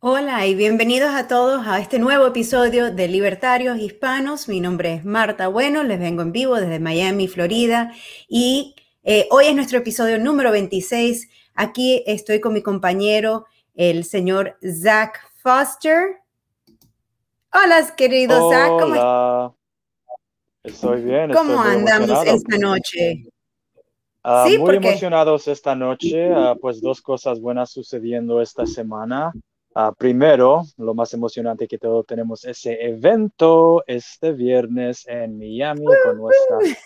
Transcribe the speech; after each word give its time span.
Hola 0.00 0.46
y 0.46 0.54
bienvenidos 0.54 1.14
a 1.14 1.26
todos 1.26 1.66
a 1.66 1.80
este 1.80 1.98
nuevo 1.98 2.26
episodio 2.26 2.92
de 2.92 3.08
Libertarios 3.08 3.78
Hispanos. 3.78 4.46
Mi 4.46 4.60
nombre 4.60 4.92
es 4.92 5.06
Marta 5.06 5.48
Bueno, 5.48 5.82
les 5.84 5.98
vengo 5.98 6.20
en 6.20 6.32
vivo 6.32 6.56
desde 6.56 6.78
Miami, 6.78 7.28
Florida 7.28 7.90
y 8.28 8.76
eh, 9.04 9.26
hoy 9.30 9.46
es 9.46 9.54
nuestro 9.54 9.78
episodio 9.78 10.18
número 10.18 10.50
26. 10.50 11.30
Aquí 11.54 12.04
estoy 12.06 12.40
con 12.40 12.52
mi 12.52 12.60
compañero, 12.60 13.46
el 13.74 14.04
señor 14.04 14.58
Zach 14.62 15.18
Foster. 15.42 16.18
Hola, 17.54 17.94
querido 17.96 18.50
Zach. 18.50 18.68
¿Cómo 18.78 19.56
Estoy 20.62 21.04
bien. 21.04 21.32
¿Cómo 21.32 21.58
andamos 21.62 22.26
esta 22.26 22.58
noche? 22.58 23.24
Ah, 24.22 24.46
muy 24.58 24.76
emocionados 24.76 25.48
esta 25.48 25.74
noche, 25.74 26.30
ah, 26.34 26.54
pues 26.60 26.82
dos 26.82 27.00
cosas 27.00 27.40
buenas 27.40 27.70
sucediendo 27.70 28.42
esta 28.42 28.66
semana. 28.66 29.32
Ah, 29.78 29.92
primero, 29.92 30.62
lo 30.78 30.94
más 30.94 31.12
emocionante 31.12 31.68
que 31.68 31.76
todo, 31.76 32.02
tenemos 32.02 32.46
ese 32.46 32.82
evento 32.82 33.84
este 33.86 34.32
viernes 34.32 35.06
en 35.06 35.36
Miami 35.36 35.84
con 36.02 36.16
nuestras 36.16 36.78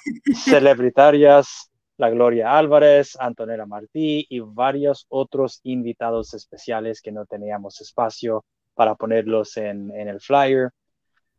celebritarias, 0.45 1.71
la 1.99 2.11
Gloria 2.11 2.59
Álvarez, 2.59 3.17
Antonella 3.21 3.65
Martí 3.65 4.27
y 4.29 4.41
varios 4.41 5.07
otros 5.09 5.61
invitados 5.63 6.35
especiales 6.35 7.01
que 7.01 7.13
no 7.13 7.27
teníamos 7.27 7.81
espacio 7.81 8.45
para 8.75 8.97
ponerlos 8.97 9.57
en, 9.57 9.95
en 9.95 10.09
el 10.09 10.21
flyer. 10.21 10.71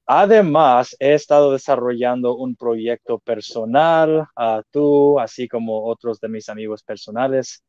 Además, 0.06 0.95
he 1.00 1.16
estado 1.16 1.51
desarrollando 1.51 2.34
un 2.38 2.56
proyecto 2.56 3.19
personal, 3.19 4.25
uh, 4.38 4.61
tú, 4.72 5.19
así 5.19 5.50
como 5.50 5.84
otros 5.84 6.22
de 6.22 6.29
mis 6.29 6.47
amigos 6.47 6.81
personales, 6.81 7.61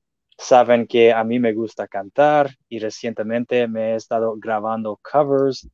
saben 0.42 0.86
que 0.86 1.12
a 1.12 1.22
mí 1.24 1.38
me 1.38 1.52
gusta 1.52 1.86
cantar 1.86 2.50
y 2.68 2.80
recientemente 2.80 3.68
me 3.68 3.92
he 3.92 3.94
estado 3.96 4.34
grabando 4.36 4.98
covers 5.00 5.68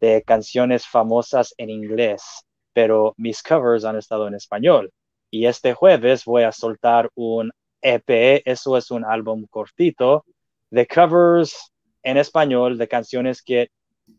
de 0.00 0.22
canciones 0.22 0.86
famosas 0.86 1.54
en 1.58 1.70
inglés, 1.70 2.44
pero 2.72 3.14
mis 3.18 3.42
covers 3.42 3.84
han 3.84 3.96
estado 3.96 4.26
en 4.26 4.34
español. 4.34 4.90
Y 5.30 5.46
este 5.46 5.74
jueves 5.74 6.24
voy 6.24 6.44
a 6.44 6.52
soltar 6.52 7.10
un 7.14 7.52
EP, 7.82 8.42
eso 8.44 8.76
es 8.78 8.90
un 8.90 9.04
álbum 9.04 9.46
cortito 9.48 10.24
de 10.70 10.86
covers 10.86 11.72
en 12.02 12.16
español 12.16 12.78
de 12.78 12.88
canciones 12.88 13.42
que 13.42 13.68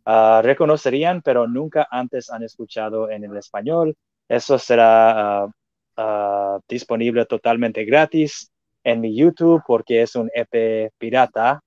uh, 0.06 0.42
reconocerían, 0.42 1.22
pero 1.24 1.48
nunca 1.48 1.88
antes 1.90 2.30
han 2.30 2.44
escuchado 2.44 3.10
en 3.10 3.24
el 3.24 3.36
español. 3.38 3.96
Eso 4.30 4.60
será 4.60 5.46
uh, 5.46 6.02
uh, 6.02 6.60
disponible 6.68 7.26
totalmente 7.26 7.86
gratis 7.86 8.52
en 8.86 9.02
mi 9.02 9.14
YouTube 9.16 9.64
porque 9.68 10.04
es 10.04 10.16
un 10.16 10.30
EP 10.34 10.92
pirata, 10.98 11.60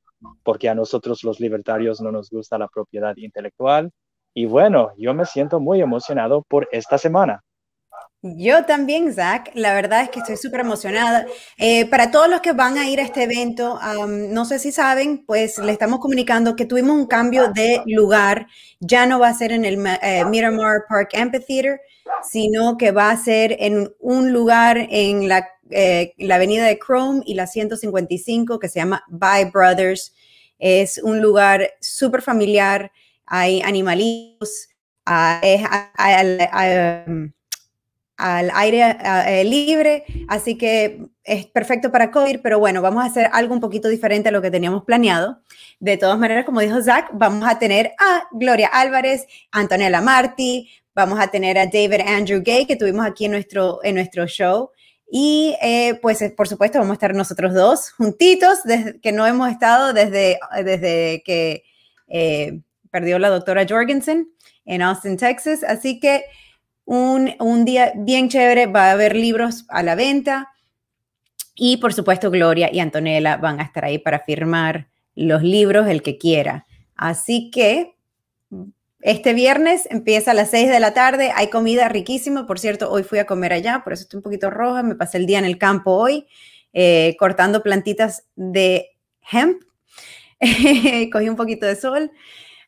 porque 0.43 0.69
a 0.69 0.75
nosotros 0.75 1.23
los 1.25 1.41
libertarios 1.41 2.01
no 2.01 2.11
nos 2.11 2.31
gusta 2.31 2.57
la 2.57 2.69
propiedad 2.69 3.15
intelectual. 3.17 3.91
Y 4.35 4.47
bueno, 4.47 4.93
yo 4.97 5.13
me 5.15 5.27
siento 5.27 5.61
muy 5.61 5.81
emocionado 5.81 6.43
por 6.49 6.69
esta 6.73 6.97
semana. 6.97 7.43
Yo 8.23 8.65
también, 8.65 9.13
Zach. 9.15 9.51
La 9.55 9.75
verdad 9.75 10.03
es 10.03 10.11
que 10.11 10.19
estoy 10.19 10.37
súper 10.37 10.61
emocionada. 10.61 11.25
Eh, 11.57 11.87
para 11.87 12.11
todos 12.11 12.29
los 12.29 12.41
que 12.41 12.53
van 12.53 12.77
a 12.77 12.89
ir 12.91 12.99
a 12.99 13.05
este 13.05 13.23
evento, 13.23 13.79
no 14.09 14.45
sé 14.45 14.59
si 14.59 14.73
saben, 14.73 15.25
pues 15.25 15.57
le 15.59 15.71
estamos 15.71 16.01
comunicando 16.01 16.57
que 16.57 16.67
tuvimos 16.67 16.97
un 16.97 17.07
cambio 17.07 17.49
de 17.53 17.81
lugar. 17.87 18.49
Ya 18.81 19.07
no 19.07 19.21
va 19.21 19.29
a 19.29 19.35
ser 19.35 19.53
en 19.53 19.65
el 19.65 19.79
eh, 20.03 20.25
Miramar 20.25 20.85
Park 20.89 21.11
Amphitheater, 21.15 21.81
sino 22.29 22.77
que 22.77 22.91
va 22.91 23.11
a 23.11 23.17
ser 23.17 23.57
en 23.61 23.95
un 24.01 24.33
lugar 24.33 24.79
en 24.91 25.29
la, 25.29 25.49
eh, 25.71 26.13
avenida 26.33 26.67
de 26.67 26.79
Chrome 26.79 27.23
y 27.25 27.35
la 27.35 27.47
155 27.47 28.59
que 28.59 28.69
se 28.69 28.81
llama 28.81 29.05
Bye 29.09 29.51
Brothers. 29.53 30.13
Es 30.59 30.99
un 30.99 31.21
lugar 31.23 31.71
súper 31.81 32.23
familiar. 32.23 32.91
Hay 33.27 33.61
animalitos. 33.63 34.71
hay, 35.05 35.63
al 38.19 38.51
aire 38.53 38.99
eh, 39.27 39.45
libre, 39.45 40.05
así 40.27 40.59
que 40.59 41.07
es 41.23 41.47
perfecto 41.47 41.93
para 41.93 42.11
COVID, 42.11 42.41
pero 42.43 42.59
bueno, 42.59 42.83
vamos 42.83 43.05
a 43.05 43.07
hacer 43.07 43.31
algo 43.33 43.55
un 43.55 43.61
poquito 43.61 43.89
diferente 43.89 44.29
a 44.29 44.33
lo 44.33 44.43
que 44.43 44.51
teníamos 44.51 44.85
planeado. 44.85 45.41
De 45.79 45.97
todas 45.97 46.19
maneras, 46.19 46.45
como 46.45 46.61
dijo 46.61 46.83
Zach, 46.83 47.11
vamos 47.13 47.49
a 47.49 47.61
tener 47.61 47.93
a 47.99 48.25
Gloria 48.33 48.69
Álvarez, 48.73 49.27
Antonella 49.53 50.01
Marti, 50.01 50.69
vamos 50.97 51.21
a 51.21 51.29
tener 51.29 51.59
a 51.59 51.67
David 51.67 52.01
Andrew 52.07 52.43
Gay, 52.45 52.67
que 52.67 52.75
tuvimos 52.75 53.07
aquí 53.07 53.27
en 53.27 53.31
nuestro, 53.31 53.79
en 53.85 53.95
nuestro 53.95 54.27
show. 54.27 54.71
Y 55.09 55.57
eh, 55.63 55.95
pues 56.03 56.19
por 56.37 56.49
supuesto 56.49 56.81
vamos 56.81 56.93
a 56.93 56.95
estar 56.95 57.15
nosotros 57.15 57.55
dos 57.55 57.91
juntitos, 57.93 58.59
que 59.01 59.13
no 59.13 59.27
hemos 59.29 59.49
estado 59.49 59.93
desde, 59.93 60.41
desde 60.65 61.23
que 61.25 61.63
eh, 62.09 62.61
perdió 62.91 63.21
la 63.21 63.29
doctora 63.29 63.65
Jorgensen 63.67 64.29
en 64.65 64.83
Austin, 64.83 65.17
Texas. 65.17 65.63
Así 65.63 66.01
que 66.01 66.25
un, 66.89 67.65
día 67.67 67.93
bien 67.95 68.31
chévere, 68.31 68.67
va 68.67 68.89
a 68.89 68.93
haber 68.93 69.15
libros 69.15 69.67
a 69.69 69.83
la 69.83 69.95
venta. 69.95 70.55
Y 71.55 71.77
por 71.79 71.93
supuesto 71.93 72.31
Gloria 72.31 72.71
y 72.73 72.81
Antonella 72.81 73.37
van 73.37 73.61
a 73.61 73.65
estar 73.65 73.85
ahí 73.85 73.99
para 73.99 74.21
firmar 74.21 74.89
los 75.15 75.43
libros 75.43 75.87
el 75.89 76.03
que 76.03 76.17
quiera. 76.17 76.67
Así 76.95 77.51
que 77.51 77.97
este 79.01 79.35
viernes 79.35 79.87
empieza 79.91 80.31
a 80.31 80.35
las 80.35 80.51
6 80.51 80.71
de 80.71 80.81
la 80.81 80.95
tarde, 80.95 81.31
hay 81.35 81.51
comida 81.51 81.89
riquísima, 81.89 82.47
por 82.47 82.59
cierto, 82.59 82.91
hoy 82.91 83.03
fui 83.03 83.19
a 83.19 83.27
comer 83.27 83.53
allá, 83.53 83.83
por 83.85 83.93
eso 83.93 84.03
estoy 84.03 84.19
un 84.19 84.23
poquito 84.23 84.51
roja, 84.51 84.83
me 84.83 84.97
pasé 84.97 85.19
el 85.19 85.27
día 85.27 85.39
en 85.39 85.45
el 85.45 85.59
campo 85.59 85.93
hoy 85.93 86.27
eh, 86.73 87.17
cortando 87.19 87.63
plantitas 87.63 88.25
de 88.35 88.97
hemp, 89.31 89.63
cogí 91.13 91.29
un 91.29 91.37
poquito 91.37 91.67
de 91.67 91.77
sol, 91.77 92.11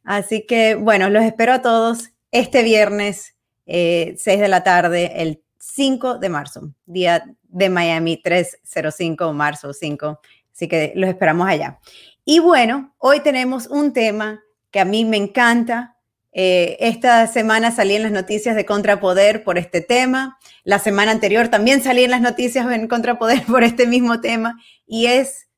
así 0.05 0.46
que 0.46 0.76
bueno, 0.76 1.11
los 1.11 1.25
espero 1.25 1.52
a 1.52 1.62
todos 1.62 2.11
este 2.31 2.62
viernes 2.62 3.34
6 3.70 4.26
eh, 4.26 4.37
de 4.37 4.49
la 4.49 4.64
tarde, 4.64 5.12
el 5.22 5.43
5 5.58 6.19
de 6.19 6.28
marzo, 6.28 6.75
día 6.87 7.25
de 7.44 7.69
Miami 7.69 8.20
305, 8.20 9.32
marzo 9.32 9.72
5. 9.72 10.20
Así 10.52 10.67
que 10.67 10.93
los 10.96 11.08
esperamos 11.08 11.49
allá. 11.49 11.78
Y 12.25 12.40
bueno, 12.40 12.94
hoy 12.99 13.20
tenemos 13.20 13.69
un 13.69 13.93
tema 13.93 14.43
que 14.72 14.81
a 14.81 14.84
mí 14.84 15.05
me 15.05 15.17
encanta. 15.17 15.96
Eh, 16.32 16.76
esta 16.81 17.26
semana 17.28 17.70
salí 17.70 17.94
en 17.94 18.02
las 18.02 18.12
noticias 18.12 18.56
de 18.56 18.67
Contrapoder 18.67 19.44
por 19.44 19.56
este 19.56 19.81
tema. 19.81 20.38
La 20.64 20.81
semana 20.81 21.12
anterior 21.12 21.49
también 21.49 21.82
salí 21.82 22.05
en 22.05 22.11
las 22.11 22.20
noticias 22.20 22.70
en 22.70 22.88
Contrapoder 22.88 23.44
por 23.46 23.62
este 23.62 23.87
mismo 23.87 24.20
tema 24.20 24.61
y 24.87 25.06
es 25.06 25.49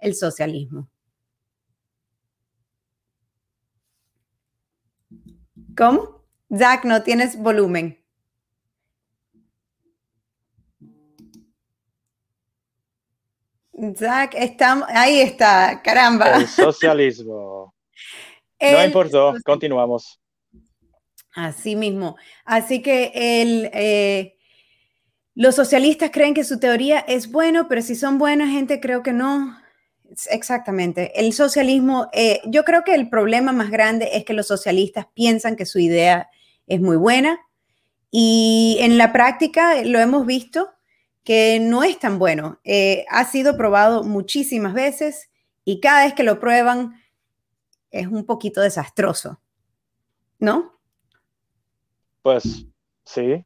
el 0.00 0.16
socialismo. 0.16 0.88
¿Cómo? 5.76 6.21
Zach, 6.54 6.84
no 6.84 7.02
tienes 7.02 7.36
volumen. 7.36 7.98
Zach, 13.96 14.34
estamos, 14.34 14.86
ahí 14.90 15.20
está, 15.20 15.80
caramba. 15.82 16.36
El 16.36 16.46
socialismo. 16.46 17.74
no 18.60 18.84
importó, 18.84 19.34
continuamos. 19.44 20.20
Así 21.34 21.74
mismo. 21.74 22.16
Así 22.44 22.82
que 22.82 23.12
el, 23.14 23.70
eh, 23.72 24.36
los 25.34 25.54
socialistas 25.54 26.10
creen 26.12 26.34
que 26.34 26.44
su 26.44 26.60
teoría 26.60 26.98
es 27.00 27.32
bueno, 27.32 27.66
pero 27.66 27.80
si 27.80 27.94
son 27.94 28.18
buena 28.18 28.46
gente, 28.48 28.78
creo 28.78 29.02
que 29.02 29.12
no. 29.12 29.58
Exactamente. 30.30 31.18
El 31.18 31.32
socialismo, 31.32 32.10
eh, 32.12 32.42
yo 32.44 32.64
creo 32.64 32.84
que 32.84 32.94
el 32.94 33.08
problema 33.08 33.52
más 33.52 33.70
grande 33.70 34.10
es 34.12 34.26
que 34.26 34.34
los 34.34 34.46
socialistas 34.46 35.06
piensan 35.14 35.56
que 35.56 35.64
su 35.64 35.78
idea 35.78 36.28
es 36.66 36.80
muy 36.80 36.96
buena 36.96 37.40
y 38.10 38.76
en 38.80 38.98
la 38.98 39.12
práctica 39.12 39.82
lo 39.84 39.98
hemos 39.98 40.26
visto 40.26 40.70
que 41.24 41.60
no 41.60 41.82
es 41.82 41.98
tan 41.98 42.18
bueno. 42.18 42.60
Eh, 42.64 43.04
ha 43.08 43.24
sido 43.24 43.56
probado 43.56 44.02
muchísimas 44.02 44.74
veces 44.74 45.30
y 45.64 45.80
cada 45.80 46.04
vez 46.04 46.14
que 46.14 46.22
lo 46.22 46.40
prueban 46.40 47.00
es 47.90 48.06
un 48.06 48.24
poquito 48.26 48.60
desastroso, 48.60 49.40
¿no? 50.38 50.78
Pues 52.22 52.66
sí. 53.04 53.44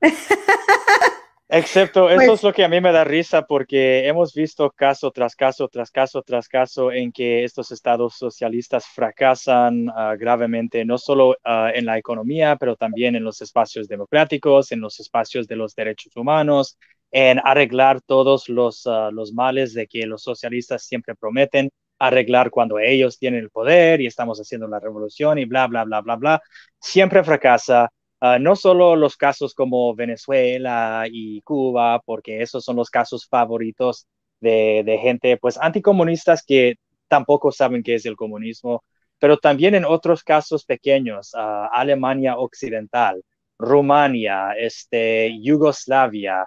Excepto, 1.54 2.08
eso 2.08 2.20
es 2.22 2.26
pues 2.28 2.42
lo 2.44 2.52
que 2.54 2.64
a 2.64 2.68
mí 2.68 2.80
me 2.80 2.92
da 2.92 3.04
risa 3.04 3.42
porque 3.42 4.08
hemos 4.08 4.32
visto 4.32 4.70
caso 4.70 5.10
tras 5.10 5.36
caso, 5.36 5.68
tras 5.68 5.90
caso, 5.90 6.22
tras 6.22 6.48
caso 6.48 6.90
en 6.90 7.12
que 7.12 7.44
estos 7.44 7.70
estados 7.72 8.14
socialistas 8.14 8.86
fracasan 8.86 9.90
ah, 9.94 10.16
gravemente, 10.18 10.82
no 10.86 10.96
solo 10.96 11.36
ah, 11.44 11.70
en 11.74 11.84
la 11.84 11.98
economía, 11.98 12.56
pero 12.56 12.74
también 12.74 13.16
en 13.16 13.24
los 13.24 13.42
espacios 13.42 13.86
democráticos, 13.86 14.72
en 14.72 14.80
los 14.80 14.98
espacios 14.98 15.46
de 15.46 15.56
los 15.56 15.74
derechos 15.74 16.16
humanos, 16.16 16.78
en 17.10 17.38
arreglar 17.44 18.00
todos 18.00 18.48
los, 18.48 18.86
ah, 18.86 19.10
los 19.12 19.34
males 19.34 19.74
de 19.74 19.86
que 19.86 20.06
los 20.06 20.22
socialistas 20.22 20.84
siempre 20.84 21.14
prometen 21.14 21.68
arreglar 21.98 22.50
cuando 22.50 22.78
ellos 22.78 23.18
tienen 23.18 23.40
el 23.40 23.50
poder 23.50 24.00
y 24.00 24.06
estamos 24.06 24.38
haciendo 24.40 24.68
la 24.68 24.80
revolución 24.80 25.38
y 25.38 25.44
bla, 25.44 25.66
bla, 25.66 25.84
bla, 25.84 26.00
bla, 26.00 26.16
bla. 26.16 26.42
Siempre 26.80 27.22
fracasa 27.22 27.90
Ah, 28.24 28.38
no 28.38 28.54
solo 28.54 28.94
los 28.94 29.16
casos 29.16 29.52
como 29.52 29.96
Venezuela 29.96 31.06
y 31.10 31.40
Cuba, 31.42 32.00
porque 32.06 32.40
esos 32.40 32.64
son 32.64 32.76
los 32.76 32.88
casos 32.88 33.26
favoritos 33.26 34.06
de, 34.40 34.98
gente 35.02 35.36
pues 35.38 35.58
anticomunistas 35.60 36.44
que 36.46 36.76
tampoco 37.08 37.50
saben 37.50 37.82
qué 37.82 37.94
es 37.96 38.06
el 38.06 38.14
comunismo, 38.14 38.84
pero 39.18 39.38
también 39.38 39.74
en 39.74 39.84
otros 39.84 40.22
casos 40.22 40.64
pequeños, 40.64 41.32
Alemania 41.34 42.38
Occidental, 42.38 43.24
Rumania, 43.58 44.52
este, 44.56 45.36
Yugoslavia, 45.42 46.46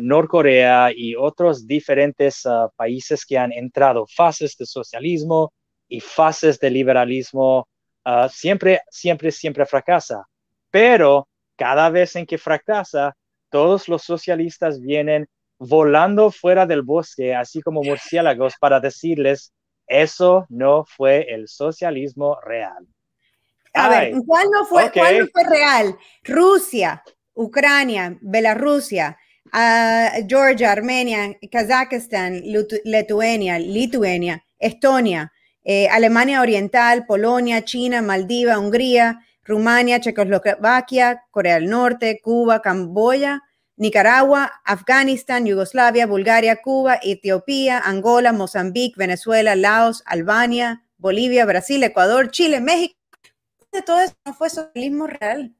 Norcorea 0.00 0.92
y 0.96 1.14
otros 1.14 1.66
diferentes 1.66 2.44
países 2.76 3.26
que 3.26 3.36
han 3.36 3.52
entrado 3.52 4.06
fases 4.06 4.56
de 4.56 4.64
socialismo 4.64 5.52
y 5.88 6.00
fases 6.00 6.58
de 6.58 6.70
liberalismo, 6.70 7.68
siempre, 8.30 8.80
siempre, 8.90 9.30
siempre 9.30 9.66
fracasa. 9.66 10.26
Pero 10.72 11.28
cada 11.56 11.90
vez 11.90 12.16
en 12.16 12.26
que 12.26 12.38
fracasa, 12.38 13.14
todos 13.50 13.86
los 13.88 14.02
socialistas 14.02 14.80
vienen 14.80 15.28
volando 15.58 16.32
fuera 16.32 16.66
del 16.66 16.82
bosque, 16.82 17.36
así 17.36 17.60
como 17.60 17.84
murciélagos, 17.84 18.54
para 18.58 18.80
decirles, 18.80 19.52
eso 19.86 20.46
no 20.48 20.84
fue 20.84 21.26
el 21.28 21.46
socialismo 21.46 22.38
real. 22.44 22.86
A 23.74 23.88
ver, 23.88 24.14
¿cuál 24.26 24.48
no, 24.50 24.64
fue, 24.64 24.90
¿cuál 24.90 25.30
fue 25.30 25.44
real? 25.44 25.96
Rusia, 26.24 27.02
Ucrania, 27.34 28.18
Bielorrusia, 28.20 29.18
ah, 29.52 30.10
Georgia, 30.26 30.72
Armenia, 30.72 31.36
Kazajistán, 31.50 32.42
Lituania, 32.84 33.58
Lituania, 33.58 34.42
Estonia, 34.58 35.32
eh, 35.64 35.88
Alemania 35.88 36.40
Oriental, 36.40 37.04
Polonia, 37.06 37.64
China, 37.64 38.02
Maldiva, 38.02 38.58
Hungría, 38.58 39.20
Rumania, 39.44 40.00
Checoslovaquia, 40.00 41.24
Corea 41.30 41.54
del 41.54 41.68
Norte, 41.68 42.20
Cuba, 42.22 42.62
Camboya, 42.62 43.42
Nicaragua, 43.76 44.52
Afganistán, 44.64 45.46
Yugoslavia, 45.46 46.06
Bulgaria, 46.06 46.62
Cuba, 46.62 46.98
Etiopía, 47.02 47.78
Angola, 47.78 48.32
Mozambique, 48.32 48.94
Venezuela, 48.96 49.56
Laos, 49.56 50.02
Albania, 50.06 50.84
Bolivia, 50.98 51.44
Brasil, 51.44 51.82
Ecuador, 51.82 52.30
Chile, 52.30 52.60
México. 52.60 52.94
De 53.72 53.82
todo 53.82 54.00
eso 54.00 54.14
no 54.24 54.34
fue 54.34 54.50
socialismo 54.50 55.06
real. 55.06 55.54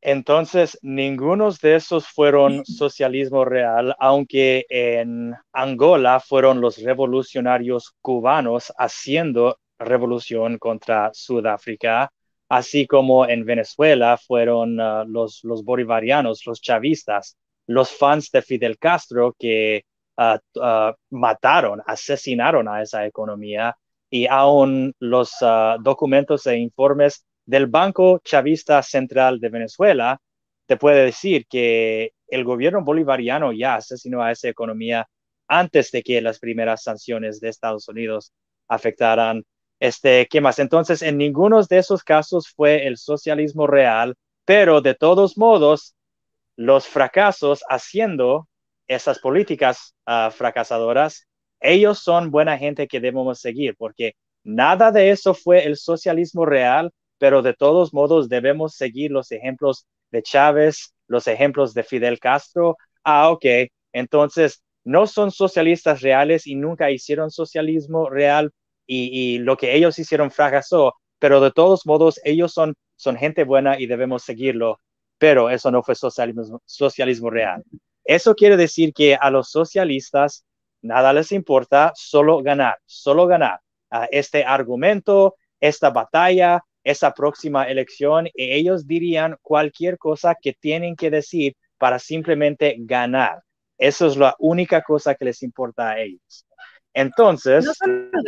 Entonces, 0.00 0.76
ninguno 0.82 1.52
de 1.52 1.76
esos 1.76 2.08
fueron 2.08 2.64
socialismo 2.64 3.44
real, 3.44 3.94
aunque 4.00 4.66
en 4.68 5.36
Angola 5.52 6.18
fueron 6.18 6.60
los 6.60 6.78
revolucionarios 6.78 7.94
cubanos 8.00 8.72
haciendo 8.76 9.60
revolución 9.78 10.58
contra 10.58 11.10
Sudáfrica, 11.14 12.10
así 12.52 12.86
como 12.86 13.26
en 13.26 13.46
Venezuela 13.46 14.18
fueron 14.18 14.78
uh, 14.78 15.06
los, 15.06 15.42
bolivarianos, 15.64 16.44
los 16.44 16.60
chavistas, 16.60 17.38
los 17.66 17.90
fans 17.90 18.30
de 18.30 18.42
Fidel 18.42 18.76
Castro 18.76 19.34
que 19.38 19.86
uh, 20.18 20.92
mataron, 21.08 21.80
asesinaron 21.86 22.68
a 22.68 22.82
esa 22.82 23.06
economía 23.06 23.74
y 24.10 24.26
aún 24.26 24.92
los 24.98 25.32
documentos 25.80 26.46
e 26.46 26.58
informes 26.58 27.24
del 27.46 27.68
Banco 27.68 28.20
Chavista 28.22 28.82
Central 28.82 29.40
de 29.40 29.48
Venezuela 29.48 30.20
te 30.66 30.76
puede 30.76 31.06
decir 31.06 31.46
que 31.48 32.12
el 32.28 32.44
gobierno 32.44 32.84
bolivariano 32.84 33.52
ya 33.52 33.76
asesinó 33.76 34.22
a 34.22 34.30
esa 34.30 34.50
economía 34.50 35.08
antes 35.48 35.90
de 35.90 36.02
que 36.02 36.20
las 36.20 36.38
primeras 36.38 36.82
sanciones 36.82 37.40
de 37.40 37.48
Estados 37.48 37.88
Unidos 37.88 38.34
afectaran 38.68 39.42
este, 39.82 40.28
¿qué 40.30 40.40
más? 40.40 40.60
Entonces, 40.60 41.02
en 41.02 41.18
ninguno 41.18 41.60
de 41.60 41.78
esos 41.78 42.04
casos 42.04 42.48
fue 42.54 42.86
el 42.86 42.96
socialismo 42.96 43.66
real, 43.66 44.14
pero 44.44 44.80
de 44.80 44.94
todos 44.94 45.36
modos, 45.36 45.96
los 46.54 46.86
fracasos 46.86 47.64
haciendo 47.68 48.48
esas 48.86 49.18
políticas 49.18 49.96
ah, 50.06 50.30
fracasadoras, 50.32 51.26
ellos 51.58 51.98
son 51.98 52.30
buena 52.30 52.56
gente 52.58 52.86
que 52.86 53.00
debemos 53.00 53.40
seguir, 53.40 53.74
porque 53.76 54.12
nada 54.44 54.92
de 54.92 55.10
eso 55.10 55.34
fue 55.34 55.66
el 55.66 55.76
socialismo 55.76 56.46
real, 56.46 56.92
pero 57.18 57.42
de 57.42 57.52
todos 57.52 57.92
modos 57.92 58.28
debemos 58.28 58.76
seguir 58.76 59.10
los 59.10 59.32
ejemplos 59.32 59.88
de 60.12 60.22
Chávez, 60.22 60.94
los 61.08 61.26
ejemplos 61.26 61.74
de 61.74 61.82
Fidel 61.82 62.20
Castro. 62.20 62.76
Ah, 63.02 63.30
ok, 63.30 63.46
entonces 63.92 64.62
no 64.84 65.08
son 65.08 65.32
socialistas 65.32 66.02
reales 66.02 66.46
y 66.46 66.54
nunca 66.54 66.92
hicieron 66.92 67.32
socialismo 67.32 68.08
real, 68.08 68.52
y, 68.86 69.38
lo 69.38 69.56
que 69.56 69.74
ellos 69.74 69.98
hicieron 69.98 70.30
fracasó, 70.30 70.94
pero 71.18 71.40
de 71.40 71.50
todos 71.50 71.86
modos 71.86 72.20
ellos 72.24 72.52
son, 72.52 72.74
son 72.96 73.16
gente 73.16 73.44
buena 73.44 73.78
y 73.78 73.86
debemos 73.86 74.22
seguirlo, 74.22 74.80
pero 75.18 75.50
eso 75.50 75.70
no 75.70 75.82
fue 75.82 75.94
socialismo, 75.94 77.30
real. 77.30 77.62
Eso 78.04 78.34
quiere 78.34 78.56
decir 78.56 78.92
que 78.92 79.14
a 79.14 79.30
los 79.30 79.50
socialistas 79.50 80.44
nada 80.82 81.12
les 81.12 81.30
importa, 81.32 81.92
solo 81.94 82.42
ganar, 82.42 82.78
solo 82.86 83.26
ganar. 83.26 83.60
Uh, 83.90 84.06
este 84.10 84.44
argumento, 84.44 85.36
esta 85.60 85.90
batalla, 85.90 86.64
esa 86.82 87.12
próxima 87.12 87.64
elección, 87.64 88.26
y 88.34 88.50
ellos 88.52 88.86
dirían 88.86 89.36
cualquier 89.42 89.98
cosa 89.98 90.34
que 90.40 90.54
tienen 90.54 90.96
que 90.96 91.10
decir 91.10 91.54
para 91.78 91.98
simplemente 91.98 92.76
ganar. 92.80 93.42
Eso 93.78 94.06
es 94.06 94.16
la 94.16 94.34
única 94.38 94.82
cosa 94.82 95.14
que 95.14 95.24
les 95.24 95.42
importa 95.42 95.90
a 95.90 96.00
ellos. 96.00 96.46
Entonces, 96.94 97.66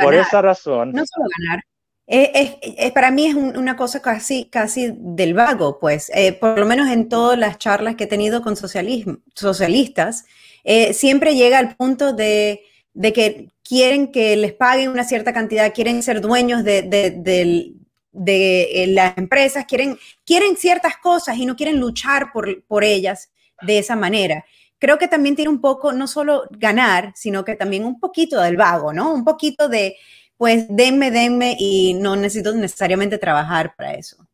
por 0.01 0.15
esa 0.15 0.43
razón... 0.43 0.93
No 0.93 1.05
solo 1.07 1.29
ganar. 1.39 1.65
Eh, 2.07 2.91
para 2.93 3.11
mí 3.11 3.27
es 3.27 3.35
una 3.35 3.77
cosa 3.77 4.03
casi, 4.03 4.45
casi 4.45 4.93
del 4.95 5.33
vago, 5.33 5.79
pues, 5.79 6.11
eh, 6.15 6.35
por 6.35 6.59
lo 6.59 6.67
menos 6.67 6.91
en 6.91 7.09
todas 7.09 7.39
las 7.39 7.59
charlas 7.59 7.95
que 7.95 8.05
he 8.05 8.07
tenido 8.07 8.43
con 8.43 8.57
socialismo, 8.57 9.19
socialistas, 9.35 10.27
eh, 10.65 10.93
siempre 10.93 11.35
llega 11.35 11.59
al 11.59 11.77
punto 11.77 12.13
de, 12.13 12.61
que 13.03 13.49
quieren 13.63 14.13
que 14.13 14.37
les 14.37 14.53
paguen 14.53 14.91
una 14.91 15.05
cierta 15.05 15.33
cantidad, 15.33 15.73
quieren 15.73 16.03
ser 16.03 16.21
dueños 16.21 16.63
de, 16.63 16.83
de, 16.83 18.87
las 18.89 19.17
empresas, 19.17 19.65
quieren, 19.65 19.99
quieren 20.27 20.57
ciertas 20.57 20.99
cosas 20.99 21.39
y 21.39 21.47
no 21.47 21.57
quieren 21.57 21.81
luchar 21.81 22.33
por, 22.33 22.65
por 22.65 22.85
ellas 22.85 23.31
de 23.63 23.79
esa 23.79 23.97
manera 23.97 24.45
creo 24.85 24.99
que 24.99 25.09
también 25.09 25.35
tiene 25.35 25.49
un 25.49 25.63
poco, 25.63 25.95
no 25.95 26.07
solo 26.07 26.45
ganar, 26.51 27.13
sino 27.15 27.43
que 27.43 27.57
también 27.57 27.87
un 27.87 27.99
poquito 27.99 28.39
del 28.39 28.59
vago, 28.59 28.93
¿no? 28.93 29.15
Un 29.15 29.25
poquito 29.25 29.67
de, 29.67 29.97
pues, 30.37 30.67
denme, 30.69 31.11
denme 31.11 31.57
y 31.59 31.95
no 31.95 32.17
necesito 32.17 32.53
necesariamente 32.53 33.17
trabajar 33.17 33.75
para 33.79 33.95
eso. 33.95 34.29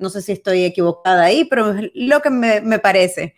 No 0.00 0.10
sé 0.10 0.20
si 0.20 0.32
estoy 0.32 0.64
equivocada 0.64 1.22
ahí, 1.22 1.44
pero 1.44 1.70
es 1.70 1.92
lo 1.94 2.20
que 2.20 2.30
me, 2.30 2.60
me 2.60 2.80
parece. 2.80 3.36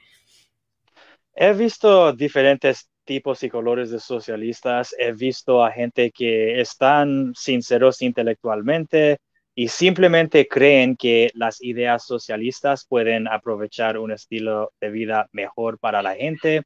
He 1.35 1.53
visto 1.53 2.15
diferentes 2.15 2.89
tipos 3.05 3.43
y 3.43 3.51
colores 3.51 3.91
de 3.91 4.01
socialistas. 4.01 4.95
He 4.99 5.13
visto 5.13 5.63
a 5.63 5.71
gente 5.71 6.11
que 6.11 6.59
están 6.59 7.35
sinceros 7.37 8.01
intelectualmente, 8.01 9.19
y 9.59 9.69
simplemente 9.69 10.47
creen 10.47 10.97
que 10.97 11.31
las 11.35 11.63
ideas 11.63 12.05
socialistas 12.07 12.87
pueden 12.87 13.27
aprovechar 13.27 13.99
un 13.99 14.13
estilo 14.13 14.73
de 14.83 14.91
vida 14.91 15.29
mejor 15.33 15.79
para 15.79 16.03
la 16.03 16.15
gente. 16.15 16.63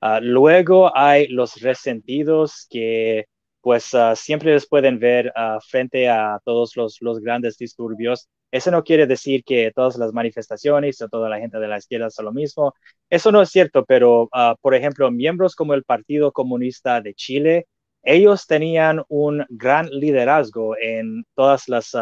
Ah, 0.00 0.20
luego 0.22 0.96
hay 0.96 1.26
los 1.28 1.60
resentidos 1.60 2.66
que 2.70 3.26
pues 3.60 3.92
ah, 3.94 4.14
siempre 4.14 4.52
les 4.52 4.68
pueden 4.68 5.00
ver 5.00 5.32
ah, 5.34 5.58
frente 5.66 6.08
a 6.08 6.38
todos 6.44 6.76
los, 6.76 6.98
los 7.02 7.18
grandes 7.20 7.58
disturbios. 7.58 8.28
Eso 8.52 8.70
no 8.70 8.84
quiere 8.84 9.08
decir 9.08 9.42
que 9.44 9.72
todas 9.74 9.96
las 9.98 10.12
manifestaciones 10.12 11.02
o 11.02 11.08
toda 11.08 11.28
la 11.28 11.40
gente 11.40 11.58
de 11.58 11.68
la 11.68 11.78
izquierda 11.78 12.08
son 12.08 12.26
lo 12.26 12.32
mismo. 12.32 12.72
Eso 13.10 13.32
no 13.32 13.42
es 13.42 13.50
cierto, 13.50 13.84
pero 13.84 14.28
por 14.62 14.74
ejemplo, 14.74 15.10
miembros 15.10 15.56
como 15.56 15.74
el 15.74 15.84
Partido 15.84 16.32
Comunista 16.32 17.00
de 17.00 17.14
Chile, 17.14 17.66
ellos 18.02 18.46
tenían 18.46 19.02
un 19.08 19.44
gran 19.50 19.90
liderazgo 19.90 20.76
en 20.78 21.24
todas 21.34 21.68
las 21.68 21.94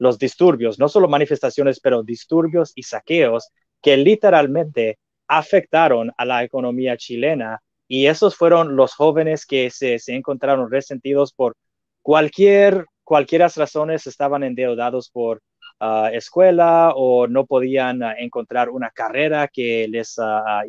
los 0.00 0.18
disturbios, 0.18 0.78
no 0.78 0.88
solo 0.88 1.08
manifestaciones, 1.08 1.78
pero 1.78 2.02
disturbios 2.02 2.72
y 2.74 2.84
saqueos 2.84 3.50
que 3.82 3.98
literalmente 3.98 4.98
afectaron 5.28 6.10
a 6.16 6.24
la 6.24 6.42
economía 6.42 6.96
chilena. 6.96 7.60
Y 7.86 8.06
esos 8.06 8.34
fueron 8.34 8.76
los 8.76 8.94
jóvenes 8.94 9.44
que 9.44 9.68
se, 9.70 9.98
encontraron 10.08 10.70
resentidos 10.70 11.34
por 11.34 11.54
cualquier, 12.00 12.86
cualquier 13.04 13.42
razones, 13.42 14.06
estaban 14.06 14.42
endeudados 14.42 15.10
por 15.10 15.42
ah, 15.80 16.10
escuela 16.14 16.92
o 16.96 17.26
no 17.26 17.44
podían 17.44 18.02
ah, 18.02 18.14
encontrar 18.18 18.70
una 18.70 18.90
carrera 18.90 19.48
que 19.48 19.86
les 19.86 20.16
uh, 20.16 20.64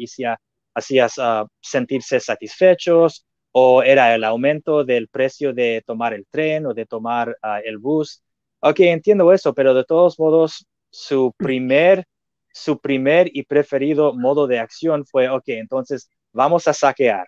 hacía 0.73 1.07
sentirse 1.61 2.19
satisfechos 2.19 3.25
o 3.53 3.81
era 3.81 4.13
el 4.13 4.25
aumento 4.25 4.83
del 4.83 5.07
precio 5.07 5.53
de 5.53 5.83
tomar 5.85 6.13
el 6.13 6.25
tren 6.29 6.65
o 6.65 6.73
de 6.73 6.85
tomar 6.85 7.37
el 7.63 7.77
bus 7.77 8.21
Ok, 8.61 8.79
entiendo 8.81 9.31
eso, 9.33 9.53
pero 9.53 9.73
de 9.73 9.83
todos 9.83 10.19
modos, 10.19 10.67
su 10.91 11.33
primer, 11.37 12.05
su 12.53 12.79
primer 12.79 13.29
y 13.33 13.43
preferido 13.43 14.13
modo 14.13 14.45
de 14.47 14.59
acción 14.59 15.05
fue, 15.05 15.29
ok, 15.29 15.45
entonces 15.47 16.09
vamos 16.31 16.67
a 16.67 16.73
saquear. 16.73 17.25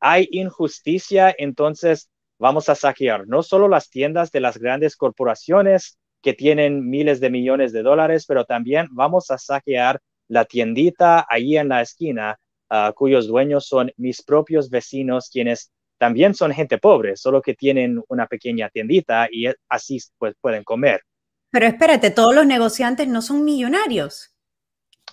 Hay 0.00 0.28
injusticia, 0.30 1.34
entonces 1.38 2.10
vamos 2.38 2.68
a 2.68 2.74
saquear 2.74 3.26
no 3.26 3.42
solo 3.42 3.68
las 3.68 3.88
tiendas 3.88 4.30
de 4.30 4.40
las 4.40 4.58
grandes 4.58 4.96
corporaciones 4.96 5.98
que 6.22 6.34
tienen 6.34 6.88
miles 6.90 7.20
de 7.20 7.30
millones 7.30 7.72
de 7.72 7.82
dólares, 7.82 8.26
pero 8.26 8.44
también 8.44 8.88
vamos 8.90 9.30
a 9.30 9.38
saquear 9.38 10.00
la 10.28 10.44
tiendita 10.44 11.24
ahí 11.30 11.56
en 11.56 11.68
la 11.68 11.80
esquina, 11.80 12.38
uh, 12.70 12.92
cuyos 12.94 13.26
dueños 13.26 13.66
son 13.66 13.90
mis 13.96 14.22
propios 14.22 14.68
vecinos, 14.68 15.30
quienes 15.30 15.70
también 15.98 16.34
son 16.34 16.52
gente 16.52 16.78
pobre, 16.78 17.16
solo 17.16 17.40
que 17.40 17.54
tienen 17.54 18.02
una 18.08 18.26
pequeña 18.26 18.68
tiendita 18.70 19.28
y 19.30 19.46
así 19.68 19.98
pues 20.18 20.34
pueden 20.40 20.64
comer. 20.64 21.02
Pero 21.50 21.66
espérate, 21.66 22.10
todos 22.10 22.34
los 22.34 22.46
negociantes 22.46 23.06
no 23.08 23.22
son 23.22 23.44
millonarios. 23.44 24.34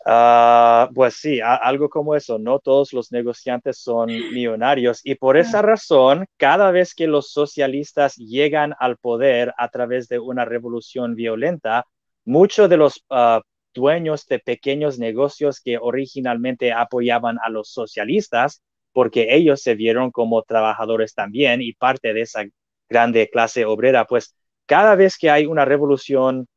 Ah, 0.05 0.89
pues 0.95 1.15
sí, 1.15 1.39
algo 1.41 1.88
como 1.88 2.15
eso, 2.15 2.39
no 2.39 2.57
todos 2.59 2.91
los 2.93 3.11
negociantes 3.11 3.77
son 3.77 4.07
millonarios 4.33 5.01
y 5.03 5.15
por 5.15 5.38
esa 5.38 5.61
razón, 5.61 6.25
cada 6.38 6.71
vez 6.71 6.95
que 6.95 7.05
los 7.05 7.31
socialistas 7.31 8.15
llegan 8.15 8.73
al 8.79 8.97
poder 8.97 9.53
a 9.57 9.69
través 9.69 10.07
de 10.07 10.17
una 10.17 10.45
revolución 10.45 11.13
violenta, 11.13 11.85
muchos 12.25 12.69
de 12.69 12.77
los 12.77 13.05
ah, 13.11 13.41
dueños 13.73 14.25
de 14.25 14.39
pequeños 14.39 14.97
negocios 14.97 15.61
que 15.61 15.77
originalmente 15.77 16.73
apoyaban 16.73 17.38
a 17.43 17.50
los 17.50 17.69
socialistas, 17.69 18.63
porque 18.93 19.36
ellos 19.36 19.62
se 19.62 19.75
vieron 19.75 20.12
como 20.12 20.43
trabajadores 20.43 21.13
también 21.13 21.62
y 21.62 21.74
parte 21.74 22.13
de 22.13 22.21
esa 22.21 22.45
grande 22.89 23.29
clase 23.29 23.65
obrera, 23.65 24.05
pues 24.05 24.36
cada 24.65 24.95
vez 24.95 25.17
que 25.17 25.29
hay 25.29 25.45
una 25.45 25.65
revolución 25.65 26.48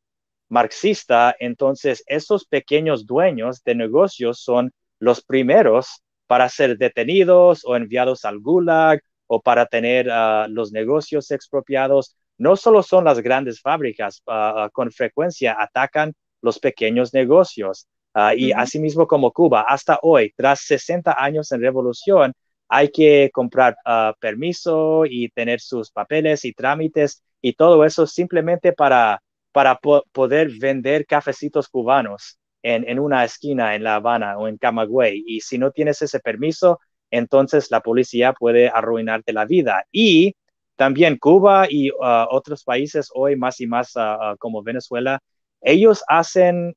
marxista, 0.49 1.35
entonces 1.39 2.05
esos 2.07 2.47
pequeños 2.47 3.07
dueños 3.07 3.63
de 3.65 3.75
negocios 3.75 4.41
son 4.41 4.73
los 4.99 5.23
primeros 5.23 6.03
para 6.27 6.49
ser 6.49 6.79
detenidos 6.79 7.65
o 7.65 7.77
enviados 7.77 8.25
al 8.25 8.39
gulag 8.41 9.01
o 9.27 9.41
para 9.41 9.67
tener 9.67 10.11
ah, 10.11 10.47
los 10.49 10.73
negocios 10.73 11.31
expropiados. 11.31 12.17
No 12.39 12.57
solo 12.57 12.83
son 12.83 13.05
las 13.05 13.21
grandes 13.21 13.61
fábricas, 13.61 14.23
ah, 14.27 14.65
ah, 14.65 14.71
con 14.71 14.91
frecuencia 14.91 15.57
atacan 15.59 16.15
los 16.41 16.59
pequeños 16.59 17.15
negocios. 17.15 17.89
Y 18.37 18.53
asimismo 18.53 19.07
como 19.07 19.33
Cuba, 19.33 19.63
hasta 19.69 19.99
hoy, 20.03 20.33
tras 20.37 20.61
60 20.61 21.17
años 21.19 21.51
en 21.53 21.61
revolución, 21.61 22.33
hay 22.69 22.91
que 22.91 23.31
comprar 23.33 23.77
permiso 24.21 25.05
y 25.07 25.29
tener 25.31 25.61
sus 25.61 25.91
papeles 25.91 26.45
y 26.45 26.53
trámites 26.53 27.23
y 27.41 27.55
todo 27.55 27.85
eso 27.85 28.07
simplemente 28.07 28.73
para 28.73 29.21
para 29.55 29.79
poder 29.79 30.51
vender 30.59 31.07
cafecitos 31.07 31.69
cubanos 31.69 32.41
en, 32.61 32.89
en, 32.89 32.99
una 32.99 33.25
esquina 33.25 33.77
en 33.77 33.85
La 33.85 33.95
Habana 33.95 34.37
o 34.37 34.49
en 34.49 34.59
Camagüey. 34.59 35.23
Y 35.25 35.43
si 35.43 35.59
no 35.59 35.71
tienes 35.71 36.03
ese 36.03 36.19
permiso, 36.19 36.81
entonces 37.13 37.71
la 37.71 37.81
policía 37.81 38.33
puede 38.33 38.69
arruinarte 38.69 39.33
la 39.33 39.45
vida. 39.45 39.85
Y 39.93 40.35
también 40.75 41.19
Cuba 41.19 41.69
y 41.71 41.91
uh, 41.93 42.27
otros 42.31 42.65
países 42.65 43.11
hoy 43.15 43.37
más 43.37 43.61
y 43.61 43.69
más 43.69 43.95
uh, 43.95 44.33
uh, 44.33 44.37
como 44.39 44.65
Venezuela, 44.65 45.21
ellos 45.61 46.03
hacen 46.09 46.75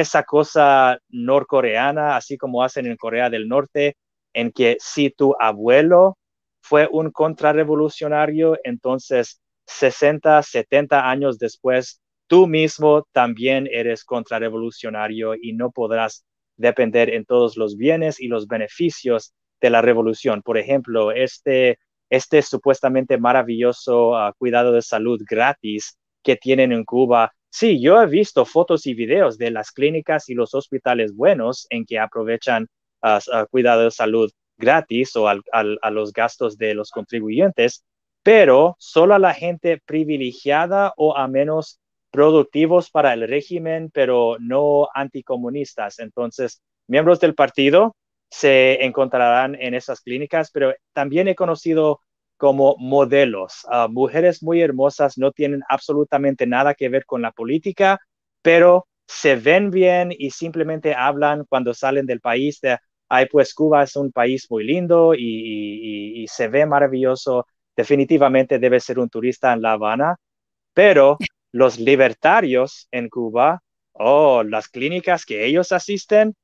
esa 0.00 0.22
cosa 0.24 0.98
norcoreana, 1.08 2.16
así 2.16 2.36
como 2.36 2.62
hacen 2.62 2.86
en 2.86 2.96
Corea 2.96 3.30
del 3.30 3.48
Norte, 3.48 3.96
en 4.32 4.52
que 4.52 4.76
si 4.80 5.10
tu 5.10 5.34
abuelo 5.38 6.18
fue 6.60 6.88
un 6.90 7.10
contrarrevolucionario, 7.10 8.58
entonces 8.64 9.40
60, 9.66 10.42
70 10.42 11.08
años 11.08 11.38
después 11.38 12.00
tú 12.26 12.46
mismo 12.46 13.06
también 13.12 13.68
eres 13.72 14.04
contrarrevolucionario 14.04 15.34
y 15.34 15.52
no 15.52 15.72
podrás 15.72 16.24
depender 16.56 17.10
en 17.10 17.24
todos 17.24 17.56
los 17.56 17.76
bienes 17.76 18.20
y 18.20 18.28
los 18.28 18.46
beneficios 18.46 19.32
de 19.60 19.70
la 19.70 19.82
revolución. 19.82 20.42
Por 20.42 20.56
ejemplo, 20.56 21.10
este, 21.10 21.78
este 22.08 22.42
supuestamente 22.42 23.18
maravilloso 23.18 24.16
ah, 24.16 24.32
cuidado 24.38 24.72
de 24.72 24.82
salud 24.82 25.20
gratis 25.28 25.98
que 26.22 26.36
tienen 26.36 26.70
en 26.70 26.84
Cuba. 26.84 27.32
Sí, 27.50 27.80
yo 27.80 28.00
he 28.00 28.06
visto 28.06 28.44
fotos 28.44 28.86
y 28.86 28.94
videos 28.94 29.36
de 29.36 29.50
las 29.50 29.72
clínicas 29.72 30.28
y 30.28 30.34
los 30.34 30.54
hospitales 30.54 31.14
buenos 31.14 31.66
en 31.70 31.84
que 31.84 31.98
aprovechan 31.98 32.68
uh, 33.02 33.46
cuidado 33.50 33.84
de 33.84 33.90
salud 33.90 34.30
gratis 34.56 35.16
o 35.16 35.26
a 35.28 35.90
los 35.90 36.12
gastos 36.12 36.56
de 36.58 36.74
los 36.74 36.90
contribuyentes, 36.90 37.84
pero 38.22 38.76
solo 38.78 39.14
a 39.14 39.18
la 39.18 39.34
gente 39.34 39.80
privilegiada 39.84 40.92
o 40.96 41.16
a 41.16 41.26
menos 41.28 41.80
productivos 42.10 42.90
para 42.90 43.14
el 43.14 43.26
régimen, 43.26 43.90
pero 43.92 44.36
no 44.38 44.88
anticomunistas. 44.94 45.98
Entonces, 45.98 46.62
miembros 46.86 47.20
del 47.20 47.34
partido 47.34 47.96
se 48.30 48.84
encontrarán 48.84 49.54
en 49.54 49.74
esas 49.74 50.00
clínicas, 50.02 50.50
pero 50.52 50.74
también 50.92 51.26
he 51.28 51.34
conocido 51.34 52.00
como 52.40 52.74
modelos. 52.78 53.66
mujeres 53.90 54.42
muy 54.42 54.62
hermosas 54.62 55.18
no 55.18 55.30
tienen 55.30 55.62
absolutamente 55.68 56.46
nada 56.46 56.72
que 56.72 56.88
ver 56.88 57.04
con 57.04 57.20
la 57.20 57.32
política, 57.32 58.00
pero 58.40 58.86
se 59.06 59.36
ven 59.36 59.70
bien 59.70 60.10
y 60.10 60.30
simplemente 60.30 60.94
hablan 60.94 61.44
cuando 61.50 61.74
salen 61.74 62.06
del 62.06 62.20
país 62.20 62.58
de, 62.62 62.78
ay, 63.10 63.26
pues 63.30 63.52
Cuba 63.52 63.82
es 63.82 63.94
un 63.94 64.10
país 64.10 64.46
muy 64.48 64.64
lindo 64.64 65.12
y 65.14 66.24
se 66.30 66.48
ve 66.48 66.64
maravilloso. 66.64 67.46
Definitivamente 67.76 68.58
debe 68.58 68.80
ser 68.80 68.98
un 68.98 69.10
turista 69.10 69.52
en 69.52 69.60
La 69.60 69.72
Habana, 69.72 70.16
pero 70.72 71.18
los 71.52 71.78
libertarios 71.78 72.88
en 72.90 73.10
Cuba 73.10 73.60
o 73.92 74.42
las 74.42 74.68
clínicas 74.68 75.26
que 75.26 75.44
ellos 75.44 75.72
asisten 75.72 76.34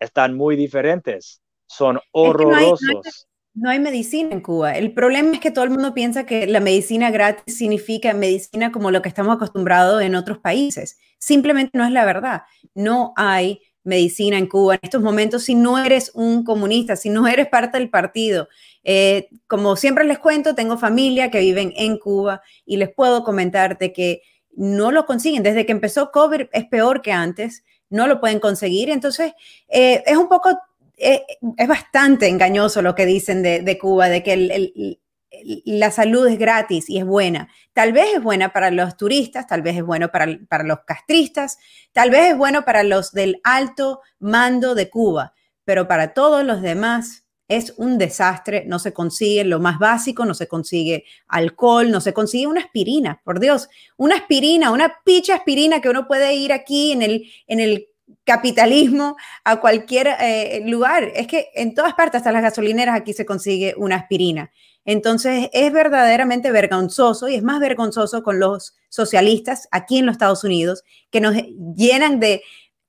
están 0.00 0.36
muy 0.36 0.56
diferentes, 0.56 1.40
son 1.68 2.00
horrorosos. 2.10 3.28
No, 3.56 3.70
hay, 3.70 3.80
medicina 3.80 4.30
en 4.32 4.40
Cuba. 4.40 4.72
El 4.72 4.92
problema 4.92 5.32
es 5.32 5.40
que 5.40 5.50
todo 5.50 5.64
el 5.64 5.70
mundo 5.70 5.94
piensa 5.94 6.26
que 6.26 6.46
la 6.46 6.60
medicina 6.60 7.10
gratis 7.10 7.56
significa 7.56 8.12
medicina 8.14 8.70
como 8.70 8.90
lo 8.90 9.02
que 9.02 9.08
estamos 9.08 9.34
acostumbrados 9.34 10.02
en 10.02 10.14
otros 10.14 10.38
países. 10.38 10.98
Simplemente 11.18 11.76
no 11.76 11.84
es 11.84 11.90
la 11.90 12.04
verdad. 12.04 12.42
No 12.74 13.12
hay 13.16 13.60
medicina 13.82 14.36
en 14.36 14.46
Cuba 14.46 14.74
en 14.74 14.80
estos 14.82 15.00
momentos 15.00 15.44
si 15.44 15.54
no 15.54 15.78
eres 15.78 16.10
un 16.14 16.44
comunista, 16.44 16.96
si 16.96 17.08
no 17.08 17.26
eres 17.26 17.48
parte 17.48 17.78
del 17.78 17.88
partido. 17.88 18.48
Eh, 18.84 19.28
como 19.46 19.76
siempre 19.76 20.04
les 20.04 20.18
cuento, 20.18 20.54
tengo 20.54 20.76
familia 20.76 21.30
que 21.30 21.40
viven 21.40 21.72
en 21.76 21.98
Cuba 21.98 22.42
y 22.64 22.76
les 22.76 22.92
puedo 22.92 23.24
comentar 23.24 23.78
de 23.78 23.92
que 23.92 24.22
no 24.54 24.90
lo 24.90 25.06
consiguen. 25.06 25.42
Desde 25.42 25.64
que 25.64 25.72
empezó 25.72 26.10
COVID 26.10 26.48
es 26.52 26.64
peor 26.66 27.00
que 27.00 27.12
antes, 27.12 27.64
no 27.88 28.06
lo 28.06 28.20
pueden 28.20 28.40
conseguir. 28.40 28.90
Entonces, 28.90 29.32
eh, 29.68 30.02
es 30.06 30.16
un 30.16 30.28
poco, 30.28 30.50
eh, 30.96 31.24
es 31.56 31.68
bastante 31.68 32.28
engañoso 32.28 32.82
lo 32.82 32.94
que 32.94 33.06
dicen 33.06 33.42
de, 33.42 33.78
Cuba, 33.78 34.08
de 34.08 34.22
que 34.22 34.98
la 35.64 35.90
salud 35.90 36.26
es 36.26 36.38
gratis 36.38 36.88
y 36.88 36.98
es 36.98 37.04
buena. 37.04 37.48
Tal 37.72 37.92
vez 37.92 38.14
es 38.14 38.22
buena 38.22 38.52
para 38.52 38.70
los 38.70 38.96
turistas, 38.96 39.46
tal 39.46 39.62
vez 39.62 39.76
es 39.76 39.84
bueno 39.84 40.10
para, 40.10 40.38
para 40.48 40.64
los 40.64 40.80
castristas, 40.86 41.58
tal 41.92 42.10
vez 42.10 42.30
es 42.30 42.36
bueno 42.36 42.64
para 42.64 42.82
los 42.82 43.12
del 43.12 43.40
alto 43.44 44.00
mando 44.18 44.74
de 44.74 44.88
Cuba, 44.88 45.34
pero 45.64 45.86
para 45.86 46.14
todos 46.14 46.44
los 46.44 46.62
demás 46.62 47.26
es 47.48 47.74
un 47.76 47.96
desastre, 47.98 48.64
no 48.66 48.78
se 48.78 48.92
consigue 48.92 49.44
lo 49.44 49.60
más 49.60 49.78
básico, 49.78 50.24
no 50.24 50.34
se 50.34 50.48
consigue 50.48 51.04
alcohol, 51.28 51.90
no 51.90 52.00
se 52.00 52.12
consigue 52.12 52.46
una 52.46 52.62
aspirina, 52.62 53.20
por 53.24 53.38
Dios, 53.38 53.68
una 53.96 54.16
aspirina, 54.16 54.72
una 54.72 54.96
picha 55.04 55.36
aspirina 55.36 55.80
que 55.80 55.88
uno 55.88 56.08
puede 56.08 56.34
ir 56.34 56.52
aquí 56.52 56.92
en 56.92 57.02
el, 57.02 57.30
en 57.46 57.60
el 57.60 57.88
capitalismo 58.24 59.16
a 59.44 59.60
cualquier 59.60 60.08
eh, 60.20 60.62
lugar. 60.66 61.10
Es 61.14 61.26
que 61.26 61.50
en 61.54 61.74
todas 61.74 61.94
partes, 61.94 62.18
hasta 62.18 62.32
las 62.32 62.42
gasolineras, 62.42 62.96
aquí 62.96 63.12
se 63.12 63.26
consigue 63.26 63.74
una 63.76 63.96
aspirina. 63.96 64.50
Entonces 64.84 65.48
es 65.52 65.72
verdaderamente 65.72 66.52
vergonzoso 66.52 67.28
y 67.28 67.34
es 67.34 67.42
más 67.42 67.58
vergonzoso 67.58 68.22
con 68.22 68.38
los 68.38 68.76
socialistas 68.88 69.68
aquí 69.72 69.98
en 69.98 70.06
los 70.06 70.14
Estados 70.14 70.44
Unidos 70.44 70.84
que 71.10 71.20
nos 71.20 71.34
llenan 71.74 72.20
de 72.20 72.42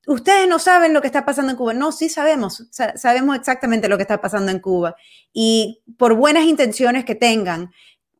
ustedes 0.07 0.47
no 0.47 0.57
saben 0.57 0.93
lo 0.93 1.01
que 1.01 1.07
está 1.07 1.25
pasando 1.25 1.51
en 1.51 1.57
Cuba. 1.57 1.73
No, 1.73 1.91
sí 1.91 2.09
sabemos, 2.09 2.63
sabemos 2.95 3.35
exactamente 3.35 3.89
lo 3.89 3.97
que 3.97 4.03
está 4.03 4.19
pasando 4.19 4.51
en 4.51 4.59
Cuba. 4.59 4.95
Y 5.33 5.83
por 5.97 6.15
buenas 6.15 6.45
intenciones 6.45 7.05
que 7.05 7.13
tengan, 7.13 7.71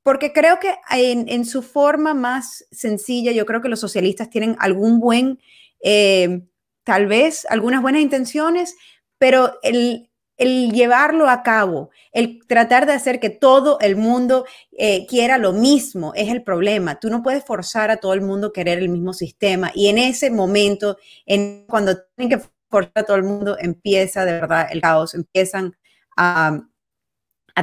porque 0.04 0.32
creo 0.32 0.60
que 0.60 0.75
en, 0.92 1.46
su 1.46 1.63
forma 1.63 2.13
más 2.13 2.66
sencilla, 2.72 3.32
yo 3.32 3.46
creo 3.46 3.62
que 3.62 3.70
los 3.70 3.80
socialistas 3.80 4.30
tienen 4.30 4.56
algún 4.60 5.00
buen, 5.00 5.39
eh, 5.82 6.44
tal 6.88 7.06
vez 7.06 7.46
algunas 7.50 7.82
buenas 7.82 8.01
intenciones, 8.01 8.77
pero 9.17 9.60
el, 9.62 10.10
el 10.38 10.72
llevarlo 10.72 11.27
a 11.27 11.44
cabo, 11.44 11.89
el 12.13 12.39
tratar 12.48 12.86
de 12.86 12.94
hacer 12.94 13.20
que 13.20 13.29
todo 13.29 13.77
el 13.82 13.98
mundo 13.98 14.46
eh, 14.72 15.06
quiera 15.06 15.38
lo 15.38 15.51
mismo, 15.51 16.13
es 16.15 16.29
el 16.29 16.44
problema. 16.44 16.98
Tú 16.98 17.10
no 17.10 17.22
puedes 17.22 17.44
forzar 17.44 17.91
a 17.91 17.98
todo 17.98 18.13
el 18.13 18.22
mundo 18.22 18.48
a 18.48 18.53
querer 18.53 18.77
el 18.77 18.88
mismo 18.88 19.12
sistema. 19.12 19.70
Y 19.75 19.88
en 19.88 19.98
ese 19.98 20.32
momento, 20.32 20.96
en, 21.25 21.65
cuando 21.67 21.98
tienen 22.15 22.39
que 22.39 22.48
forzar 22.70 22.94
a 22.96 23.03
todo 23.03 23.17
el 23.17 23.24
mundo, 23.24 23.58
empieza 23.60 24.24
de 24.24 24.32
verdad 24.32 24.70
el 24.72 24.79
caos, 24.79 25.13
empiezan 25.13 25.75
a, 26.15 26.62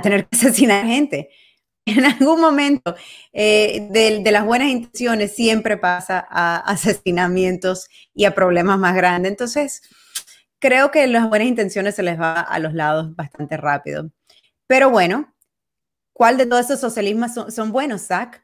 tener 0.02 0.26
que 0.26 0.36
asesinar 0.36 0.84
gente. 0.84 1.30
En 1.86 2.06
algún 2.06 2.40
momento 2.40 2.94
eh, 3.32 3.88
de, 3.90 4.22
de, 4.22 4.30
las 4.30 4.46
buenas 4.46 4.68
intenciones 4.68 5.34
siempre 5.34 5.76
pasa 5.76 6.26
a 6.30 6.56
asesinamientos 6.66 7.88
y 8.14 8.24
a 8.24 8.34
problemas 8.34 8.78
más 8.78 8.94
grandes. 8.94 9.30
Entonces, 9.30 9.82
creo 10.58 10.90
que 10.90 11.06
las 11.06 11.28
buenas 11.28 11.48
intenciones 11.48 11.94
se 11.94 12.02
les 12.02 12.18
va 12.18 12.40
a 12.40 12.58
los 12.58 12.72
lados 12.72 13.14
bastante 13.14 13.58
rápido. 13.58 14.10
Pero 14.66 14.88
bueno, 14.88 15.34
¿cuál 16.14 16.38
de 16.38 16.46
todos 16.46 16.64
esos 16.64 16.80
socialismos 16.80 17.32
son, 17.54 17.70
buenos, 17.70 18.06
Zach? 18.06 18.42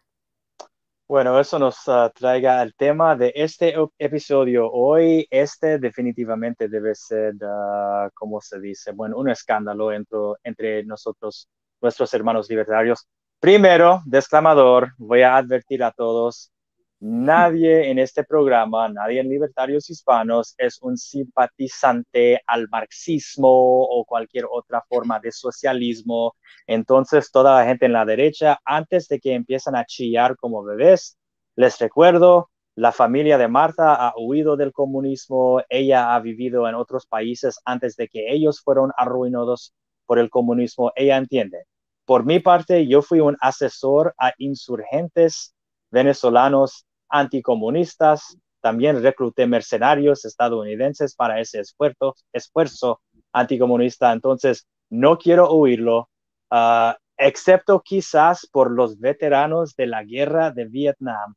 Bueno, 1.08 1.40
eso 1.40 1.58
nos 1.58 1.88
uh, 1.88 2.10
traiga 2.14 2.60
al 2.60 2.74
tema 2.74 3.16
de 3.16 3.32
este 3.34 3.74
episodio 3.98 4.70
hoy. 4.70 5.26
Este 5.30 5.78
definitivamente 5.78 6.68
debe 6.68 6.94
ser, 6.94 7.34
uh, 7.36 8.10
¿cómo 8.14 8.40
se 8.40 8.60
dice? 8.60 8.92
Bueno, 8.92 9.16
un 9.16 9.30
escándalo 9.30 9.90
entre, 9.90 10.18
entre 10.44 10.84
nosotros 10.84 11.48
nuestros 11.80 12.12
hermanos 12.12 12.50
libertarios. 12.50 13.08
Primero, 13.40 14.02
de 14.04 14.18
exclamador, 14.18 14.92
voy 14.98 15.22
a 15.22 15.36
advertir 15.36 15.82
a 15.82 15.92
todos, 15.92 16.52
nadie 17.00 17.90
en 17.90 17.98
este 17.98 18.22
programa, 18.22 18.86
nadie 18.90 19.20
en 19.20 19.30
Libertarios 19.30 19.88
Hispanos 19.88 20.54
es 20.58 20.78
un 20.82 20.98
simpatizante 20.98 22.42
al 22.46 22.68
marxismo 22.68 23.48
o 23.48 24.04
cualquier 24.04 24.44
otra 24.50 24.82
forma 24.86 25.18
de 25.20 25.32
socialismo. 25.32 26.36
Entonces, 26.66 27.30
toda 27.30 27.58
la 27.60 27.64
gente 27.66 27.86
en 27.86 27.94
la 27.94 28.04
derecha, 28.04 28.58
antes 28.62 29.08
de 29.08 29.18
que 29.18 29.32
empiezan 29.32 29.74
a 29.74 29.86
chillar 29.86 30.36
como 30.36 30.62
bebés, 30.62 31.16
les 31.56 31.78
recuerdo, 31.78 32.50
la 32.74 32.92
familia 32.92 33.38
de 33.38 33.48
Marta 33.48 33.94
ha 33.94 34.12
huido 34.18 34.56
del 34.58 34.72
comunismo, 34.72 35.62
ella 35.70 36.14
ha 36.14 36.20
vivido 36.20 36.68
en 36.68 36.74
otros 36.74 37.06
países 37.06 37.58
antes 37.64 37.96
de 37.96 38.08
que 38.08 38.30
ellos 38.34 38.60
fueron 38.60 38.92
arruinados 38.98 39.72
por 40.04 40.18
el 40.18 40.28
comunismo, 40.28 40.92
ella 40.94 41.16
entiende. 41.16 41.69
Por 42.10 42.26
mi 42.26 42.40
parte, 42.40 42.88
yo 42.88 43.02
fui 43.02 43.20
un 43.20 43.36
asesor 43.40 44.16
a 44.18 44.32
insurgentes 44.38 45.54
venezolanos 45.92 46.84
anticomunistas, 47.08 48.36
también 48.60 49.00
recluté 49.00 49.46
mercenarios 49.46 50.24
estadounidenses 50.24 51.14
para 51.14 51.38
ese 51.38 51.60
esfuerzo, 51.60 52.16
esfuerzo 52.32 53.00
anticomunista. 53.32 54.12
Entonces, 54.12 54.66
no 54.88 55.18
quiero 55.18 55.50
oírlo, 55.50 56.08
ah, 56.50 56.98
excepto 57.16 57.80
quizás 57.80 58.44
por 58.50 58.72
los 58.72 58.98
veteranos 58.98 59.76
de 59.76 59.86
la 59.86 60.02
guerra 60.02 60.50
de 60.50 60.64
Vietnam. 60.64 61.36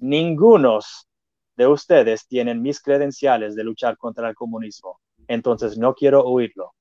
Ningunos 0.00 1.08
de 1.56 1.66
ustedes 1.66 2.26
tienen 2.26 2.60
mis 2.60 2.82
credenciales 2.82 3.56
de 3.56 3.64
luchar 3.64 3.96
contra 3.96 4.28
el 4.28 4.34
comunismo. 4.34 5.00
Entonces, 5.28 5.78
no 5.78 5.94
quiero 5.94 6.22
oírlo. 6.24 6.74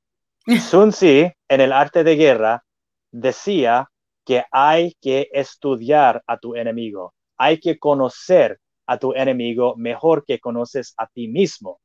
Sun 0.69 0.89
Tzu, 0.89 1.31
en 1.47 1.61
el 1.61 1.71
arte 1.71 2.03
de 2.03 2.17
guerra, 2.17 2.65
decía 3.11 3.89
que 4.25 4.43
hay 4.51 4.95
que 5.01 5.29
estudiar 5.31 6.23
a 6.27 6.37
tu 6.37 6.55
enemigo, 6.55 7.13
hay 7.37 7.59
que 7.59 7.79
conocer 7.79 8.59
a 8.85 8.97
tu 8.97 9.13
enemigo 9.13 9.75
mejor 9.77 10.25
que 10.25 10.39
conoces 10.39 10.93
a 10.97 11.07
ti 11.07 11.27
mismo. 11.27 11.79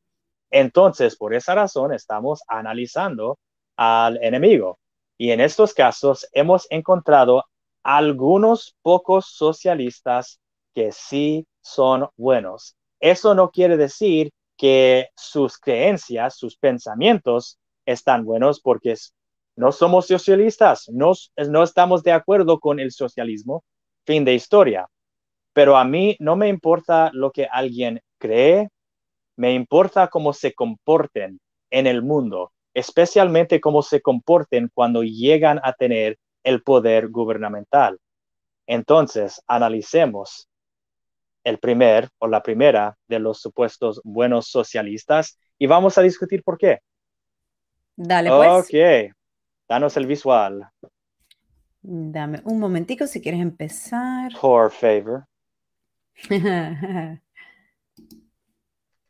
Entonces, 0.50 1.16
por 1.16 1.34
esa 1.34 1.54
razón, 1.54 1.92
estamos 1.92 2.42
analizando 2.48 3.38
al 3.76 4.22
enemigo. 4.22 4.78
Y 5.18 5.30
en 5.30 5.40
estos 5.40 5.74
casos 5.74 6.28
hemos 6.32 6.66
encontrado 6.70 7.44
algunos 7.82 8.76
pocos 8.82 9.26
socialistas 9.26 10.40
que 10.74 10.92
sí 10.92 11.46
son 11.60 12.08
buenos. 12.16 12.76
Eso 13.00 13.34
no 13.34 13.50
quiere 13.50 13.76
decir 13.76 14.30
que 14.56 15.08
sus 15.16 15.58
creencias, 15.58 16.37
sus 16.37 16.56
pensamientos 16.56 17.58
están 17.87 18.24
buenos 18.24 18.60
porque 18.60 18.94
no 19.56 19.72
somos 19.72 20.06
socialistas, 20.06 20.88
no, 20.88 21.12
no 21.48 21.62
estamos 21.62 22.02
de 22.02 22.12
acuerdo 22.12 22.58
con 22.58 22.80
el 22.80 22.90
socialismo, 22.90 23.64
fin 24.04 24.24
de 24.24 24.34
historia. 24.34 24.88
Pero 25.52 25.76
a 25.76 25.84
mí 25.84 26.16
no 26.18 26.36
me 26.36 26.48
importa 26.48 27.10
lo 27.12 27.30
que 27.30 27.46
alguien 27.50 28.00
cree, 28.18 28.68
me 29.36 29.54
importa 29.54 30.08
cómo 30.08 30.32
se 30.32 30.52
comporten 30.52 31.40
en 31.70 31.86
el 31.86 32.02
mundo, 32.02 32.52
especialmente 32.74 33.60
cómo 33.60 33.82
se 33.82 34.00
comporten 34.00 34.70
cuando 34.74 35.02
llegan 35.02 35.60
a 35.62 35.72
tener 35.72 36.18
el 36.42 36.62
poder 36.62 37.08
gubernamental. 37.08 37.98
Entonces, 38.66 39.40
analicemos 39.46 40.48
el 41.44 41.58
primer 41.58 42.08
o 42.18 42.26
la 42.26 42.42
primera 42.42 42.96
de 43.06 43.18
los 43.18 43.40
supuestos 43.40 44.00
buenos 44.02 44.48
socialistas 44.48 45.38
y 45.58 45.66
vamos 45.66 45.98
a 45.98 46.02
discutir 46.02 46.42
por 46.42 46.58
qué. 46.58 46.80
Dale, 47.96 48.30
pues. 48.30 48.50
Ok, 48.50 49.14
danos 49.68 49.96
el 49.96 50.07
visual. 50.07 50.68
Dame 51.83 52.40
un 52.44 52.59
momentico 52.59 53.07
si 53.07 53.20
quieres 53.20 53.40
empezar. 53.40 54.33
Por 54.40 54.70
favor. 54.70 55.27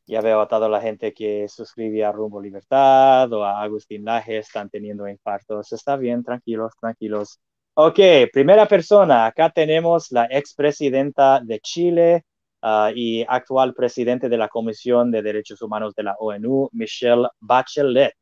ya 0.06 0.20
veo 0.20 0.40
a 0.40 0.48
toda 0.48 0.68
la 0.68 0.80
gente 0.80 1.14
que 1.14 1.48
suscribe 1.48 2.04
a 2.04 2.12
Rumbo 2.12 2.40
Libertad 2.40 3.32
o 3.32 3.44
a 3.44 3.62
Agustín 3.62 4.04
Laje, 4.04 4.38
están 4.38 4.68
teniendo 4.70 5.08
infartos. 5.08 5.72
Está 5.72 5.96
bien, 5.96 6.22
tranquilos, 6.22 6.72
tranquilos. 6.80 7.40
Ok, 7.74 7.98
primera 8.32 8.66
persona. 8.66 9.26
Acá 9.26 9.50
tenemos 9.50 10.12
la 10.12 10.26
expresidenta 10.30 11.40
de 11.40 11.60
Chile 11.60 12.24
ah, 12.62 12.90
y 12.94 13.24
actual 13.28 13.74
presidente 13.74 14.28
de 14.28 14.36
la 14.36 14.48
Comisión 14.48 15.10
de 15.10 15.22
Derechos 15.22 15.62
Humanos 15.62 15.94
de 15.94 16.02
la 16.04 16.14
ONU, 16.18 16.68
Michelle 16.72 17.28
Bachelet. 17.40 18.14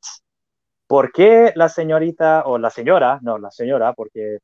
¿Por 0.93 1.11
qué 1.11 1.53
la 1.55 1.71
señorita 1.71 2.43
o 2.45 2.59
la 2.59 2.69
señora, 2.69 3.19
no, 3.23 3.39
la 3.39 3.51
señora, 3.51 3.95
porque 3.95 4.37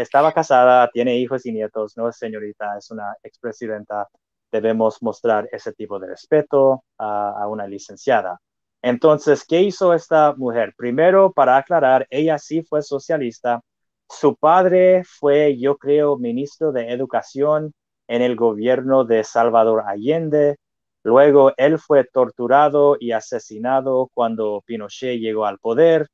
estaba 0.00 0.32
casada, 0.32 0.90
tiene 0.92 1.14
hijos 1.18 1.46
y 1.46 1.52
nietos, 1.52 1.96
no 1.96 2.08
es 2.08 2.16
señorita, 2.16 2.76
es 2.76 2.90
una 2.90 3.14
expresidenta, 3.22 4.08
debemos 4.50 5.00
mostrar 5.04 5.48
ese 5.52 5.72
tipo 5.72 6.00
de 6.00 6.08
respeto 6.08 6.82
a, 6.98 7.46
una 7.46 7.68
licenciada. 7.68 8.40
Entonces, 8.82 9.44
¿qué 9.46 9.60
hizo 9.60 9.94
esta 9.94 10.34
mujer? 10.36 10.74
Primero, 10.76 11.30
para 11.32 11.56
aclarar, 11.58 12.08
ella 12.10 12.38
sí 12.38 12.64
fue 12.64 12.82
socialista. 12.82 13.60
Su 14.08 14.34
padre 14.34 15.04
fue, 15.04 15.56
yo 15.60 15.76
creo, 15.76 16.18
ministro 16.18 16.72
de 16.72 16.90
Educación 16.90 17.72
en 18.08 18.22
el 18.22 18.34
gobierno 18.34 19.04
de 19.04 19.22
Salvador 19.22 19.84
Allende. 19.86 20.56
Luego 21.04 21.52
él 21.56 21.78
fue 21.78 22.04
torturado 22.04 22.96
y 22.98 23.12
asesinado 23.12 24.10
cuando 24.14 24.62
Pinochet 24.66 25.18
llegó 25.20 25.46
al 25.46 25.58
poder. 25.58 26.08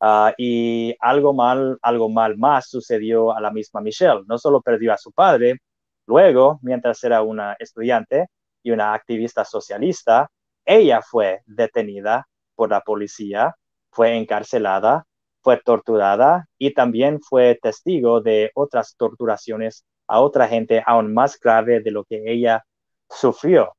Ah, 0.00 0.32
y 0.38 0.94
algo 1.00 1.34
mal, 1.34 1.78
algo 1.82 2.08
mal 2.08 2.38
más 2.38 2.68
sucedió 2.68 3.36
a 3.36 3.40
la 3.40 3.50
misma 3.50 3.80
Michelle. 3.80 4.22
No 4.28 4.38
solo 4.38 4.60
perdió 4.62 4.92
a 4.92 4.98
su 4.98 5.12
padre, 5.12 5.58
luego, 6.06 6.58
mientras 6.62 7.02
era 7.04 7.22
una 7.22 7.56
estudiante 7.58 8.26
y 8.62 8.70
una 8.70 8.94
activista 8.94 9.44
socialista, 9.44 10.30
ella 10.64 11.02
fue 11.02 11.40
detenida 11.46 12.28
por 12.54 12.70
la 12.70 12.80
policía, 12.82 13.54
fue 13.90 14.16
encarcelada, 14.16 15.04
fue 15.42 15.56
torturada 15.58 16.46
y 16.58 16.74
también 16.74 17.20
fue 17.20 17.58
testigo 17.62 18.20
de 18.20 18.50
otras 18.54 18.94
torturaciones 18.96 19.84
a 20.06 20.20
otra 20.20 20.48
gente 20.48 20.82
aún 20.86 21.14
más 21.14 21.38
grave 21.40 21.80
de 21.80 21.90
lo 21.90 22.04
que 22.04 22.22
ella 22.26 22.64
sufrió. 23.08 23.77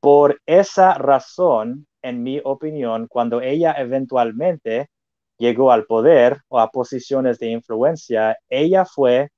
Por 0.00 0.40
esa 0.46 0.94
razón, 0.94 1.86
en 2.02 2.22
mi 2.22 2.40
opinión, 2.44 3.08
cuando 3.08 3.40
ella 3.40 3.72
eventualmente 3.72 4.88
llegó 5.38 5.72
al 5.72 5.86
poder 5.86 6.40
o 6.48 6.60
a 6.60 6.70
posiciones 6.70 7.38
de 7.38 7.48
influencia, 7.48 8.36
ella 8.48 8.84
fue 8.84 9.30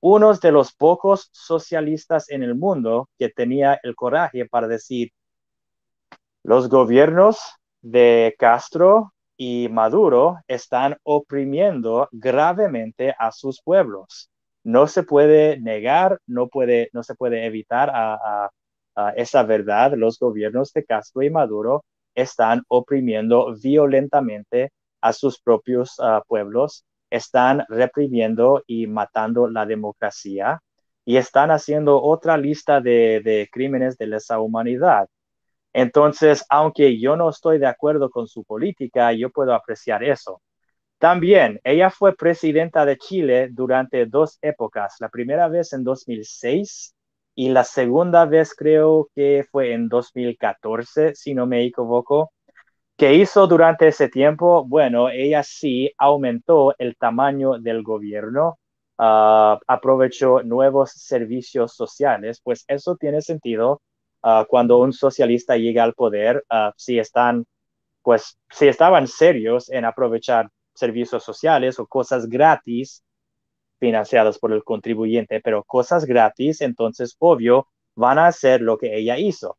uno 0.00 0.34
de 0.34 0.50
los 0.50 0.72
pocos 0.74 1.28
socialistas 1.32 2.28
en 2.30 2.42
el 2.42 2.56
mundo 2.56 3.08
que 3.18 3.28
tenía 3.28 3.78
el 3.84 3.94
coraje 3.94 4.46
para 4.48 4.66
decir, 4.66 5.10
los 6.42 6.68
gobiernos 6.68 7.38
de 7.80 8.34
Castro 8.36 9.12
y 9.36 9.68
Maduro 9.68 10.38
están 10.48 10.96
oprimiendo 11.04 12.08
gravemente 12.10 13.14
a 13.16 13.30
sus 13.30 13.62
pueblos. 13.62 14.28
No 14.64 14.88
se 14.88 15.04
puede 15.04 15.60
negar, 15.60 16.18
no, 16.26 16.48
puede, 16.48 16.90
no 16.92 17.04
se 17.04 17.14
puede 17.14 17.46
evitar 17.46 17.90
a 17.94 18.50
esa 19.16 19.42
verdad, 19.42 19.92
los 19.96 20.18
gobiernos 20.18 20.72
de 20.72 20.84
Castro 20.84 21.22
y 21.22 21.30
Maduro 21.30 21.84
están 22.14 22.62
oprimiendo 22.68 23.54
violentamente 23.62 24.70
a 25.00 25.12
sus 25.12 25.40
propios 25.40 25.96
ah, 26.00 26.22
pueblos, 26.26 26.84
están 27.10 27.64
reprimiendo 27.68 28.62
y 28.66 28.86
matando 28.86 29.48
la 29.48 29.66
democracia 29.66 30.60
y 31.04 31.16
están 31.16 31.50
haciendo 31.50 32.00
otra 32.00 32.36
lista 32.36 32.80
de, 32.80 33.20
de 33.24 33.48
crímenes 33.50 33.98
de 33.98 34.06
lesa 34.06 34.40
humanidad. 34.40 35.08
Entonces, 35.72 36.44
aunque 36.50 37.00
yo 37.00 37.16
no 37.16 37.30
estoy 37.30 37.58
de 37.58 37.66
acuerdo 37.66 38.10
con 38.10 38.26
su 38.28 38.44
política, 38.44 39.12
yo 39.12 39.30
puedo 39.30 39.54
apreciar 39.54 40.04
eso. 40.04 40.42
También, 40.98 41.60
ella 41.64 41.90
fue 41.90 42.14
presidenta 42.14 42.84
de 42.86 42.96
Chile 42.98 43.48
durante 43.50 44.06
dos 44.06 44.38
épocas. 44.42 44.96
La 45.00 45.08
primera 45.08 45.48
vez 45.48 45.72
en 45.72 45.82
2006 45.84 46.94
y 47.34 47.48
la 47.50 47.64
segunda 47.64 48.24
vez 48.26 48.54
creo 48.54 49.08
que 49.14 49.44
fue 49.50 49.72
en 49.72 49.88
2014, 49.88 51.14
si 51.14 51.34
no 51.34 51.46
me 51.46 51.64
equivoco. 51.64 52.32
¿Qué 52.96 53.14
hizo 53.14 53.46
durante 53.46 53.88
ese 53.88 54.08
tiempo? 54.08 54.64
Bueno, 54.66 55.08
ella 55.08 55.42
sí 55.42 55.92
aumentó 55.98 56.74
el 56.78 56.96
tamaño 56.96 57.58
del 57.58 57.82
gobierno, 57.82 58.58
ah, 58.98 59.58
aprovechó 59.66 60.42
nuevos 60.42 60.92
servicios 60.92 61.74
sociales, 61.74 62.40
pues 62.44 62.64
eso 62.68 62.96
tiene 62.96 63.22
sentido 63.22 63.82
ah, 64.22 64.46
cuando 64.48 64.78
un 64.78 64.92
socialista 64.92 65.56
llega 65.56 65.82
al 65.84 65.94
poder, 65.94 66.44
uh, 66.50 66.70
si 66.76 66.98
están, 66.98 67.46
pues, 68.02 68.38
si 68.50 68.68
estaban 68.68 69.06
serios 69.08 69.70
en 69.70 69.84
aprovechar 69.84 70.48
servicios 70.74 71.24
sociales 71.24 71.78
o 71.80 71.86
cosas 71.86 72.28
gratis, 72.28 73.02
financiadas 73.82 74.38
por 74.38 74.52
el 74.52 74.62
contribuyente, 74.62 75.40
pero 75.40 75.64
cosas 75.64 76.04
gratis, 76.04 76.60
entonces 76.60 77.16
obvio 77.18 77.66
van 77.96 78.16
a 78.16 78.28
hacer 78.28 78.60
lo 78.60 78.78
que 78.78 78.96
ella 78.96 79.18
hizo. 79.18 79.58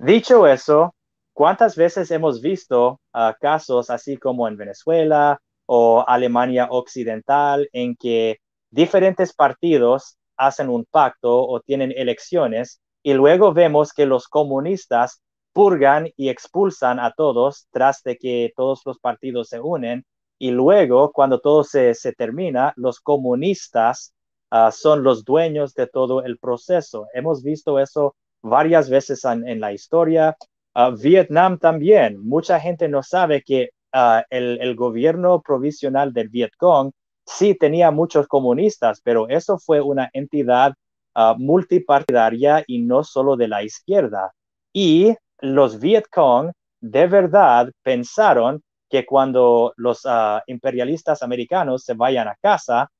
Dicho 0.00 0.48
eso, 0.48 0.96
¿cuántas 1.32 1.76
veces 1.76 2.10
hemos 2.10 2.40
visto 2.40 3.00
ah, 3.12 3.36
casos 3.40 3.88
así 3.88 4.16
como 4.16 4.48
en 4.48 4.56
Venezuela 4.56 5.40
o 5.66 6.04
Alemania 6.04 6.66
Occidental, 6.70 7.68
en 7.72 7.94
que 7.94 8.38
diferentes 8.68 9.32
partidos 9.32 10.18
hacen 10.36 10.68
un 10.68 10.84
pacto 10.84 11.46
o 11.46 11.60
tienen 11.60 11.92
elecciones 11.96 12.80
y 13.04 13.12
luego 13.14 13.52
vemos 13.52 13.92
que 13.92 14.06
los 14.06 14.26
comunistas 14.26 15.22
purgan 15.52 16.08
y 16.16 16.30
expulsan 16.30 16.98
a 16.98 17.12
todos 17.12 17.68
tras 17.70 18.02
de 18.02 18.16
que 18.16 18.52
todos 18.56 18.82
los 18.84 18.98
partidos 18.98 19.50
se 19.50 19.60
unen 19.60 20.04
y 20.40 20.50
luego 20.50 21.12
cuando 21.12 21.38
todo 21.40 21.62
se, 21.62 21.94
termina, 22.16 22.72
los 22.76 22.98
comunistas 22.98 24.12
ah, 24.50 24.72
son 24.72 25.04
los 25.04 25.24
dueños 25.24 25.74
de 25.74 25.86
todo 25.86 26.24
el 26.24 26.38
proceso. 26.38 27.06
Hemos 27.14 27.44
visto 27.44 27.78
eso 27.78 28.16
varias 28.42 28.90
veces 28.90 29.24
en, 29.24 29.60
la 29.60 29.72
historia. 29.72 30.36
Ah, 30.74 30.90
Vietnam 30.90 31.58
también. 31.58 32.18
Mucha 32.26 32.58
gente 32.58 32.88
no 32.88 33.02
sabe 33.04 33.42
que 33.42 33.70
Ah, 33.92 34.24
el, 34.30 34.76
gobierno 34.76 35.42
provisional 35.42 36.12
del 36.12 36.28
Vietcong 36.28 36.92
sí 37.26 37.56
tenía 37.56 37.90
muchos 37.90 38.28
comunistas, 38.28 39.00
pero 39.02 39.28
eso 39.28 39.58
fue 39.58 39.80
una 39.80 40.10
entidad 40.12 40.74
multipartidaria 41.38 42.64
y 42.66 42.78
no 42.80 43.02
solo 43.04 43.36
de 43.36 43.48
la 43.48 43.62
izquierda. 43.64 44.32
Y 44.72 45.14
los 45.40 45.80
Vietcong 45.80 46.52
de 46.80 47.06
verdad 47.08 47.70
pensaron 47.82 48.62
que 48.90 49.06
cuando 49.06 49.72
los 49.76 50.02
ah, 50.04 50.42
imperialistas 50.46 51.22
americanos 51.22 51.84
se 51.84 51.94
vayan 51.94 52.28
a 52.28 52.36
casa, 52.40 52.90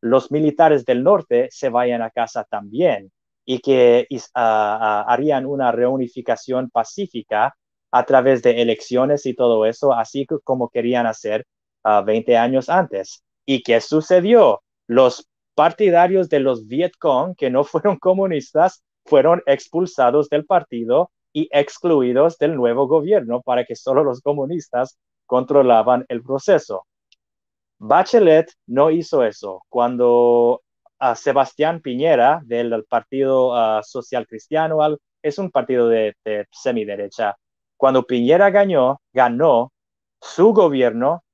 los 0.00 0.30
militares 0.30 0.84
del 0.84 1.02
norte 1.02 1.48
se 1.50 1.68
vayan 1.68 2.02
a 2.02 2.10
casa 2.10 2.44
también 2.44 3.10
y 3.44 3.58
que 3.58 4.06
harían 4.34 5.46
una 5.46 5.72
reunificación 5.72 6.70
pacífica 6.70 7.56
a 7.90 8.06
través 8.06 8.42
de 8.42 8.62
elecciones 8.62 9.26
y 9.26 9.34
todo 9.34 9.66
eso, 9.66 9.92
así 9.92 10.26
como 10.44 10.70
querían 10.70 11.06
hacer 11.06 11.44
20 11.84 12.36
ah, 12.36 12.42
años 12.42 12.68
antes. 12.68 13.22
¿Y 13.44 13.62
qué 13.62 13.80
sucedió? 13.80 14.62
Los 14.86 15.28
partidarios 15.54 16.28
de 16.28 16.40
los 16.40 16.66
Vietcong, 16.66 17.34
que 17.36 17.50
no 17.50 17.64
fueron 17.64 17.98
comunistas, 17.98 18.82
fueron 19.04 19.42
expulsados 19.46 20.28
del 20.28 20.46
partido 20.46 21.10
y 21.32 21.48
excluidos 21.50 22.38
del 22.38 22.54
nuevo 22.54 22.86
gobierno 22.86 23.42
para 23.42 23.64
que 23.64 23.74
solo 23.74 24.04
los 24.04 24.20
comunistas 24.20 24.98
controlaban 25.32 26.04
el 26.10 26.22
proceso. 26.22 26.86
Bachelet 27.78 28.52
no 28.66 28.90
hizo 28.90 29.24
eso. 29.24 29.62
Cuando 29.70 30.60
uh, 31.00 31.14
Sebastián 31.14 31.80
Piñera 31.80 32.42
del 32.44 32.84
Partido 32.84 33.56
ah, 33.56 33.80
Social 33.82 34.26
Cristiano, 34.26 34.78
es 35.22 35.38
un 35.38 35.50
partido 35.50 35.88
de, 35.88 36.14
de 36.22 36.46
semiderecha, 36.50 37.34
cuando 37.78 38.02
Piñera 38.02 38.50
ganó, 38.50 39.00
ganó, 39.10 39.72
su 40.20 40.52
gobierno, 40.52 41.24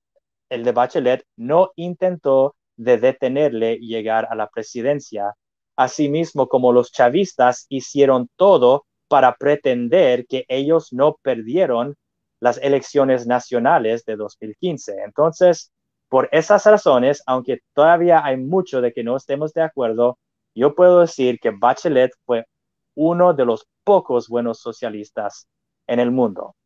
el 0.48 0.62
de 0.62 0.70
Bachelet, 0.70 1.24
no 1.34 1.72
intentó 1.74 2.54
de 2.76 2.98
detenerle 2.98 3.78
llegar 3.78 4.28
a 4.30 4.36
la 4.36 4.48
presidencia, 4.48 5.34
asimismo 5.74 6.46
como 6.46 6.72
los 6.72 6.92
chavistas 6.92 7.66
hicieron 7.68 8.28
todo 8.36 8.84
para 9.08 9.34
pretender 9.34 10.24
que 10.28 10.44
ellos 10.46 10.92
no 10.92 11.16
perdieron 11.20 11.96
las 12.40 12.58
elecciones 12.58 13.26
nacionales 13.26 14.04
de 14.04 14.16
2015. 14.16 14.96
Entonces, 15.04 15.72
por 16.08 16.28
esas 16.32 16.64
razones, 16.64 17.22
aunque 17.26 17.60
todavía 17.74 18.24
hay 18.24 18.36
mucho 18.36 18.80
de 18.80 18.92
que 18.92 19.04
no 19.04 19.16
estemos 19.16 19.52
de 19.52 19.62
acuerdo, 19.62 20.18
yo 20.54 20.74
puedo 20.74 21.00
decir 21.00 21.38
que 21.40 21.50
Bachelet 21.50 22.12
fue 22.24 22.46
uno 22.94 23.34
de 23.34 23.44
los 23.44 23.68
pocos 23.84 24.28
buenos 24.28 24.60
socialistas 24.60 25.46
en 25.86 26.00
el 26.00 26.10
mundo. 26.10 26.56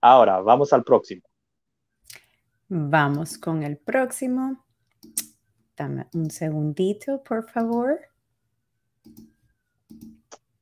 Ahora, 0.00 0.40
vamos 0.40 0.72
al 0.72 0.84
próximo. 0.84 1.22
Vamos 2.68 3.36
con 3.38 3.62
el 3.62 3.78
próximo. 3.78 4.64
Dame 5.76 6.06
un 6.14 6.30
segundito, 6.30 7.22
por 7.22 7.50
favor. 7.50 7.98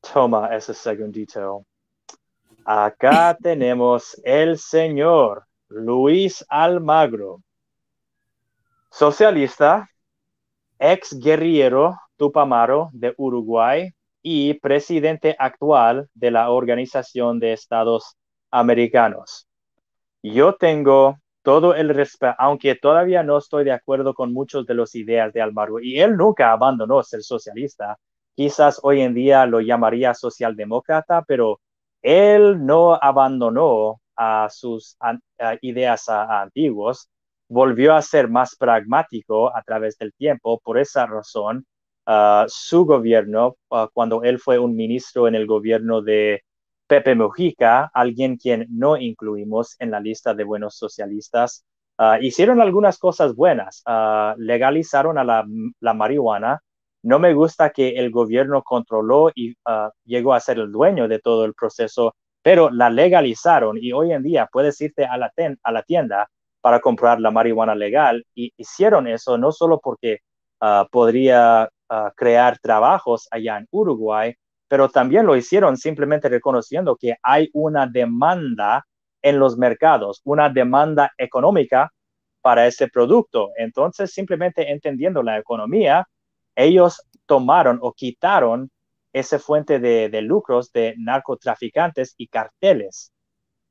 Toma 0.01 0.55
ese 0.55 0.73
segundito. 0.73 1.65
Acá 2.71 3.35
tenemos 3.41 4.21
el 4.23 4.59
señor 4.59 5.45
Luis 5.69 6.45
Almagro, 6.49 7.41
socialista, 8.91 9.89
ex 10.77 11.19
guerrillero 11.19 11.97
tupamaro 12.15 12.91
de 12.93 13.15
Uruguay, 13.17 13.89
y 14.21 14.53
presidente 14.53 15.35
actual 15.39 16.09
de 16.13 16.29
la 16.29 16.51
Organización 16.51 17.39
de 17.39 17.53
Estados 17.53 18.15
Americanos. 18.51 19.47
Yo 20.21 20.53
tengo 20.53 21.17
todo 21.41 21.73
el 21.73 21.89
respeto, 21.89 22.35
aunque 22.37 22.75
todavía 22.75 23.23
no 23.23 23.39
estoy 23.39 23.63
de 23.63 23.71
acuerdo 23.71 24.13
con 24.13 24.31
muchas 24.31 24.67
de 24.67 24.75
las 24.75 24.93
ideas 24.93 25.33
de 25.33 25.41
Almagro, 25.41 25.79
y 25.79 25.99
él 25.99 26.15
nunca 26.15 26.51
abandonó 26.51 27.01
ser 27.01 27.23
socialista. 27.23 27.97
Quizás 28.35 28.79
hoy 28.83 29.01
en 29.01 29.15
día 29.15 29.47
lo 29.47 29.59
llamaría 29.59 30.13
socialdemócrata, 30.13 31.23
pero 31.27 31.59
él 32.01 32.65
no 32.65 32.97
abandonó 33.01 34.01
a 34.15 34.49
sus 34.49 34.97
ideas 35.61 36.09
antiguas, 36.09 37.09
volvió 37.47 37.95
a 37.95 38.01
ser 38.01 38.29
más 38.29 38.55
pragmático 38.55 39.55
a 39.55 39.61
través 39.63 39.97
del 39.97 40.13
tiempo. 40.13 40.59
Por 40.63 40.77
esa 40.77 41.05
razón, 41.05 41.65
su 42.47 42.85
gobierno, 42.85 43.55
cuando 43.93 44.23
él 44.23 44.39
fue 44.39 44.59
un 44.59 44.75
ministro 44.75 45.27
en 45.27 45.35
el 45.35 45.47
gobierno 45.47 46.01
de 46.01 46.43
Pepe 46.87 47.15
Mujica, 47.15 47.89
alguien 47.93 48.37
quien 48.37 48.65
no 48.69 48.97
incluimos 48.97 49.75
en 49.79 49.91
la 49.91 49.99
lista 49.99 50.33
de 50.33 50.43
buenos 50.43 50.75
socialistas, 50.75 51.65
hicieron 52.21 52.61
algunas 52.61 52.97
cosas 52.97 53.35
buenas. 53.35 53.83
legalizaron 54.37 55.17
a 55.17 55.23
la, 55.23 55.93
marihuana. 55.93 56.61
No 57.03 57.19
me 57.19 57.33
gusta 57.33 57.69
que 57.69 57.89
el 57.89 58.11
gobierno 58.11 58.61
controló 58.63 59.31
y 59.33 59.55
llegó 60.05 60.33
a 60.33 60.39
ser 60.39 60.59
el 60.59 60.71
dueño 60.71 61.07
de 61.07 61.19
todo 61.19 61.45
el 61.45 61.53
proceso, 61.53 62.15
pero 62.41 62.69
la 62.69 62.89
legalizaron 62.89 63.77
y 63.79 63.93
hoy 63.93 64.11
en 64.11 64.23
día 64.23 64.49
puedes 64.51 64.79
irte 64.81 65.05
a 65.05 65.17
la, 65.17 65.31
tienda 65.83 66.27
para 66.61 66.79
comprar 66.79 67.21
la 67.21 67.31
marihuana 67.31 67.75
legal 67.75 68.25
y 68.35 68.51
hicieron 68.57 69.07
eso 69.07 69.37
no 69.37 69.51
solo 69.51 69.79
porque 69.81 70.19
podría 70.91 71.69
crear 72.15 72.59
trabajos 72.59 73.27
allá 73.31 73.57
en 73.57 73.67
Uruguay, 73.71 74.35
pero 74.67 74.89
también 74.89 75.25
lo 75.25 75.35
hicieron 75.35 75.77
simplemente 75.77 76.29
reconociendo 76.29 76.95
que 76.95 77.15
hay 77.23 77.49
una 77.53 77.87
demanda 77.87 78.85
en 79.21 79.39
los 79.39 79.57
mercados, 79.57 80.21
una 80.23 80.49
demanda 80.49 81.11
económica 81.17 81.91
para 82.41 82.67
ese 82.67 82.87
producto. 82.87 83.49
Entonces, 83.57 84.13
simplemente 84.13 84.71
entendiendo 84.71 85.23
la 85.23 85.37
economía, 85.37 86.07
ellos 86.55 87.01
tomaron 87.25 87.79
o 87.81 87.93
quitaron 87.93 88.71
esa 89.13 89.39
fuente 89.39 89.79
de, 89.79 90.21
lucros 90.21 90.71
de 90.71 90.95
narcotraficantes 90.97 92.13
y 92.17 92.27
carteles. 92.27 93.11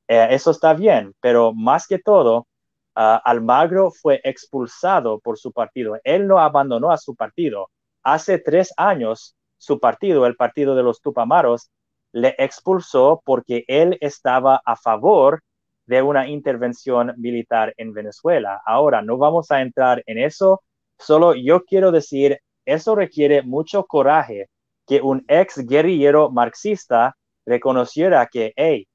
Eh, 0.08 0.28
eso 0.30 0.50
está 0.50 0.74
bien, 0.74 1.14
pero 1.20 1.52
más 1.54 1.86
que 1.86 1.98
todo, 1.98 2.46
ah, 2.94 3.20
Almagro 3.24 3.90
fue 3.90 4.20
expulsado 4.24 5.20
por 5.20 5.38
su 5.38 5.52
partido. 5.52 5.98
Él 6.04 6.26
no 6.26 6.38
abandonó 6.38 6.90
a 6.90 6.96
su 6.98 7.14
partido 7.14 7.70
hace 8.02 8.38
tres 8.38 8.72
años 8.76 9.36
su 9.58 9.80
partido, 9.80 10.24
el 10.26 10.36
partido 10.36 10.74
de 10.74 10.82
los 10.82 11.00
Tupamaros, 11.00 11.70
le 12.12 12.34
expulsó 12.38 13.20
porque 13.24 13.64
él 13.68 13.98
estaba 14.00 14.62
a 14.64 14.76
favor 14.76 15.42
de 15.86 16.02
una 16.02 16.28
intervención 16.28 17.14
militar 17.16 17.74
en 17.76 17.92
Venezuela. 17.92 18.60
Ahora, 18.64 19.02
no 19.02 19.18
vamos 19.18 19.50
a 19.50 19.60
entrar 19.60 20.02
en 20.06 20.18
eso, 20.18 20.62
solo 20.98 21.34
yo 21.34 21.64
quiero 21.64 21.92
decir, 21.92 22.38
eso 22.68 22.94
requiere 22.94 23.42
mucho 23.42 23.84
coraje 23.84 24.48
que 24.86 25.00
un 25.00 25.24
ex 25.26 25.66
guerrillero 25.66 26.30
marxista 26.30 27.16
reconociera 27.46 28.26
que, 28.26 28.52
hey, 28.56 28.86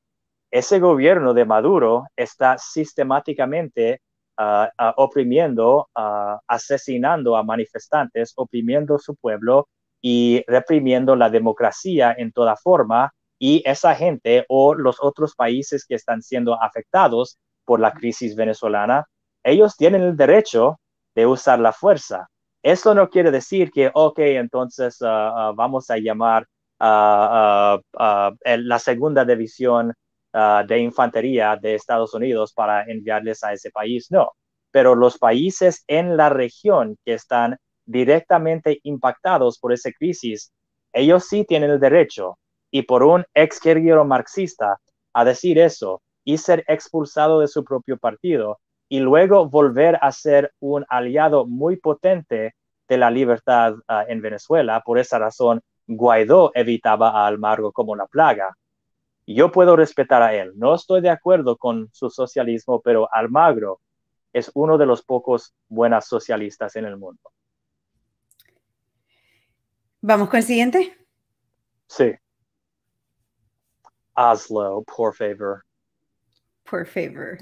ese 0.51 0.79
gobierno 0.79 1.33
de 1.33 1.45
Maduro 1.45 2.05
está 2.15 2.57
sistemáticamente 2.59 4.01
oprimiendo, 4.95 5.89
asesinando 6.47 7.35
a 7.35 7.43
manifestantes, 7.43 8.33
oprimiendo 8.35 8.99
su 8.99 9.15
pueblo 9.15 9.67
y 10.01 10.43
reprimiendo 10.47 11.15
la 11.15 11.31
democracia 11.31 12.13
en 12.15 12.31
toda 12.31 12.55
forma. 12.55 13.11
Y 13.39 13.63
esa 13.65 13.95
gente 13.95 14.45
o 14.49 14.75
los 14.75 14.97
otros 15.01 15.33
países 15.35 15.85
que 15.85 15.95
están 15.95 16.21
siendo 16.21 16.61
afectados 16.61 17.39
por 17.65 17.79
la 17.79 17.91
crisis 17.91 18.35
venezolana, 18.35 19.05
ellos 19.43 19.75
tienen 19.75 20.03
el 20.03 20.15
derecho 20.15 20.79
de 21.15 21.25
usar 21.25 21.59
la 21.59 21.73
fuerza. 21.73 22.29
Eso 22.63 22.95
no 22.95 23.09
quiere 23.09 23.31
decir 23.31 23.71
que, 23.71 23.91
ok, 23.93 24.19
entonces 24.19 24.97
ah, 25.01 25.51
vamos 25.55 25.89
a 25.89 25.97
llamar 25.97 26.47
a 26.79 27.79
la 28.45 28.79
segunda 28.79 29.25
división 29.25 29.93
Ah, 30.35 30.63
de 30.67 30.79
infantería 30.79 31.55
de 31.61 31.75
Estados 31.75 32.15
Unidos 32.15 32.53
para 32.53 32.83
enviarles 32.85 33.43
a 33.43 33.53
ese 33.53 33.69
país, 33.69 34.07
no. 34.09 34.31
Pero 34.71 34.95
los 34.95 35.19
países 35.19 35.83
en 35.87 36.17
la 36.17 36.29
región 36.29 36.97
que 37.05 37.13
están 37.13 37.57
directamente 37.85 38.79
impactados 38.81 39.59
por 39.59 39.73
esa 39.73 39.91
crisis, 39.91 40.51
ellos 40.91 41.27
sí 41.27 41.45
tienen 41.45 41.69
el 41.69 41.79
derecho. 41.79 42.39
Y 42.71 42.81
por 42.83 43.03
un 43.03 43.23
ex 43.35 43.59
guerrillero 43.61 44.05
marxista 44.05 44.77
a 45.13 45.23
decir 45.23 45.59
eso 45.59 46.01
y 46.23 46.39
ser 46.39 46.63
expulsado 46.67 47.39
de 47.39 47.47
su 47.47 47.63
propio 47.63 47.97
partido 47.99 48.59
y 48.93 48.99
luego 48.99 49.49
volver 49.49 49.97
a 50.03 50.11
ser 50.11 50.53
un 50.59 50.85
aliado 50.87 51.47
muy 51.47 51.77
potente 51.77 52.53
de 52.87 52.97
la 52.99 53.09
libertad 53.09 53.73
ah, 53.87 54.05
en 54.07 54.21
Venezuela. 54.21 54.83
Por 54.85 54.99
esa 54.99 55.17
razón, 55.17 55.63
Guaidó 55.87 56.51
evitaba 56.53 57.09
a 57.09 57.25
Almagro 57.25 57.71
como 57.71 57.95
la 57.95 58.05
plaga. 58.05 58.55
Yo 59.25 59.51
puedo 59.51 59.75
respetar 59.75 60.21
a 60.21 60.35
él. 60.35 60.51
No 60.57 60.75
estoy 60.75 61.01
de 61.01 61.09
acuerdo 61.09 61.57
con 61.57 61.89
su 61.91 62.11
socialismo, 62.11 62.81
pero 62.81 63.11
Almagro 63.11 63.81
es 64.31 64.51
uno 64.53 64.77
de 64.77 64.85
los 64.85 65.01
pocos 65.01 65.55
buenos 65.67 66.05
socialistas 66.05 66.75
en 66.75 66.85
el 66.85 66.95
mundo. 66.95 67.31
¿Vamos 70.01 70.29
con 70.29 70.37
el 70.37 70.43
siguiente? 70.43 70.95
Sí. 71.87 72.13
Oslo, 74.13 74.83
por 74.83 75.15
favor. 75.15 75.65
Por 76.63 76.85
favor. 76.85 77.39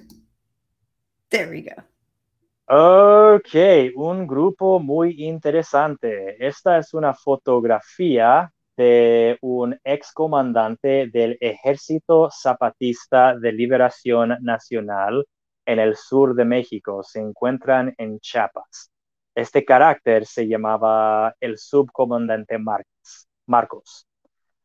There 1.32 1.50
we 1.50 1.62
go. 1.62 1.82
Ok, 2.68 3.56
un 3.96 4.28
grupo 4.28 4.80
muy 4.80 5.24
interesante. 5.24 6.36
Esta 6.46 6.78
es 6.78 6.94
una 6.94 7.14
fotografía 7.14 8.52
de 8.76 9.38
un 9.42 9.80
excomandante 9.86 11.08
del 11.08 11.38
Ejército 11.40 12.30
Zapatista 12.30 13.38
de 13.38 13.54
Liberación 13.54 14.38
Nacional 14.42 15.26
en 15.66 15.80
el 15.80 15.96
sur 15.96 16.36
de 16.36 16.44
México. 16.44 17.02
Se 17.02 17.22
encuentran 17.22 17.94
en 17.98 18.20
Chiapas. 18.20 18.92
Este 19.34 19.64
carácter 19.64 20.26
se 20.26 20.48
llamaba 20.50 21.34
el 21.40 21.58
subcomandante 21.58 22.58
Marcos. 23.48 24.06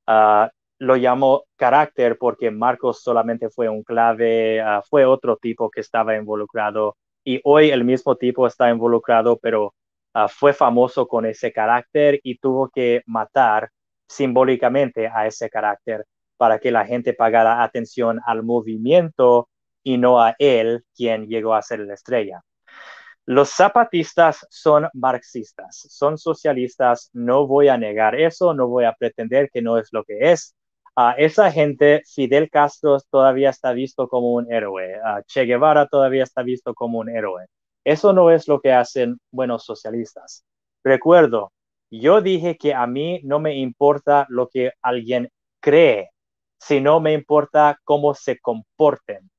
Ah, 0.05 0.51
lo 0.79 0.97
llamó 0.97 1.45
carácter 1.57 2.19
porque 2.19 2.51
Marcos 2.51 3.03
solamente 3.03 3.51
fue 3.51 3.69
un 3.69 3.83
clave, 3.83 4.61
ah, 4.61 4.83
fue 4.89 5.07
otro 5.07 5.37
tipo 5.37 5.71
que 5.71 5.81
estaba 5.81 6.17
involucrado 6.17 6.97
y 7.25 7.41
hoy 7.45 7.71
el 7.71 7.85
mismo 7.85 8.17
tipo 8.17 8.47
está 8.47 8.71
involucrado, 8.71 9.39
pero 9.39 9.75
ah, 10.15 10.29
fue 10.29 10.53
famoso 10.53 11.09
con 11.09 11.27
ese 11.27 11.53
carácter 11.53 12.21
y 12.23 12.39
tuvo 12.39 12.69
que 12.69 13.03
matar 13.07 13.71
simbólicamente 14.09 15.09
a 15.09 15.27
ese 15.27 15.51
carácter 15.51 16.05
para 16.37 16.59
que 16.59 16.71
la 16.71 16.85
gente 16.87 17.15
pagara 17.15 17.63
atención 17.63 18.21
al 18.27 18.43
movimiento 18.43 19.49
y 19.83 19.99
no 19.99 20.21
a 20.21 20.35
él, 20.39 20.85
quien 20.97 21.29
llegó 21.29 21.55
a 21.55 21.63
ser 21.63 21.81
la 21.81 21.95
estrella. 21.95 22.43
Los 23.25 23.51
zapatistas 23.51 24.47
son 24.51 24.89
marxistas, 24.95 25.87
son 25.91 26.19
socialistas, 26.19 27.11
no 27.13 27.47
voy 27.47 27.69
a 27.69 27.79
negar 27.79 28.15
eso, 28.15 28.55
no 28.55 28.69
voy 28.69 28.85
a 28.85 28.95
pretender 28.95 29.49
que 29.53 29.63
no 29.63 29.79
es 29.79 29.89
lo 29.93 30.05
que 30.05 30.33
es. 30.33 30.56
A 30.99 31.13
esa 31.19 31.53
gente, 31.53 32.03
Fidel 32.07 32.49
Castro 32.49 32.97
todavía 33.11 33.51
está 33.51 33.73
visto 33.73 34.09
como 34.09 34.33
un 34.33 34.51
héroe, 34.51 34.99
che 35.27 35.45
Guevara 35.45 35.87
todavía 35.87 36.23
está 36.23 36.43
visto 36.43 36.75
como 36.75 37.01
un 37.01 37.11
héroe. 37.11 37.47
Eso 37.85 38.15
no 38.15 38.31
es 38.31 38.49
lo 38.49 38.61
que 38.61 38.73
hacen 38.73 39.19
buenos 39.31 39.65
socialistas. 39.65 40.45
Recuerdo, 40.83 41.53
yo 41.91 42.23
dije 42.23 42.57
que 42.57 42.73
a 42.73 42.87
mí 42.87 43.21
no 43.25 43.39
me 43.39 43.57
importa 43.57 44.27
lo 44.31 44.49
que 44.49 44.73
alguien 44.81 45.29
cree, 45.61 46.11
sino 46.59 46.99
me 47.01 47.13
importa 47.13 47.79
cómo 47.85 48.15
se 48.15 48.39
comporten. 48.41 49.31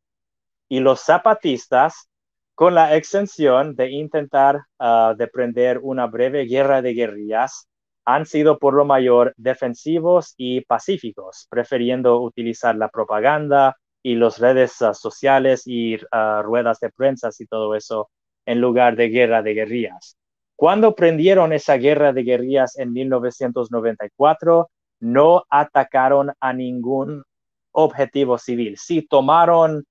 Y 0.70 0.80
los 0.80 1.02
zapatistas 1.02 2.08
con 2.54 2.76
la 2.76 2.96
extensión 2.96 3.76
de 3.76 3.90
intentar 3.92 4.62
uh, 4.80 5.16
deprender 5.16 5.80
una 5.82 6.06
breve 6.06 6.46
guerra 6.46 6.82
de 6.82 6.94
guerrillas, 6.94 7.68
han 8.08 8.26
sido 8.26 8.58
por 8.58 8.74
lo 8.74 8.86
mayor 8.86 9.34
defensivos 9.36 10.34
y 10.38 10.62
pacíficos, 10.62 11.46
prefiriendo 11.50 12.22
utilizar 12.22 12.74
la 12.78 12.88
propaganda 12.88 13.76
y 14.02 14.16
las 14.16 14.40
redes 14.40 14.82
uh, 14.82 14.94
sociales 14.94 15.64
y 15.66 15.96
uh, 15.96 16.42
ruedas 16.42 16.80
de 16.80 16.90
prensa 16.90 17.30
y 17.38 17.46
todo 17.48 17.76
eso 17.76 18.10
en 18.46 18.62
lugar 18.62 18.96
de 18.96 19.10
guerra 19.10 19.42
de 19.42 19.54
guerrillas. 19.54 20.16
Cuando 20.56 20.96
prendieron 20.96 21.52
esa 21.52 21.76
guerra 21.76 22.14
de 22.14 22.24
guerrillas 22.24 22.78
en 22.80 22.94
1994, 22.94 24.70
no 25.02 25.44
atacaron 25.50 26.32
a 26.40 26.54
ningún 26.54 27.24
objetivo 27.74 28.38
civil. 28.38 28.78
Sí 28.78 29.02
tomaron 29.02 29.84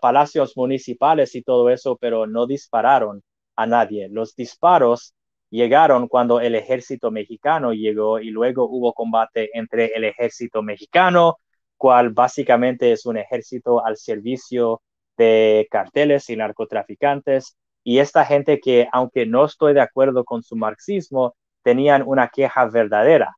palacios 0.00 0.56
municipales 0.56 1.36
y 1.36 1.42
todo 1.42 1.70
eso, 1.70 1.96
pero 2.00 2.26
no 2.26 2.46
dispararon 2.46 3.22
a 3.54 3.66
nadie. 3.66 4.08
Los 4.08 4.34
disparos 4.34 5.14
llegaron 5.50 6.08
cuando 6.08 6.40
el 6.40 6.54
ejército 6.54 7.10
mexicano 7.10 7.72
llegó 7.72 8.20
y 8.20 8.30
luego 8.30 8.64
hubo 8.68 8.92
combate 8.94 9.50
entre 9.54 9.86
el 9.94 10.04
ejército 10.04 10.62
mexicano, 10.62 11.38
cual 11.76 12.10
básicamente 12.10 12.92
es 12.92 13.06
un 13.06 13.16
ejército 13.18 13.84
al 13.84 13.96
servicio 13.96 14.82
de 15.16 15.68
carteles 15.70 16.30
y 16.30 16.36
narcotraficantes. 16.36 17.56
Y 17.84 17.98
esta 17.98 18.24
gente 18.24 18.60
que, 18.60 18.88
aunque 18.92 19.26
no 19.26 19.44
estoy 19.44 19.74
de 19.74 19.80
acuerdo 19.80 20.24
con 20.24 20.42
su 20.42 20.56
marxismo, 20.56 21.34
tenían 21.62 22.02
una 22.06 22.28
queja 22.28 22.66
verdadera. 22.66 23.34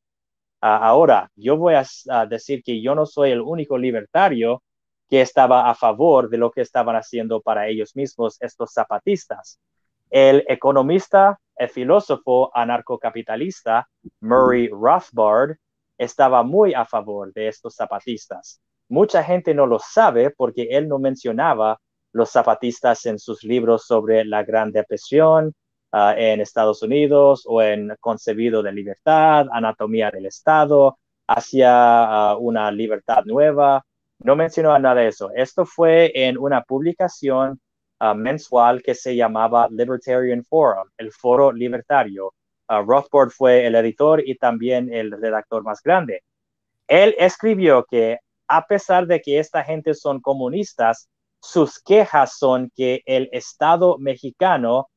ahora, 0.61 1.31
yo 1.37 1.57
voy 1.57 1.75
a 1.75 2.27
decir 2.27 2.62
que 2.64 2.81
yo 2.83 2.94
no 2.94 3.07
soy 3.07 3.33
el 3.33 3.40
único 3.40 3.79
libertario 3.79 4.62
que 5.11 5.20
estaba 5.20 5.68
a 5.70 5.75
favor 5.75 6.31
de 6.31 6.38
lo 6.38 6.51
que 6.51 6.62
estaban 6.62 6.96
haciendo 6.96 7.42
para 7.42 7.68
ellos 7.68 7.94
mismos 7.96 8.38
estos 8.40 8.72
zapatistas. 8.72 9.61
El 10.11 10.44
economista, 10.48 11.38
el 11.56 11.68
filósofo 11.68 12.50
anarcocapitalista 12.54 13.88
Murray 14.20 14.68
Rothbard 14.68 15.56
estaba 15.98 16.42
muy 16.42 16.74
a 16.74 16.84
favor 16.84 17.32
de 17.32 17.48
estos 17.48 17.74
zapatistas. 17.74 18.60
Mucha 18.88 19.22
gente 19.22 19.54
no 19.54 19.66
lo 19.66 19.78
sabe 19.78 20.30
porque 20.30 20.68
él 20.70 20.88
no 20.88 20.98
mencionaba 20.98 21.78
los 22.12 22.30
zapatistas 22.30 23.06
en 23.06 23.18
sus 23.18 23.42
libros 23.42 23.86
sobre 23.86 24.24
la 24.24 24.42
Gran 24.42 24.72
Depresión 24.72 25.54
ah, 25.92 26.14
en 26.16 26.40
Estados 26.40 26.82
Unidos 26.82 27.44
o 27.46 27.62
en 27.62 27.94
Concebido 28.00 28.62
de 28.62 28.72
Libertad, 28.72 29.46
Anatomía 29.50 30.10
del 30.10 30.26
Estado, 30.26 30.98
hacia 31.26 31.70
ah, 31.72 32.36
una 32.36 32.70
libertad 32.70 33.24
nueva 33.24 33.82
no 34.24 34.36
mencionó 34.36 34.78
nada 34.78 35.00
de 35.00 35.08
eso. 35.08 35.30
Esto 35.34 35.66
fue 35.66 36.12
en 36.14 36.38
una 36.38 36.62
publicación 36.62 37.60
ah, 38.10 38.14
mensual 38.14 38.82
que 38.82 38.94
se 38.94 39.14
llamaba 39.14 39.68
Libertarian 39.70 40.44
Forum, 40.44 40.88
el 40.98 41.12
foro 41.12 41.52
libertario. 41.52 42.34
Uh, 42.68 42.82
Rothbard 42.84 43.30
fue 43.30 43.66
el 43.66 43.74
editor 43.74 44.22
y 44.26 44.36
también 44.36 44.92
el 44.92 45.12
redactor 45.12 45.62
más 45.62 45.82
grande. 45.82 46.22
Él 46.88 47.14
escribió 47.18 47.84
que 47.84 48.18
a 48.48 48.66
pesar 48.66 49.06
de 49.06 49.20
que 49.20 49.38
esta 49.38 49.62
gente 49.64 49.94
son 49.94 50.20
comunistas, 50.20 51.08
sus 51.40 51.80
quejas 51.80 52.38
son 52.38 52.70
que 52.74 53.02
el 53.06 53.28
Estado 53.32 53.98
mexicano 53.98 54.88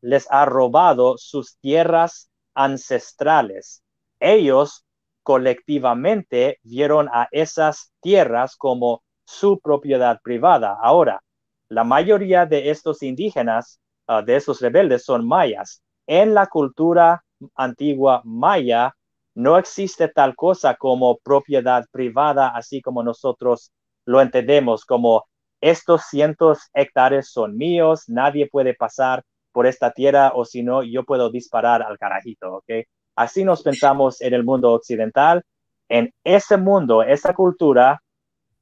les 0.00 0.26
ha 0.30 0.44
robado 0.46 1.18
sus 1.18 1.58
tierras 1.58 2.30
ancestrales. 2.54 3.82
Ellos 4.18 4.84
colectivamente 5.22 6.58
vieron 6.62 7.08
a 7.12 7.28
esas 7.30 7.92
tierras 8.00 8.56
como 8.56 9.02
su 9.24 9.60
propiedad 9.60 10.20
privada. 10.22 10.76
Ahora, 10.82 11.22
la 11.70 11.84
mayoría 11.84 12.44
de 12.46 12.70
estos 12.70 13.02
indígenas, 13.02 13.80
ah, 14.06 14.22
de 14.22 14.36
esos 14.36 14.60
rebeldes, 14.60 15.04
son 15.04 15.26
mayas. 15.26 15.82
En 16.06 16.34
la 16.34 16.46
cultura 16.46 17.24
antigua 17.54 18.20
maya 18.24 18.94
no 19.34 19.56
existe 19.56 20.08
tal 20.08 20.34
cosa 20.34 20.74
como 20.74 21.18
propiedad 21.18 21.86
privada, 21.92 22.48
así 22.48 22.82
como 22.82 23.02
nosotros 23.02 23.72
lo 24.04 24.20
entendemos, 24.20 24.84
como 24.84 25.24
estos 25.60 26.02
cientos 26.10 26.58
hectáreas 26.74 27.30
son 27.30 27.56
míos, 27.56 28.04
nadie 28.08 28.48
puede 28.50 28.74
pasar 28.74 29.22
por 29.52 29.66
esta 29.66 29.92
tierra 29.92 30.32
o 30.34 30.44
si 30.44 30.62
no, 30.62 30.82
yo 30.82 31.04
puedo 31.04 31.30
disparar 31.30 31.82
al 31.82 31.98
carajito, 31.98 32.56
¿ok? 32.56 32.86
Así 33.16 33.44
nos 33.44 33.62
pensamos 33.62 34.20
en 34.20 34.34
el 34.34 34.44
mundo 34.44 34.72
occidental. 34.72 35.42
En 35.88 36.12
ese 36.24 36.56
mundo, 36.56 37.02
esa 37.02 37.34
cultura, 37.34 38.02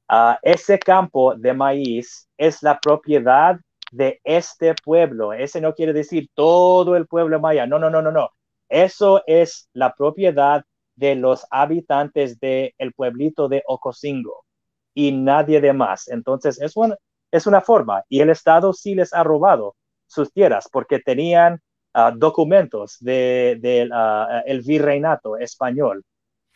ah, 0.09 0.39
ese 0.41 0.79
campo 0.79 1.35
de 1.35 1.53
maíz 1.53 2.27
es 2.37 2.63
la 2.63 2.79
propiedad 2.79 3.59
de 3.91 4.19
este 4.23 4.75
pueblo. 4.83 5.33
Ese 5.33 5.61
no 5.61 5.73
quiere 5.73 5.93
decir 5.93 6.29
todo 6.33 6.95
el 6.95 7.07
pueblo 7.07 7.39
maya. 7.39 7.65
No, 7.65 7.79
no, 7.79 7.89
no, 7.89 8.01
no, 8.01 8.11
no. 8.11 8.29
Eso 8.69 9.23
es 9.27 9.69
la 9.73 9.93
propiedad 9.95 10.63
de 10.95 11.15
los 11.15 11.45
habitantes 11.49 12.39
del 12.39 12.93
pueblito 12.95 13.47
de 13.47 13.63
Ocosingo 13.67 14.45
y 14.93 15.11
nadie 15.11 15.61
de 15.61 15.73
más. 15.73 16.07
Entonces, 16.09 16.61
es 16.61 16.75
una, 16.75 16.95
es 17.31 17.47
una 17.47 17.61
forma. 17.61 18.03
Y 18.09 18.21
el 18.21 18.29
Estado 18.29 18.73
sí 18.73 18.95
les 18.95 19.13
ha 19.13 19.23
robado 19.23 19.75
sus 20.07 20.31
tierras 20.33 20.67
porque 20.71 20.99
tenían 20.99 21.61
Ah, 21.93 22.11
documentos 22.15 22.97
del 22.99 23.59
de, 23.61 23.89
ah, 23.91 24.43
virreinato 24.63 25.37
español 25.37 26.03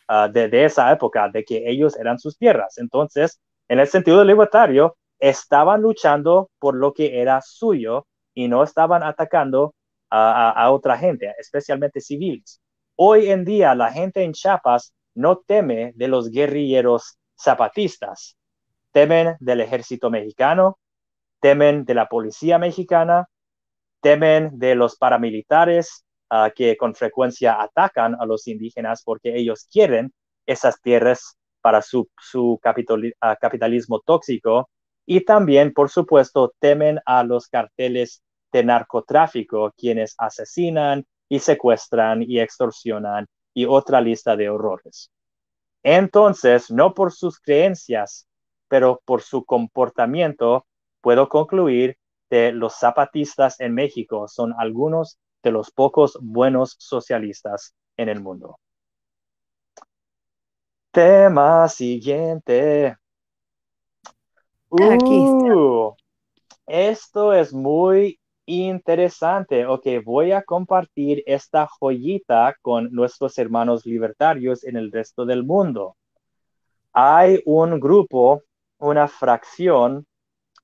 ah, 0.08 0.28
de, 0.28 0.64
esa 0.64 0.92
época, 0.92 1.28
de 1.28 1.44
que 1.44 1.68
ellos 1.68 1.96
eran 1.96 2.18
sus 2.18 2.36
tierras. 2.38 2.78
Entonces, 2.78 3.40
en 3.68 3.80
el 3.80 3.86
sentido 3.88 4.24
libertario, 4.24 4.96
estaban 5.18 5.82
luchando 5.82 6.50
por 6.58 6.74
lo 6.74 6.92
que 6.92 7.20
era 7.20 7.40
suyo 7.40 8.06
y 8.34 8.48
no 8.48 8.62
estaban 8.62 9.02
atacando 9.02 9.74
a, 10.10 10.50
a 10.50 10.70
otra 10.70 10.98
gente, 10.98 11.32
especialmente 11.38 12.00
civiles. 12.00 12.60
Hoy 12.96 13.30
en 13.30 13.44
día, 13.44 13.74
la 13.74 13.92
gente 13.92 14.22
en 14.22 14.32
Chiapas 14.32 14.92
no 15.14 15.38
teme 15.38 15.92
de 15.94 16.08
los 16.08 16.30
guerrilleros 16.30 17.18
zapatistas, 17.40 18.36
temen 18.92 19.36
del 19.40 19.60
ejército 19.60 20.10
mexicano, 20.10 20.78
temen 21.40 21.84
de 21.84 21.94
la 21.94 22.08
policía 22.08 22.58
mexicana, 22.58 23.28
temen 24.00 24.58
de 24.58 24.74
los 24.74 24.96
paramilitares 24.96 26.03
ah, 26.34 26.50
que 26.54 26.76
con 26.76 26.94
frecuencia 26.94 27.62
atacan 27.62 28.16
a 28.18 28.26
los 28.26 28.48
indígenas 28.48 29.02
porque 29.04 29.36
ellos 29.36 29.68
quieren 29.70 30.12
esas 30.46 30.80
tierras 30.82 31.36
para 31.60 31.80
su, 31.80 32.08
su 32.18 32.60
ah, 33.20 33.36
capitalismo 33.40 34.00
tóxico 34.00 34.68
y 35.06 35.24
también, 35.24 35.72
por 35.72 35.90
supuesto, 35.90 36.52
temen 36.58 36.98
a 37.06 37.22
los 37.24 37.48
carteles 37.48 38.22
de 38.52 38.64
narcotráfico, 38.64 39.72
quienes 39.76 40.14
asesinan 40.18 41.04
y 41.28 41.38
secuestran 41.38 42.22
y 42.22 42.40
extorsionan 42.40 43.26
y 43.54 43.66
otra 43.66 44.00
lista 44.00 44.36
de 44.36 44.48
horrores. 44.48 45.10
Entonces, 45.82 46.70
no 46.70 46.94
por 46.94 47.12
sus 47.12 47.38
creencias, 47.38 48.26
pero 48.68 49.00
por 49.04 49.22
su 49.22 49.44
comportamiento, 49.44 50.66
puedo 51.00 51.28
concluir 51.28 51.96
que 52.30 52.52
los 52.52 52.74
zapatistas 52.74 53.60
en 53.60 53.74
México 53.74 54.26
son 54.28 54.54
algunos 54.58 55.18
de 55.44 55.52
los 55.52 55.70
pocos 55.70 56.18
buenos 56.20 56.74
socialistas 56.78 57.74
en 57.96 58.08
el 58.08 58.20
mundo. 58.20 58.58
Tema 60.90 61.68
siguiente. 61.68 62.96
Uh, 64.70 65.92
esto 66.66 67.32
es 67.32 67.52
muy 67.52 68.18
interesante. 68.46 69.66
Ok, 69.66 69.86
voy 70.04 70.32
a 70.32 70.42
compartir 70.42 71.22
esta 71.26 71.66
joyita 71.66 72.56
con 72.62 72.90
nuestros 72.90 73.38
hermanos 73.38 73.84
libertarios 73.86 74.64
en 74.64 74.76
el 74.76 74.90
resto 74.90 75.24
del 75.26 75.44
mundo. 75.44 75.96
Hay 76.92 77.42
un 77.44 77.78
grupo, 77.80 78.42
una 78.78 79.08
fracción 79.08 80.06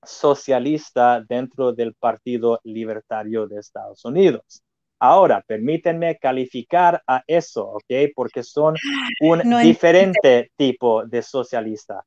socialista 0.02 1.20
dentro 1.20 1.72
del 1.72 1.94
Partido 1.94 2.60
Libertario 2.64 3.46
de 3.46 3.58
Estados 3.58 4.04
Unidos. 4.04 4.62
Ahora, 5.00 5.42
permítanme 5.46 6.18
calificar 6.18 7.02
a 7.06 7.24
eso, 7.26 7.66
¿ok? 7.66 8.12
Porque 8.14 8.42
son 8.42 8.74
un 9.20 9.62
diferente 9.62 10.50
tipo 10.56 11.06
de 11.06 11.22
socialista. 11.22 12.04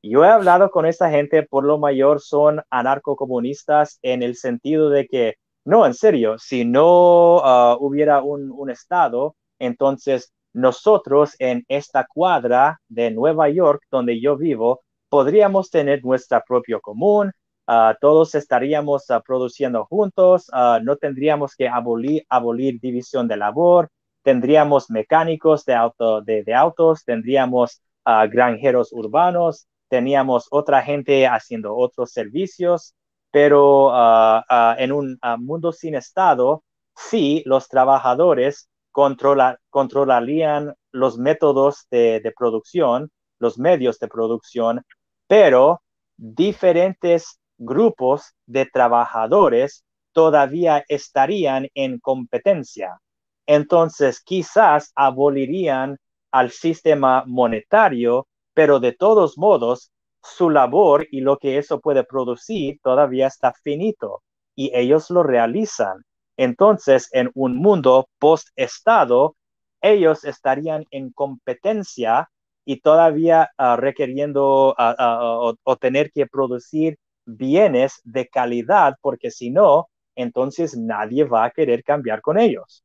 Yo 0.00 0.24
he 0.24 0.28
hablado 0.28 0.70
con 0.70 0.86
esta 0.86 1.10
gente, 1.10 1.42
por 1.42 1.64
lo 1.64 1.78
mayor 1.78 2.20
son 2.20 2.62
anarcocomunistas 2.70 3.98
en 4.02 4.22
el 4.22 4.36
sentido 4.36 4.90
de 4.90 5.08
que, 5.08 5.34
no, 5.64 5.84
en 5.84 5.94
serio, 5.94 6.38
si 6.38 6.64
no 6.64 7.40
ah, 7.42 7.76
hubiera 7.80 8.22
un, 8.22 8.52
un 8.52 8.70
Estado, 8.70 9.34
entonces 9.58 10.32
nosotros 10.52 11.34
en 11.40 11.64
esta 11.66 12.06
cuadra 12.06 12.80
de 12.88 13.10
Nueva 13.10 13.48
York, 13.48 13.82
donde 13.90 14.20
yo 14.20 14.36
vivo, 14.36 14.82
podríamos 15.08 15.70
tener 15.70 16.04
nuestra 16.04 16.42
propia 16.46 16.78
común, 16.78 17.32
ah, 17.66 17.96
todos 18.00 18.34
estaríamos 18.34 19.10
ah, 19.10 19.20
produciendo 19.20 19.84
juntos, 19.86 20.50
no 20.82 20.96
tendríamos 20.96 21.54
que 21.54 21.68
abolir, 21.68 22.80
división 22.80 23.28
de 23.28 23.36
labor, 23.36 23.90
tendríamos 24.22 24.90
mecánicos 24.90 25.64
de, 25.64 25.74
auto, 25.74 26.20
de, 26.22 26.54
autos, 26.54 27.04
tendríamos 27.04 27.82
granjeros 28.30 28.92
urbanos, 28.92 29.66
teníamos 29.88 30.48
otra 30.50 30.82
gente 30.82 31.26
haciendo 31.26 31.76
otros 31.76 32.12
servicios, 32.12 32.94
pero 33.30 33.90
ah, 33.92 34.44
ah, 34.48 34.76
en 34.78 34.92
un 34.92 35.18
ah, 35.22 35.36
mundo 35.36 35.72
sin 35.72 35.94
Estado, 35.94 36.64
sí, 36.94 37.42
los 37.46 37.68
trabajadores 37.68 38.68
controlarían 38.92 40.74
los 40.90 41.18
métodos 41.18 41.86
de 41.90 42.32
producción, 42.34 43.10
los 43.38 43.58
medios 43.58 43.98
de 43.98 44.08
producción, 44.08 44.82
pero 45.26 45.82
diferentes 46.16 47.38
grupos 47.58 48.34
de 48.46 48.66
trabajadores 48.66 49.84
todavía 50.12 50.84
estarían 50.88 51.68
en 51.74 51.98
competencia. 51.98 53.00
Entonces, 53.46 54.20
quizás 54.22 54.92
abolirían 54.94 55.98
al 56.30 56.50
sistema 56.50 57.24
monetario 57.26 58.26
pero 58.56 58.80
de 58.80 58.92
todos 58.92 59.36
modos, 59.36 59.92
su 60.22 60.48
labor 60.48 61.06
y 61.10 61.20
lo 61.20 61.36
que 61.36 61.58
eso 61.58 61.78
puede 61.78 62.04
producir 62.04 62.80
todavía 62.82 63.26
está 63.26 63.52
finito 63.52 64.22
y 64.54 64.70
ellos 64.74 65.10
lo 65.10 65.22
realizan. 65.22 66.04
Entonces, 66.38 67.10
en 67.12 67.30
un 67.34 67.56
mundo 67.58 68.08
post-estado, 68.18 69.36
ellos 69.82 70.24
estarían 70.24 70.86
en 70.90 71.12
competencia 71.12 72.30
y 72.64 72.80
todavía 72.80 73.50
uh, 73.58 73.76
requiriendo 73.76 74.74
uh, 74.78 75.54
o, 75.62 75.76
tener 75.76 76.10
que 76.10 76.26
producir 76.26 76.96
bienes 77.26 78.00
de 78.04 78.28
calidad, 78.28 78.96
porque 79.02 79.30
si 79.30 79.50
no, 79.50 79.88
entonces 80.14 80.76
nadie 80.76 81.24
va 81.24 81.44
a 81.44 81.50
querer 81.50 81.84
cambiar 81.84 82.22
con 82.22 82.38
ellos. 82.38 82.84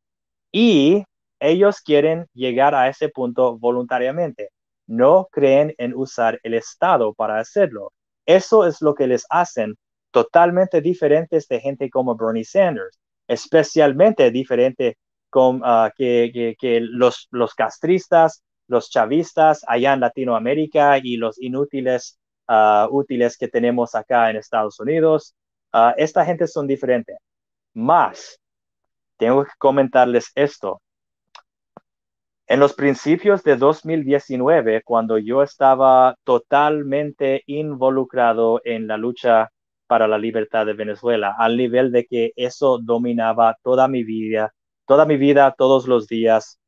Y 0.51 1.03
ellos 1.39 1.81
quieren 1.81 2.27
llegar 2.33 2.75
a 2.75 2.89
ese 2.89 3.09
punto 3.09 3.57
voluntariamente 3.57 4.49
no 4.91 5.29
creen 5.31 5.73
en 5.77 5.95
usar 5.95 6.39
el 6.43 6.53
Estado 6.53 7.13
para 7.13 7.39
hacerlo. 7.39 7.93
Eso 8.25 8.67
es 8.67 8.81
lo 8.81 8.93
que 8.93 9.07
les 9.07 9.25
hacen 9.29 9.75
totalmente 10.11 10.81
diferentes 10.81 11.47
de 11.47 11.61
gente 11.61 11.89
como 11.89 12.15
Bernie 12.15 12.43
Sanders, 12.43 12.99
especialmente 13.27 14.29
diferente 14.31 14.97
con, 15.29 15.61
ah, 15.63 15.91
que, 15.95 16.53
los, 16.81 17.29
los 17.31 17.55
castristas, 17.55 18.43
los 18.67 18.89
chavistas 18.89 19.63
allá 19.65 19.93
en 19.93 20.01
Latinoamérica 20.01 20.99
y 21.01 21.15
los 21.15 21.41
inútiles 21.41 22.19
ah, 22.51 22.87
útiles 22.91 23.37
que 23.37 23.47
tenemos 23.47 23.95
acá 23.95 24.29
en 24.29 24.35
Estados 24.37 24.79
Unidos. 24.79 25.35
Ah, 25.71 25.93
esta 25.97 26.25
gente 26.25 26.47
son 26.47 26.67
diferentes. 26.67 27.17
Más, 27.73 28.39
tengo 29.17 29.45
que 29.45 29.51
comentarles 29.57 30.31
esto. 30.35 30.81
En 32.47 32.59
los 32.59 32.73
principios 32.73 33.43
de 33.43 33.55
2019, 33.55 34.81
cuando 34.83 35.17
yo 35.17 35.41
estaba 35.41 36.15
totalmente 36.25 37.43
involucrado 37.45 38.59
en 38.65 38.87
la 38.87 38.97
lucha 38.97 39.49
para 39.87 40.07
la 40.07 40.17
libertad 40.17 40.65
de 40.65 40.73
Venezuela, 40.73 41.33
al 41.37 41.55
nivel 41.55 41.93
de 41.93 42.05
que 42.05 42.33
eso 42.35 42.79
dominaba 42.79 43.55
toda 43.63 43.87
mi 43.87 44.03
vida, 44.03 44.53
toda 44.85 45.05
mi 45.05 45.15
vida, 45.15 45.55
todos 45.57 45.87
los 45.87 46.07
días, 46.07 46.59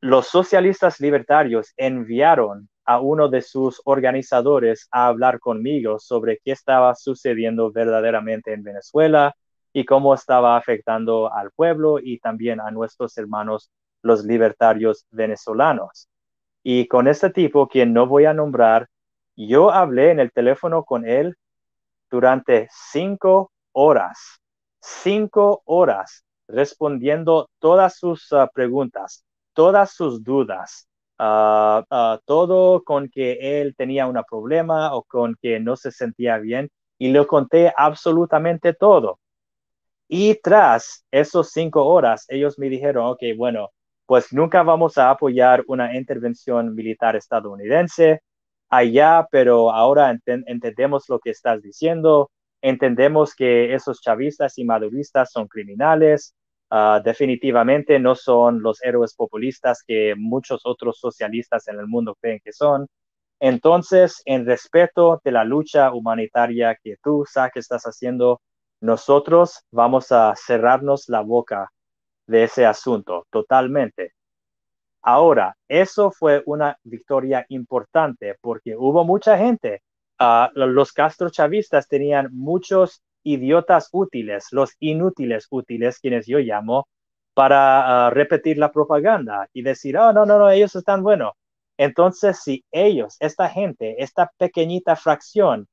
los 0.00 0.26
socialistas 0.26 0.98
libertarios 0.98 1.72
enviaron 1.76 2.68
a 2.90 2.98
uno 2.98 3.28
de 3.28 3.40
sus 3.40 3.80
organizadores 3.84 4.88
a 4.90 5.06
hablar 5.06 5.38
conmigo 5.38 6.00
sobre 6.00 6.40
qué 6.44 6.50
estaba 6.50 6.96
sucediendo 6.96 7.70
verdaderamente 7.70 8.52
en 8.52 8.64
Venezuela 8.64 9.36
y 9.72 9.84
cómo 9.84 10.12
estaba 10.12 10.56
afectando 10.56 11.32
al 11.32 11.52
pueblo 11.52 12.00
y 12.02 12.18
también 12.18 12.60
a 12.60 12.72
nuestros 12.72 13.16
hermanos 13.16 13.70
los 14.02 14.24
libertarios 14.24 15.06
venezolanos. 15.12 16.08
Y 16.64 16.88
con 16.88 17.06
este 17.06 17.30
tipo, 17.30 17.68
quien 17.68 17.92
no 17.92 18.08
voy 18.08 18.24
a 18.24 18.34
nombrar, 18.34 18.88
yo 19.36 19.70
hablé 19.70 20.10
en 20.10 20.18
el 20.18 20.32
teléfono 20.32 20.82
con 20.82 21.06
él 21.06 21.36
durante 22.10 22.66
cinco 22.72 23.52
horas, 23.70 24.40
cinco 24.80 25.62
horas, 25.64 26.24
respondiendo 26.48 27.48
todas 27.60 27.96
sus 27.98 28.32
ah, 28.32 28.50
preguntas, 28.52 29.24
todas 29.54 29.92
sus 29.92 30.24
dudas, 30.24 30.88
ah, 31.20 32.20
todo 32.24 32.82
con 32.84 33.08
que 33.08 33.60
él 33.60 33.74
tenía 33.76 34.06
un 34.06 34.20
problema 34.28 34.94
o 34.94 35.02
con 35.04 35.36
que 35.40 35.60
no 35.60 35.76
se 35.76 35.90
sentía 35.92 36.38
bien, 36.38 36.70
y 36.98 37.10
le 37.12 37.26
conté 37.26 37.72
absolutamente 37.76 38.74
todo. 38.74 39.20
Y 40.08 40.36
tras 40.42 41.04
esos 41.10 41.50
cinco 41.52 41.86
horas, 41.86 42.26
ellos 42.28 42.58
me 42.58 42.68
dijeron, 42.68 43.06
ok, 43.06 43.22
bueno, 43.36 43.70
pues 44.06 44.32
nunca 44.32 44.62
vamos 44.64 44.98
a 44.98 45.10
apoyar 45.10 45.62
una 45.68 45.96
intervención 45.96 46.74
militar 46.74 47.16
estadounidense 47.16 48.22
allá, 48.68 49.26
pero 49.30 49.70
ahora 49.70 50.16
entendemos 50.46 51.08
lo 51.08 51.20
que 51.20 51.30
estás 51.30 51.62
diciendo, 51.62 52.30
entendemos 52.62 53.34
que 53.34 53.74
esos 53.74 54.00
chavistas 54.00 54.58
y 54.58 54.64
maduristas 54.64 55.30
son 55.32 55.48
criminales, 55.48 56.34
ah, 56.70 57.00
definitivamente 57.04 57.98
no 57.98 58.14
son 58.14 58.62
los 58.62 58.82
héroes 58.82 59.14
populistas 59.14 59.82
que 59.86 60.14
muchos 60.16 60.62
otros 60.64 60.98
socialistas 60.98 61.68
en 61.68 61.78
el 61.80 61.86
mundo 61.86 62.16
creen 62.20 62.40
que 62.44 62.52
son. 62.52 62.86
Entonces, 63.40 64.22
en 64.26 64.46
respeto 64.46 65.20
de 65.24 65.32
la 65.32 65.44
lucha 65.44 65.92
humanitaria 65.92 66.76
que 66.82 66.96
tú, 67.02 67.24
que 67.52 67.60
estás 67.60 67.84
haciendo, 67.84 68.40
nosotros 68.80 69.64
vamos 69.70 70.12
a 70.12 70.34
cerrarnos 70.36 71.08
la 71.08 71.20
boca 71.22 71.70
de 72.26 72.44
ese 72.44 72.66
asunto 72.66 73.26
totalmente. 73.30 74.12
Ahora, 75.02 75.56
eso 75.68 76.10
fue 76.10 76.42
una 76.46 76.76
victoria 76.84 77.46
importante 77.48 78.36
porque 78.40 78.76
hubo 78.76 79.04
mucha 79.04 79.38
gente. 79.38 79.82
Uh, 80.20 80.48
los 80.54 80.92
chavistas 81.32 81.88
tenían 81.88 82.28
muchos 82.32 83.02
idiotas 83.22 83.88
útiles, 83.92 84.48
los 84.52 84.72
inútiles 84.80 85.46
útiles, 85.50 85.98
quienes 86.00 86.26
yo 86.26 86.38
llamo, 86.38 86.88
para 87.34 88.06
ah, 88.06 88.10
repetir 88.10 88.58
la 88.58 88.72
propaganda 88.72 89.48
y 89.52 89.62
decir, 89.62 89.96
oh, 89.96 90.12
no, 90.12 90.26
no, 90.26 90.38
no, 90.38 90.50
ellos 90.50 90.74
están 90.76 91.02
buenos. 91.02 91.32
Entonces, 91.78 92.40
si 92.42 92.64
ellos, 92.70 93.16
esta 93.20 93.48
gente, 93.48 94.02
esta 94.02 94.30
pequeñita 94.36 94.96
fracción, 94.96 95.66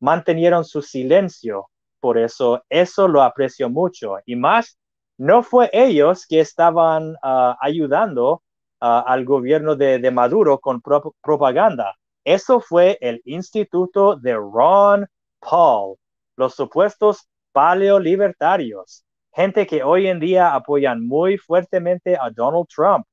mantenieron 0.00 0.64
su 0.64 0.82
silencio. 0.82 1.68
Por 2.00 2.16
eso, 2.18 2.62
eso 2.68 3.08
lo 3.08 3.22
aprecio 3.22 3.68
mucho. 3.68 4.16
Y 4.24 4.36
más, 4.36 4.78
no 5.18 5.42
fue 5.42 5.68
ellos 5.72 6.26
que 6.26 6.40
estaban 6.40 7.16
ah, 7.22 7.56
ayudando 7.60 8.42
ah, 8.80 9.04
al 9.06 9.24
gobierno 9.24 9.76
de, 9.76 10.10
Maduro 10.10 10.60
con 10.60 10.80
propaganda. 10.80 11.94
Eso 12.24 12.60
fue 12.60 12.98
el 13.00 13.20
instituto 13.24 14.16
de 14.16 14.34
Ron 14.34 15.06
Paul, 15.40 15.96
los 16.38 16.54
supuestos 16.54 17.28
paleolibertarios, 17.52 19.04
gente 19.34 19.66
que 19.66 19.82
hoy 19.82 20.06
en 20.06 20.20
día 20.20 20.54
apoyan 20.54 21.04
muy 21.04 21.36
fuertemente 21.36 22.16
a 22.16 22.30
Donald 22.30 22.68
Trump. 22.68 23.06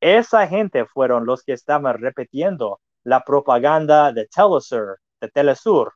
Esa 0.00 0.46
gente 0.48 0.86
fueron 0.86 1.26
los 1.26 1.42
que 1.42 1.52
estaban 1.52 1.98
repitiendo 1.98 2.80
la 3.04 3.20
propaganda 3.20 4.10
de 4.12 4.26
Telesur, 4.26 4.98
de 5.20 5.28
Telesur, 5.28 5.92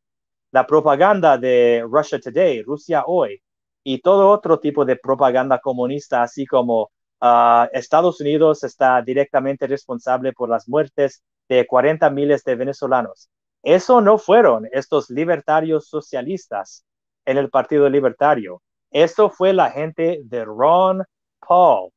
la 0.52 0.66
propaganda 0.66 1.38
de 1.38 1.82
Russia 1.90 2.20
Today, 2.20 2.62
Rusia 2.62 3.04
Hoy, 3.06 3.42
y 3.82 4.00
todo 4.00 4.28
otro 4.28 4.60
tipo 4.60 4.84
de 4.84 4.96
propaganda 4.96 5.58
comunista, 5.60 6.22
así 6.22 6.44
como 6.44 6.90
ah, 7.22 7.70
Estados 7.72 8.20
Unidos 8.20 8.64
está 8.64 9.00
directamente 9.00 9.66
responsable 9.66 10.34
por 10.34 10.50
las 10.50 10.68
muertes 10.68 11.22
de 11.48 11.66
40 11.66 12.10
miles 12.10 12.44
de 12.44 12.54
venezolanos. 12.54 13.30
Eso 13.62 14.00
no 14.00 14.18
fueron 14.18 14.68
estos 14.72 15.10
libertarios 15.10 15.88
socialistas 15.88 16.84
en 17.24 17.38
el 17.38 17.50
Partido 17.50 17.88
Libertario. 17.88 18.62
Eso 18.90 19.30
fue 19.30 19.52
la 19.52 19.70
gente 19.70 20.20
de 20.24 20.44
Ron 20.44 21.02
Paul 21.46 21.90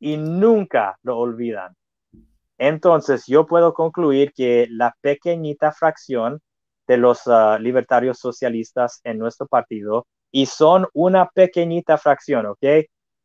y 0.00 0.16
nunca 0.16 0.98
lo 1.02 1.18
olvidan. 1.18 1.74
Entonces, 2.58 3.24
yo 3.26 3.46
puedo 3.46 3.74
concluir 3.74 4.32
que 4.32 4.66
la 4.70 4.94
pequeñita 5.00 5.72
fracción 5.72 6.40
de 6.86 6.96
los 6.96 7.26
ah, 7.26 7.58
libertarios 7.58 8.18
socialistas 8.18 9.00
en 9.04 9.18
nuestro 9.18 9.46
partido, 9.46 10.06
y 10.32 10.46
son 10.46 10.88
una 10.94 11.28
pequeñita 11.28 11.98
fracción, 11.98 12.46
¿ok? 12.46 12.64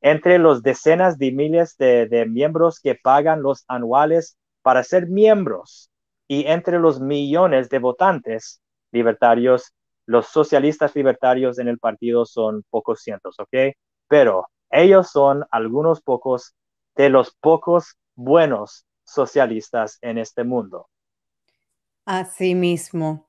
Entre 0.01 0.37
los 0.37 0.61
decenas 0.61 1.17
de 1.17 1.31
miles 1.31 1.75
de, 1.77 2.25
miembros 2.29 2.79
que 2.79 2.95
pagan 2.95 3.41
los 3.41 3.63
anuales 3.67 4.37
para 4.61 4.83
ser 4.83 5.07
miembros 5.07 5.89
y 6.27 6.45
entre 6.45 6.79
los 6.79 6.99
millones 6.99 7.69
de 7.69 7.79
votantes 7.79 8.61
libertarios, 8.91 9.73
los 10.05 10.27
socialistas 10.27 10.95
libertarios 10.95 11.59
en 11.59 11.67
el 11.67 11.79
partido 11.79 12.25
son 12.25 12.63
pocos 12.69 13.01
cientos, 13.01 13.35
¿ok? 13.39 13.73
Pero 14.07 14.47
ellos 14.69 15.09
son 15.11 15.45
algunos 15.51 16.01
pocos 16.01 16.55
de 16.95 17.09
los 17.09 17.35
pocos 17.35 17.97
buenos 18.15 18.85
socialistas 19.03 19.97
en 20.01 20.17
este 20.17 20.43
mundo. 20.43 20.89
Así 22.05 22.55
mismo. 22.55 23.27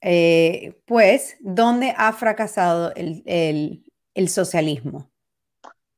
Eh, 0.00 0.80
pues, 0.86 1.36
¿dónde 1.40 1.94
ha 1.96 2.12
fracasado 2.12 2.92
el, 2.94 3.82
socialismo? 4.28 5.10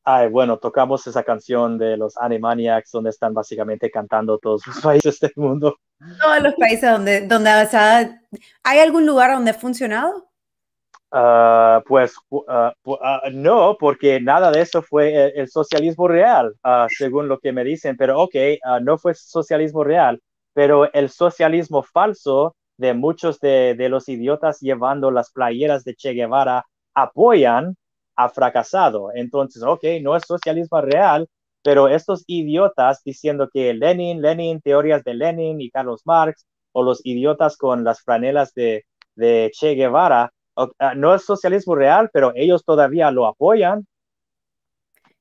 Ay, 0.05 0.29
bueno, 0.29 0.59
tocamos 0.59 1.07
esa 1.07 1.23
canción 1.23 1.77
de 1.77 1.97
los 1.97 2.17
Animaniacs, 2.17 2.91
donde 2.91 3.11
están 3.11 3.35
básicamente 3.35 3.91
cantando 3.91 4.39
todos 4.39 4.67
los 4.67 4.77
países 4.83 5.21
del 5.21 5.33
mundo. 5.37 5.77
Todos 6.21 6.43
los 6.43 6.55
países 6.55 6.91
donde, 6.91 7.27
donde 7.27 7.51
¿hay 7.51 8.79
algún 8.79 9.05
lugar 9.07 9.33
donde 9.33 9.51
ha 9.51 9.55
funcionado? 9.55 10.31
Ah, 11.13 11.83
pues 11.87 12.15
ah, 12.49 12.73
ah, 13.03 13.23
no, 13.33 13.77
porque 13.79 14.21
nada 14.21 14.53
de 14.53 14.61
eso 14.61 14.81
fue 14.81 15.33
el, 15.35 15.49
socialismo 15.49 16.07
real, 16.07 16.55
según 16.97 17.27
lo 17.27 17.39
que 17.39 17.53
me 17.53 17.65
dicen, 17.65 17.97
pero 17.97 18.21
ok, 18.21 18.35
no 18.83 18.97
fue 18.97 19.15
socialismo 19.15 19.83
real, 19.83 20.23
pero 20.55 20.91
el 20.93 21.11
socialismo 21.11 21.83
falso 21.83 22.55
de 22.79 22.95
muchos 22.95 23.41
de, 23.41 23.75
de, 23.77 23.89
los 23.89 24.09
idiotas 24.09 24.61
llevando 24.61 25.11
las 25.11 25.33
playeras 25.33 25.85
de 25.85 25.95
Che 25.97 26.13
Guevara 26.13 26.65
apoyan 26.95 27.77
ha 28.25 28.29
fracasado. 28.29 29.11
Entonces, 29.15 29.63
ok, 29.63 29.85
no 30.03 30.17
es 30.17 30.25
socialismo 30.27 30.81
real, 30.81 31.29
pero 31.63 31.89
estos 31.89 32.25
idiotas 32.27 33.03
diciendo 33.05 33.49
que 33.53 33.75
Lenin, 33.75 34.23
Lenin, 34.23 34.61
teorías 34.61 35.05
de 35.05 35.15
Lenin 35.15 35.61
y 35.61 35.71
Carlos 35.71 36.03
Marx, 36.05 36.47
o 36.73 36.83
los 36.83 37.05
idiotas 37.05 37.57
con 37.57 37.85
las 37.85 38.03
franelas 38.03 38.55
de, 38.55 38.85
de 39.17 39.51
Che 39.53 39.75
Guevara, 39.75 40.33
Ah, 40.79 40.95
no 40.95 41.15
es 41.15 41.25
socialismo 41.25 41.75
real, 41.75 42.11
pero 42.13 42.33
ellos 42.35 42.65
todavía 42.65 43.11
lo 43.11 43.27
apoyan. 43.27 43.87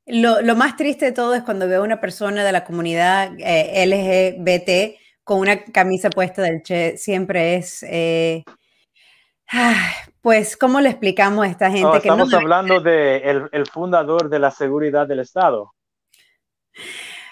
Lo, 0.06 0.56
más 0.56 0.76
triste 0.76 1.06
de 1.06 1.12
todo 1.12 1.36
es 1.36 1.44
cuando 1.44 1.68
veo 1.68 1.84
una 1.84 2.02
persona 2.02 2.44
de 2.44 2.52
la 2.52 2.66
comunidad 2.66 3.32
eh, 3.38 3.86
LGBT 3.86 5.00
con 5.24 5.40
una 5.40 5.64
camisa 5.66 6.10
puesta 6.10 6.42
del 6.42 6.64
Che, 6.64 6.98
siempre 6.98 7.56
es, 7.56 7.84
eh, 7.84 8.44
pues, 10.22 10.58
¿cómo 10.58 10.82
le 10.82 10.90
explicamos 10.90 11.46
a 11.46 11.50
esta 11.50 11.72
gente? 11.72 11.92
que 11.92 11.98
estamos 11.98 12.34
hablando 12.34 12.80
de 12.80 13.18
el, 13.52 13.68
fundador 13.68 14.30
de 14.30 14.40
la 14.40 14.52
seguridad 14.52 15.08
del 15.08 15.20
Estado. 15.20 15.74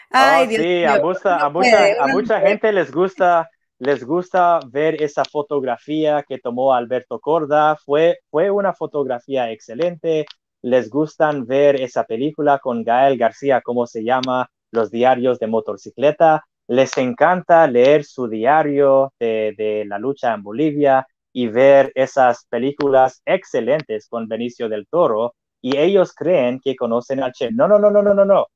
Ay, 0.10 0.48
oh, 0.48 0.50
sí, 0.50 0.84
a, 0.86 1.46
a 1.46 2.08
mucha 2.08 2.40
gente 2.40 2.72
les 2.72 2.92
gusta 2.92 3.50
les 3.80 4.04
gusta 4.04 4.60
ver 4.68 5.02
esa 5.04 5.24
fotografía 5.24 6.24
que 6.28 6.40
tomó 6.40 6.74
Alberto 6.74 7.20
Corda. 7.20 7.76
Fue, 7.76 8.20
fue 8.30 8.50
una 8.50 8.74
fotografía 8.74 9.52
excelente. 9.52 10.26
Les 10.64 10.90
gustan 10.90 11.46
ver 11.46 11.80
esa 11.80 12.04
película 12.04 12.58
con 12.58 12.84
Gael 12.84 13.18
García, 13.18 13.62
¿cómo 13.62 13.86
se 13.86 14.04
llama? 14.04 14.50
Los 14.72 14.90
diarios 14.90 15.38
de 15.38 15.48
motocicleta. 15.48 16.44
Les 16.68 16.98
encanta 16.98 17.68
leer 17.68 18.04
su 18.04 18.28
diario 18.28 19.14
de, 19.20 19.54
de 19.56 19.86
la 19.86 20.00
lucha 20.00 20.34
en 20.34 20.42
Bolivia 20.42 21.08
y 21.38 21.50
ver 21.50 21.92
esas 21.94 22.48
películas 22.50 23.22
excelentes 23.24 24.08
con 24.10 24.28
Benicio 24.28 24.68
del 24.70 24.88
Toro. 24.88 25.36
Y 25.62 25.78
ellos 25.78 26.12
creen 26.16 26.60
que 26.60 26.76
conocen 26.76 27.22
al 27.22 27.32
Che. 27.32 27.52
No, 27.52 27.68
no, 27.68 27.78
no, 27.78 27.92
no, 27.92 28.02
no, 28.02 28.16
no, 28.16 28.26
no. 28.26 28.48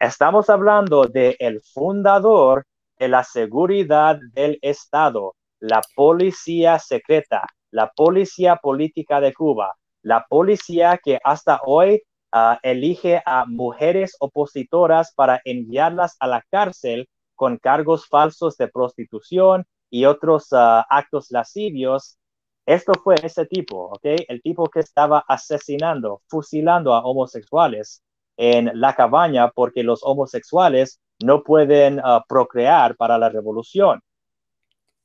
Estamos 0.00 0.50
hablando 0.50 1.04
de 1.04 1.36
el 1.38 1.60
fundador 1.60 2.64
de 2.98 3.06
la 3.06 3.22
seguridad 3.22 4.18
del 4.32 4.58
Estado, 4.62 5.36
la 5.60 5.80
policía 5.94 6.80
secreta, 6.80 7.46
la 7.70 7.92
policía 7.94 8.56
política 8.56 9.20
de 9.20 9.32
Cuba, 9.32 9.76
la 10.02 10.26
policía 10.28 10.98
que 11.00 11.20
hasta 11.22 11.60
hoy 11.66 12.02
ah, 12.32 12.58
elige 12.64 13.22
a 13.26 13.44
mujeres 13.46 14.16
opositoras 14.18 15.14
para 15.14 15.40
enviarlas 15.44 16.16
a 16.18 16.26
la 16.26 16.42
cárcel 16.50 17.08
con 17.36 17.58
cargos 17.58 18.08
falsos 18.08 18.56
de 18.56 18.66
prostitución 18.66 19.64
y 19.90 20.04
otros 20.04 20.48
ah, 20.52 20.86
actos 20.88 21.30
lascivios. 21.30 22.18
Esto 22.66 22.92
fue 23.02 23.14
ese 23.22 23.46
tipo, 23.46 23.90
¿ok? 23.92 24.04
El 24.28 24.42
tipo 24.42 24.68
que 24.68 24.80
estaba 24.80 25.24
asesinando, 25.26 26.22
fusilando 26.26 26.94
a 26.94 27.00
homosexuales 27.00 28.02
en 28.36 28.70
la 28.74 28.94
cabaña 28.94 29.50
porque 29.50 29.82
los 29.82 30.00
homosexuales 30.02 31.00
no 31.20 31.42
pueden 31.42 32.00
ah, 32.02 32.24
procrear 32.28 32.96
para 32.96 33.18
la 33.18 33.28
revolución. 33.28 34.00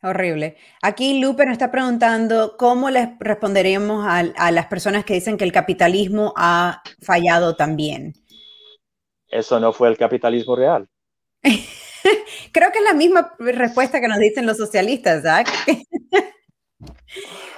Horrible. 0.03 0.57
Aquí 0.81 1.21
Lupe 1.21 1.45
nos 1.45 1.53
está 1.53 1.71
preguntando 1.71 2.57
cómo 2.57 2.89
les 2.89 3.07
responderíamos 3.19 4.05
a, 4.05 4.51
las 4.51 4.65
personas 4.67 5.05
que 5.05 5.13
dicen 5.13 5.37
que 5.37 5.45
el 5.45 5.53
capitalismo 5.53 6.33
ha 6.35 6.83
fallado 7.01 7.55
también. 7.55 8.13
Eso 9.29 9.61
no 9.61 9.71
fue 9.71 9.87
el 9.87 9.97
capitalismo 9.97 10.57
real. 10.57 10.87
Creo 12.51 12.71
que 12.71 12.79
es 12.79 12.83
la 12.83 12.93
misma 12.93 13.33
respuesta 13.39 14.01
que 14.01 14.07
nos 14.07 14.19
dicen 14.19 14.45
los 14.45 14.57
socialistas, 14.57 15.23
Zach. 15.23 15.47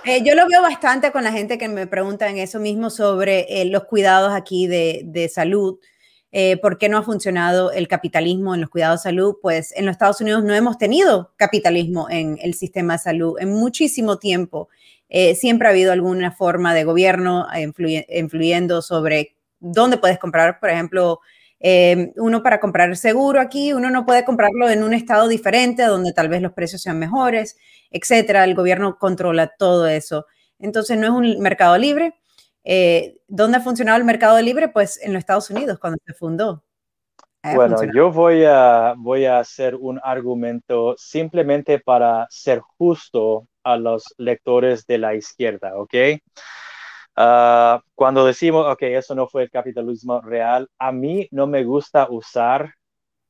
Eh, 0.07 0.21
yo 0.23 0.35
lo 0.35 0.47
veo 0.47 0.61
bastante 0.61 1.11
con 1.11 1.23
la 1.23 1.31
gente 1.31 1.57
que 1.57 1.67
me 1.67 1.87
preguntan 1.87 2.37
eso 2.37 2.59
mismo 2.59 2.91
sobre 2.91 3.47
eh, 3.49 3.65
los 3.65 3.85
cuidados 3.85 4.33
aquí 4.33 4.67
de, 4.67 5.01
de 5.05 5.29
salud. 5.29 5.79
Eh, 6.31 6.57
¿Por 6.57 6.77
qué 6.77 6.89
no 6.89 6.99
ha 6.99 7.03
funcionado 7.03 7.71
el 7.71 7.87
capitalismo 7.87 8.53
en 8.53 8.61
los 8.61 8.69
cuidados 8.69 9.01
de 9.01 9.09
salud? 9.09 9.37
Pues 9.41 9.71
en 9.75 9.87
los 9.87 9.93
Estados 9.93 10.21
Unidos 10.21 10.43
no 10.43 10.53
hemos 10.53 10.77
tenido 10.77 11.33
capitalismo 11.37 12.07
en 12.07 12.37
el 12.43 12.53
sistema 12.53 12.93
de 12.93 12.99
salud 12.99 13.37
en 13.39 13.49
muchísimo 13.49 14.19
tiempo. 14.19 14.69
siempre 15.33 15.67
ha 15.67 15.71
habido 15.71 15.91
alguna 15.91 16.31
forma 16.31 16.75
de 16.75 16.83
gobierno 16.83 17.47
influyendo 18.09 18.83
sobre 18.83 19.35
dónde 19.59 19.97
puedes 19.97 20.19
comprar, 20.19 20.59
por 20.59 20.69
ejemplo, 20.69 21.21
uno 21.59 22.43
para 22.43 22.59
comprar 22.59 22.95
seguro 22.95 23.41
aquí, 23.41 23.73
uno 23.73 23.89
no 23.89 24.05
puede 24.05 24.23
comprarlo 24.25 24.69
en 24.69 24.83
un 24.83 24.93
estado 24.93 25.27
diferente 25.27 25.83
donde 25.83 26.13
tal 26.13 26.29
vez 26.29 26.41
los 26.41 26.53
precios 26.53 26.81
sean 26.81 26.99
mejores 26.99 27.57
etcétera. 27.95 28.43
El 28.43 28.55
gobierno 28.55 28.97
controla 28.97 29.47
todo 29.47 29.87
eso. 29.87 30.25
Entonces, 30.59 30.97
no 30.97 31.05
es 31.05 31.11
un 31.11 31.39
mercado 31.41 31.77
libre. 31.77 32.15
Eh, 32.63 33.17
¿Dónde 33.27 33.57
ha 33.57 33.61
funcionado 33.61 33.97
el 33.97 34.03
mercado 34.03 34.39
libre? 34.41 34.69
Pues 34.69 35.01
en 35.01 35.13
los 35.13 35.19
Estados 35.19 35.49
Unidos, 35.49 35.79
cuando 35.79 35.97
se 36.05 36.13
fundó. 36.13 36.63
Bueno, 37.53 37.77
yo 37.93 38.11
voy 38.11 38.43
a, 38.43 38.95
voy 38.97 39.25
a 39.25 39.37
hacer 39.37 39.75
un 39.75 39.99
argumento 40.03 40.95
simplemente 40.97 41.79
para 41.79 42.25
ser 42.29 42.59
justo 42.59 43.47
a 43.63 43.77
los 43.77 44.03
lectores 44.17 44.87
de 44.87 44.97
la 44.97 45.13
izquierda, 45.13 45.77
¿ok? 45.77 45.93
Ah, 47.15 47.81
cuando 47.95 48.25
decimos, 48.25 48.65
ok, 48.67 48.81
eso 48.83 49.15
no 49.15 49.27
fue 49.27 49.43
el 49.43 49.49
capitalismo 49.49 50.21
real, 50.21 50.69
a 50.77 50.91
mí 50.91 51.27
no 51.31 51.47
me 51.47 51.63
gusta 51.63 52.07
usar 52.09 52.73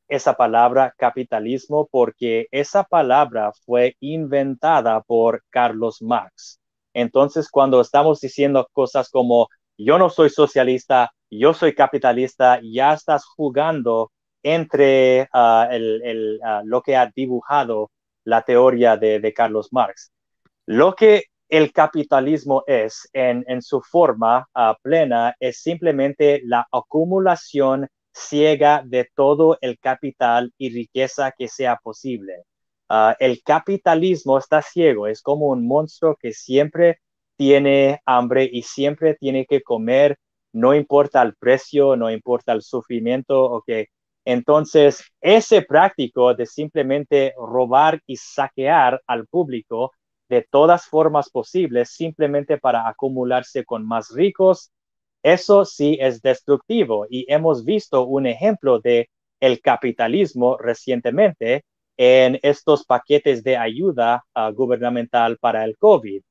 esa 0.08 0.36
palabra 0.36 0.94
capitalismo 0.98 1.88
porque 1.92 2.48
esa 2.52 2.84
palabra 2.84 3.52
fue 3.66 3.96
inventada 4.00 5.02
por 5.02 5.44
Carlos 5.50 6.02
Marx. 6.02 6.60
Entonces, 6.94 7.50
cuando 7.50 7.82
estamos 7.82 8.22
diciendo 8.22 8.68
cosas 8.72 9.10
como 9.10 9.50
yo 9.78 9.98
no 9.98 10.10
soy 10.10 10.30
socialista, 10.30 11.12
yo 11.30 11.54
soy 11.54 11.76
capitalista, 11.76 12.60
ya 12.64 12.94
estás 12.94 13.26
jugando 13.26 14.12
entre 14.44 15.28
ah, 15.34 15.68
el, 15.72 16.40
ah, 16.44 16.62
lo 16.64 16.82
que 16.82 16.96
ha 16.96 17.12
dibujado 17.16 17.92
la 18.24 18.44
teoría 18.44 18.98
de, 18.98 19.34
Carlos 19.34 19.70
Marx. 19.72 20.12
Lo 20.66 20.96
que 20.96 21.26
el 21.50 21.72
capitalismo 21.72 22.64
es 22.68 23.08
en, 23.14 23.62
su 23.62 23.82
forma 23.82 24.48
ah, 24.54 24.78
plena 24.82 25.36
es 25.40 25.62
simplemente 25.62 26.42
la 26.44 26.68
acumulación 26.72 27.88
ciega 28.14 28.82
de 28.86 29.10
todo 29.16 29.58
el 29.62 29.78
capital 29.80 30.54
y 30.58 30.70
riqueza 30.74 31.32
que 31.38 31.48
sea 31.48 31.78
posible. 31.84 32.44
el 33.20 33.42
capitalismo 33.44 34.38
está 34.38 34.62
ciego, 34.62 35.08
es 35.08 35.22
como 35.22 35.48
un 35.48 35.68
monstruo 35.68 36.16
que 36.16 36.32
siempre 36.34 37.00
tiene 37.38 38.02
hambre 38.06 38.50
y 38.52 38.62
siempre 38.64 39.16
tiene 39.16 39.46
que 39.46 39.62
comer, 39.62 40.18
no 40.54 40.74
importa 40.74 41.22
el 41.22 41.36
precio, 41.36 41.96
no 41.96 42.10
importa 42.12 42.54
el 42.54 42.62
sufrimiento, 42.62 43.44
ok. 43.44 43.70
Entonces, 44.26 45.04
ese 45.22 45.62
práctico 45.62 46.34
de 46.34 46.46
simplemente 46.46 47.34
robar 47.38 48.02
y 48.08 48.16
saquear 48.18 49.02
al 49.08 49.28
público 49.28 49.92
de 50.30 50.48
todas 50.50 50.86
formas 50.86 51.30
posibles, 51.30 51.90
simplemente 51.90 52.58
para 52.58 52.88
acumularse 52.88 53.66
con 53.66 53.86
más 53.86 54.12
ricos, 54.12 54.72
eso 55.24 55.66
sí 55.66 55.98
es 56.00 56.22
destructivo 56.22 57.08
y 57.10 57.26
hemos 57.32 57.66
visto 57.66 58.06
un 58.06 58.28
ejemplo 58.28 58.80
de 58.80 59.10
el 59.40 59.62
capitalismo 59.62 60.58
recientemente 60.58 61.66
en 61.98 62.40
estos 62.44 62.86
paquetes 62.86 63.44
de 63.44 63.58
ayuda 63.58 64.24
uh, 64.36 64.54
gubernamental 64.54 65.38
para 65.38 65.66
el 65.66 65.78
COVID. 65.78 66.22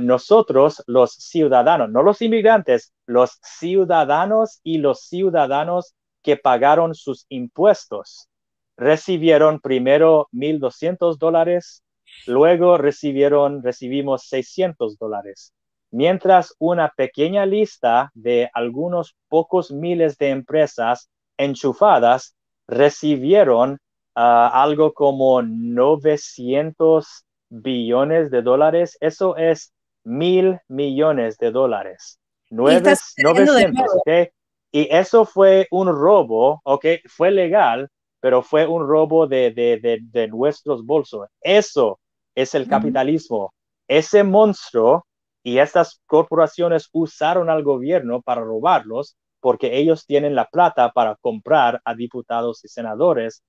Nosotros 0.00 0.82
los 0.86 1.12
ciudadanos, 1.12 1.90
no 1.90 2.02
los 2.02 2.22
inmigrantes, 2.22 2.92
los 3.04 3.38
ciudadanos 3.42 4.60
y 4.62 4.78
los 4.78 5.00
ciudadanos 5.00 5.94
que 6.22 6.36
pagaron 6.36 6.94
sus 6.94 7.26
impuestos, 7.28 8.28
recibieron 8.76 9.60
primero 9.60 10.28
1.200 10.32 11.18
dólares, 11.18 11.82
luego 12.26 12.78
recibieron, 12.78 13.62
recibimos 13.62 14.24
600 14.28 14.98
dólares, 14.98 15.52
mientras 15.90 16.54
una 16.58 16.92
pequeña 16.96 17.46
lista 17.46 18.10
de 18.14 18.50
algunos 18.54 19.16
pocos 19.28 19.70
miles 19.70 20.18
de 20.18 20.30
empresas 20.30 21.10
enchufadas 21.36 22.34
recibieron 22.66 23.78
ah, 24.14 24.62
algo 24.62 24.94
como 24.94 25.42
900 25.42 27.24
billones 27.48 28.30
de 28.30 28.42
dólares, 28.42 28.96
eso 29.00 29.36
es 29.36 29.72
mil 30.04 30.58
millones 30.68 31.38
de 31.38 31.50
dólares. 31.50 32.18
Nueve, 32.50 32.94
900, 33.18 33.86
¿ok? 33.94 34.28
Y 34.72 34.88
eso 34.90 35.24
fue 35.24 35.66
un 35.70 35.88
robo, 35.88 36.60
¿ok? 36.64 36.86
Fue 37.06 37.30
legal, 37.30 37.90
pero 38.20 38.42
fue 38.42 38.66
un 38.66 38.86
robo 38.86 39.26
de, 39.26 39.50
de, 39.50 39.98
de, 40.00 40.28
nuestros 40.28 40.84
bolsos. 40.84 41.28
Eso 41.40 41.98
es 42.34 42.54
el 42.54 42.68
capitalismo. 42.68 43.52
Ese 43.88 44.24
monstruo 44.24 45.06
y 45.42 45.58
estas 45.58 46.00
corporaciones 46.06 46.88
usaron 46.92 47.50
al 47.50 47.62
gobierno 47.62 48.22
para 48.22 48.42
robarlos 48.42 49.16
porque 49.40 49.76
ellos 49.78 50.06
tienen 50.06 50.34
la 50.36 50.46
plata 50.46 50.92
para 50.92 51.16
comprar 51.16 51.80
a 51.84 51.94
diputados 51.94 52.64
y 52.64 52.68
senadores. 52.68 53.42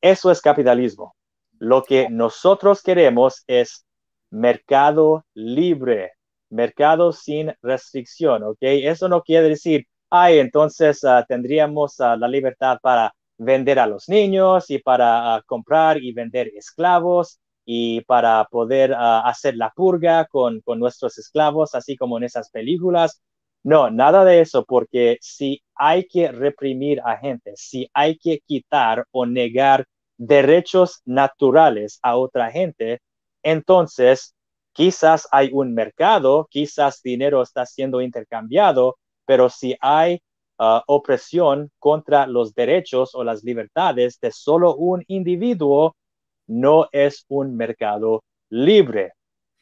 Eso 0.00 0.30
es 0.30 0.40
capitalismo. 0.42 1.14
Lo 1.58 1.82
que 1.82 2.08
nosotros 2.10 2.82
queremos 2.82 3.42
es 3.46 3.86
mercado 4.30 5.24
libre, 5.34 6.12
mercado 6.50 7.12
sin 7.12 7.54
restricción, 7.62 8.44
¿ok? 8.44 8.58
Eso 8.60 9.08
no 9.08 9.22
quiere 9.22 9.48
decir, 9.48 9.86
ay, 10.10 10.38
entonces 10.38 11.04
ah, 11.04 11.24
tendríamos 11.26 12.00
ah, 12.00 12.16
la 12.16 12.28
libertad 12.28 12.78
para 12.82 13.14
vender 13.38 13.78
a 13.78 13.86
los 13.86 14.08
niños 14.08 14.68
y 14.70 14.78
para 14.78 15.34
ah, 15.34 15.42
comprar 15.46 16.02
y 16.02 16.12
vender 16.12 16.50
esclavos 16.54 17.40
y 17.72 18.00
para 18.00 18.44
poder 18.50 18.92
hacer 18.96 19.54
la 19.56 19.70
purga 19.70 20.26
con, 20.26 20.60
con 20.62 20.80
nuestros 20.80 21.16
esclavos, 21.18 21.76
así 21.76 21.96
como 21.96 22.18
en 22.18 22.24
esas 22.24 22.50
películas. 22.50 23.22
No, 23.62 23.90
nada 23.90 24.24
de 24.24 24.40
eso, 24.40 24.64
porque 24.64 25.18
si 25.20 25.62
hay 25.76 26.08
que 26.08 26.32
reprimir 26.32 27.00
a 27.04 27.16
gente, 27.18 27.52
si 27.54 27.88
hay 27.94 28.18
que 28.18 28.40
quitar 28.44 29.04
o 29.12 29.24
negar 29.24 29.86
derechos 30.16 31.00
naturales 31.04 32.00
a 32.02 32.16
otra 32.16 32.50
gente, 32.50 32.98
entonces 33.44 34.34
quizás 34.72 35.28
hay 35.30 35.50
un 35.52 35.72
mercado, 35.72 36.48
quizás 36.50 37.00
dinero 37.04 37.40
está 37.40 37.66
siendo 37.66 38.00
intercambiado, 38.00 38.96
pero 39.26 39.48
si 39.48 39.76
hay 39.80 40.20
uh, 40.58 40.80
opresión 40.88 41.70
contra 41.78 42.26
los 42.26 42.52
derechos 42.52 43.14
o 43.14 43.22
las 43.22 43.44
libertades 43.44 44.18
de 44.18 44.32
solo 44.32 44.74
un 44.74 45.04
individuo, 45.06 45.94
no 46.50 46.88
es 46.92 47.24
un 47.28 47.56
mercado 47.56 48.24
libre. 48.50 49.12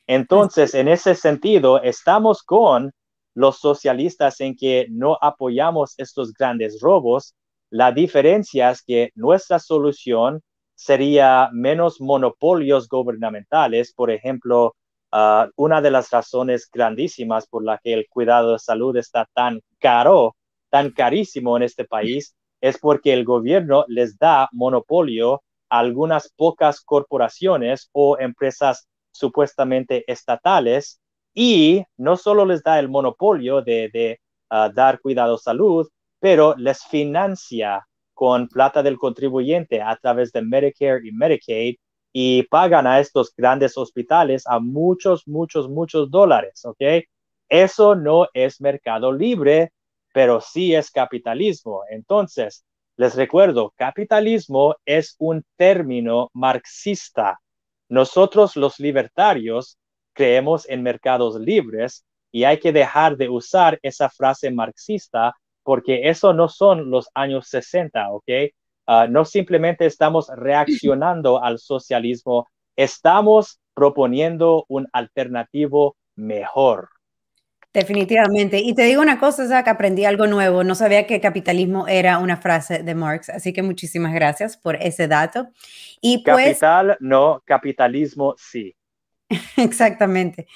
Entonces, 0.07 0.75
en 0.75 0.89
ese 0.89 1.15
sentido, 1.15 1.83
estamos 1.83 2.43
con 2.43 2.93
los 3.35 3.59
socialistas 3.59 4.41
en 4.41 4.57
que 4.57 4.87
no 4.91 5.19
apoyamos 5.21 5.95
estos 5.99 6.33
grandes 6.33 6.81
robos. 6.81 7.35
La 7.71 7.93
diferencia 7.93 8.71
es 8.71 8.83
que 8.83 9.11
nuestra 9.15 9.59
solución 9.59 10.41
sería 10.75 11.51
menos 11.53 12.01
monopolios 12.01 12.89
gubernamentales. 12.89 13.93
Por 13.93 14.11
ejemplo, 14.11 14.75
ah, 15.13 15.49
una 15.57 15.83
de 15.83 15.91
las 15.91 16.11
razones 16.11 16.71
grandísimas 16.73 17.47
por 17.47 17.65
la 17.65 17.79
que 17.79 17.93
el 17.93 18.07
cuidado 18.09 18.53
de 18.53 18.59
salud 18.59 18.97
está 18.97 19.29
tan 19.35 19.61
caro, 19.79 20.37
tan 20.71 20.91
carísimo 20.91 21.57
en 21.59 21.65
este 21.65 21.85
país, 21.85 22.35
es 22.63 22.79
porque 22.79 23.13
el 23.13 23.25
gobierno 23.25 23.85
les 23.89 24.19
da 24.19 24.49
monopolio 24.53 25.43
algunas 25.69 26.33
pocas 26.37 26.81
corporaciones 26.81 27.89
o 27.93 28.19
empresas 28.19 28.89
supuestamente 29.11 30.05
estatales 30.11 31.01
y 31.35 31.85
no 31.97 32.17
solo 32.17 32.45
les 32.45 32.63
da 32.63 32.79
el 32.79 32.89
monopolio 32.89 33.63
de, 33.63 34.21
ah, 34.51 34.71
dar 34.75 35.01
cuidado 35.01 35.39
salud, 35.39 35.89
pero 36.21 36.55
les 36.57 36.85
financia 36.85 37.87
con 38.15 38.49
plata 38.49 38.83
del 38.83 38.99
contribuyente 38.99 39.81
a 39.81 39.97
través 39.97 40.33
de 40.33 40.43
Medicare 40.43 41.07
y 41.07 41.13
Medicaid 41.13 41.77
y 42.13 42.43
pagan 42.45 42.87
a 42.87 42.99
estos 43.01 43.33
grandes 43.37 43.77
hospitales 43.77 44.45
a 44.47 44.59
muchos, 44.59 45.29
muchos, 45.29 45.69
muchos 45.69 46.11
dólares, 46.11 46.65
¿ok? 46.65 47.05
Eso 47.49 47.95
no 47.95 48.27
es 48.35 48.61
mercado 48.61 49.13
libre, 49.13 49.73
pero 50.13 50.41
sí 50.41 50.75
es 50.75 50.91
capitalismo. 50.91 51.83
Entonces, 51.91 52.65
les 52.99 53.15
recuerdo, 53.15 53.73
capitalismo 53.77 54.75
es 54.85 55.15
un 55.21 55.45
término 55.57 56.31
marxista. 56.35 57.39
Nosotros 57.89 58.57
los 58.57 58.81
libertarios 58.81 59.79
creemos 60.13 60.69
en 60.69 60.83
mercados 60.83 61.39
libres 61.39 62.05
y 62.33 62.43
hay 62.43 62.59
que 62.59 62.73
dejar 62.73 63.17
de 63.17 63.29
usar 63.29 63.79
esa 63.83 64.11
frase 64.11 64.51
marxista 64.51 65.33
porque 65.63 66.09
eso 66.09 66.35
no 66.35 66.49
son 66.49 66.91
los 66.91 67.09
años 67.15 67.47
60, 67.47 68.11
¿ok? 68.11 68.31
Ah, 68.89 69.07
no 69.09 69.25
simplemente 69.25 69.87
estamos 69.87 70.29
reaccionando 70.37 71.41
al 71.41 71.61
socialismo, 71.61 72.49
estamos 72.75 73.61
proponiendo 73.75 74.65
un 74.67 74.89
alternativo 74.93 75.97
mejor. 76.17 76.89
Definitivamente. 77.75 78.59
Y 78.59 78.75
te 78.75 78.83
digo 78.83 79.03
una 79.03 79.21
cosa, 79.21 79.47
Zach, 79.47 79.69
aprendí 79.69 80.05
algo 80.05 80.27
nuevo. 80.27 80.65
No 80.65 80.75
sabía 80.75 81.07
que 81.07 81.21
capitalismo 81.21 81.87
era 81.87 82.19
una 82.19 82.39
frase 82.39 82.83
de 82.83 82.95
Marx, 82.95 83.29
así 83.29 83.53
que 83.53 83.63
muchísimas 83.63 84.15
gracias 84.15 84.57
por 84.57 84.77
ese 84.77 85.07
dato. 85.07 85.49
Y 86.01 86.25
pues, 86.25 86.59
Capital, 86.59 86.97
no, 87.01 87.43
capitalismo, 87.45 88.35
sí. 88.39 88.75
Exactamente. 89.57 90.47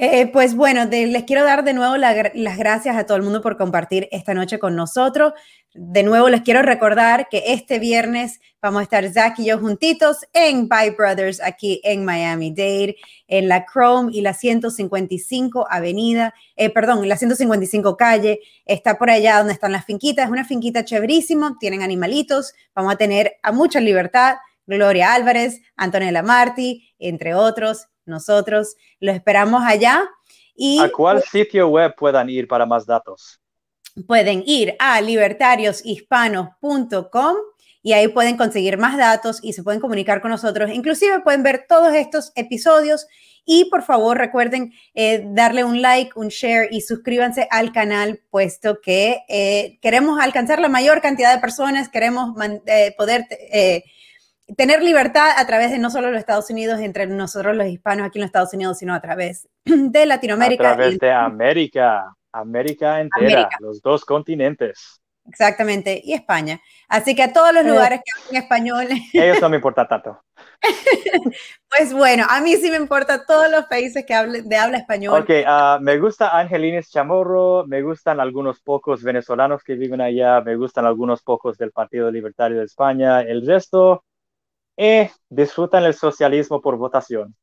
Eh, 0.00 0.28
pues 0.28 0.54
bueno, 0.54 0.84
les 0.84 1.24
quiero 1.24 1.42
dar 1.42 1.64
de 1.64 1.72
nuevo 1.72 1.96
las 1.96 2.56
gracias 2.56 2.96
a 2.96 3.04
todo 3.04 3.16
el 3.16 3.24
mundo 3.24 3.42
por 3.42 3.56
compartir 3.56 4.08
esta 4.12 4.32
noche 4.32 4.60
con 4.60 4.76
nosotros. 4.76 5.32
De 5.74 6.04
nuevo 6.04 6.28
les 6.28 6.42
quiero 6.42 6.62
recordar 6.62 7.28
que 7.28 7.42
este 7.48 7.80
viernes 7.80 8.38
vamos 8.62 8.78
a 8.78 8.82
estar 8.84 9.12
Zach 9.12 9.36
y 9.40 9.46
yo 9.46 9.58
juntitos 9.58 10.18
en 10.32 10.68
Bye 10.68 10.92
Brothers 10.92 11.42
aquí 11.42 11.80
en 11.82 12.04
Miami 12.04 12.52
Dade, 12.52 12.94
en 13.26 13.48
la 13.48 13.66
Chrome 13.66 14.12
y 14.12 14.20
la 14.20 14.34
155 14.34 15.66
Avenida, 15.68 16.32
eh, 16.54 16.70
perdón, 16.70 17.08
la 17.08 17.16
155 17.16 17.96
calle. 17.96 18.38
Está 18.66 18.98
por 18.98 19.10
allá 19.10 19.38
donde 19.38 19.52
están 19.52 19.72
las 19.72 19.84
finquitas. 19.84 20.26
Es 20.26 20.30
una 20.30 20.44
finquita 20.44 20.84
chéverísimo, 20.84 21.58
tienen 21.58 21.82
animalitos. 21.82 22.54
Vamos 22.72 22.94
a 22.94 22.96
tener 22.96 23.34
a 23.42 23.50
mucha 23.50 23.80
libertad. 23.80 24.36
Gloria 24.64 25.14
Álvarez, 25.14 25.60
Antonella 25.76 26.22
Marti, 26.22 26.88
entre 27.00 27.34
otros 27.34 27.88
nosotros 28.08 28.76
lo 29.00 29.12
esperamos 29.12 29.62
allá. 29.64 30.06
Y, 30.54 30.78
¿A 30.80 30.90
cuál 30.90 31.22
sitio 31.22 31.68
web 31.68 31.94
puedan 31.96 32.28
ir 32.28 32.46
para 32.48 32.66
más 32.66 32.84
datos? 32.84 33.40
Pueden 34.06 34.42
ir 34.46 34.76
a 34.78 35.00
libertarioshispanos.com 35.00 37.36
y 37.82 37.92
ahí 37.92 38.08
pueden 38.08 38.36
conseguir 38.36 38.76
más 38.76 38.96
datos 38.96 39.38
y 39.42 39.52
se 39.52 39.62
pueden 39.62 39.80
comunicar 39.80 40.20
con 40.20 40.30
nosotros. 40.30 40.70
Inclusive 40.72 41.20
pueden 41.20 41.42
ver 41.42 41.66
todos 41.68 41.94
estos 41.94 42.32
episodios 42.34 43.06
y 43.44 43.70
por 43.70 43.82
favor 43.82 44.18
recuerden 44.18 44.72
eh, 44.94 45.24
darle 45.28 45.64
un 45.64 45.80
like, 45.80 46.12
un 46.16 46.28
share 46.28 46.68
y 46.70 46.82
suscríbanse 46.82 47.48
al 47.50 47.72
canal, 47.72 48.20
puesto 48.30 48.80
que 48.82 49.20
eh, 49.28 49.78
queremos 49.80 50.20
alcanzar 50.20 50.60
la 50.60 50.68
mayor 50.68 51.00
cantidad 51.00 51.34
de 51.34 51.40
personas, 51.40 51.88
queremos 51.88 52.34
eh, 52.66 52.94
poder 52.98 53.26
tener 54.56 54.82
libertad 54.82 55.30
a 55.36 55.46
través 55.46 55.70
de 55.70 55.78
no 55.78 55.90
solo 55.90 56.10
los 56.10 56.20
Estados 56.20 56.50
Unidos, 56.50 56.80
entre 56.80 57.06
nosotros 57.06 57.56
los 57.56 57.66
hispanos 57.66 58.06
aquí 58.06 58.18
en 58.18 58.22
los 58.22 58.28
Estados 58.28 58.54
Unidos, 58.54 58.78
sino 58.78 58.94
a 58.94 59.00
través 59.00 59.48
de 59.64 60.06
Latinoamérica. 60.06 60.72
A 60.72 60.76
través 60.76 60.98
de 60.98 61.12
América, 61.12 62.14
América 62.32 63.00
entera, 63.00 63.48
los 63.60 63.82
dos 63.82 64.04
continentes. 64.04 65.00
Exactamente, 65.28 66.00
y 66.02 66.14
España. 66.14 66.58
Así 66.88 67.14
que 67.14 67.22
a 67.22 67.32
todos 67.34 67.52
los 67.52 67.64
lugares 67.64 68.00
que 68.02 68.10
hablan 68.18 68.42
español. 68.42 68.86
Ellos 69.12 69.40
no 69.42 69.50
me 69.50 69.56
importa 69.56 69.86
tanto. 69.86 70.22
pues 71.68 71.92
bueno, 71.92 72.24
a 72.28 72.40
mí 72.40 72.56
sí 72.56 72.70
me 72.70 72.78
importa 72.78 73.26
todos 73.26 73.50
los 73.50 73.66
países 73.66 74.06
que 74.06 74.14
hablen 74.14 74.48
de 74.48 74.56
habla 74.56 74.78
español. 74.78 75.20
Ok, 75.20 75.28
uh, 75.28 75.82
me 75.82 75.98
gusta 75.98 76.36
Angelines 76.38 76.90
Chamorro, 76.90 77.66
me 77.66 77.82
gustan 77.82 78.20
algunos 78.20 78.60
pocos 78.60 79.02
venezolanos 79.02 79.62
que 79.62 79.74
viven 79.74 80.00
allá, 80.00 80.40
me 80.40 80.56
gustan 80.56 80.86
algunos 80.86 81.22
pocos 81.22 81.58
del 81.58 81.72
Partido 81.72 82.10
Libertario 82.10 82.60
de 82.60 82.64
España, 82.64 83.20
el 83.20 83.46
resto, 83.46 84.04
eh, 84.78 85.10
disfrutan 85.28 85.84
el 85.84 85.92
socialismo 85.92 86.62
por 86.62 86.76
votación. 86.76 87.34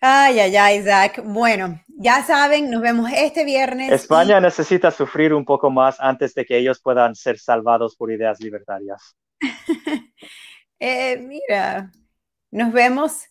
Ay, 0.00 0.40
ay, 0.40 0.56
ay, 0.56 0.78
Isaac. 0.78 1.22
Bueno, 1.22 1.78
ya 1.86 2.24
saben, 2.24 2.70
nos 2.70 2.80
vemos 2.80 3.10
este 3.14 3.44
viernes. 3.44 3.92
España 3.92 4.40
necesita 4.40 4.90
sufrir 4.90 5.34
un 5.34 5.44
poco 5.44 5.70
más 5.70 6.00
antes 6.00 6.32
de 6.34 6.46
que 6.46 6.56
ellos 6.56 6.80
puedan 6.80 7.14
ser 7.14 7.38
salvados 7.38 7.94
por 7.94 8.10
ideas 8.10 8.40
libertarias. 8.40 9.16
Eh, 10.82 11.18
mira, 11.18 11.92
nos 12.50 12.72
vemos 12.72 13.26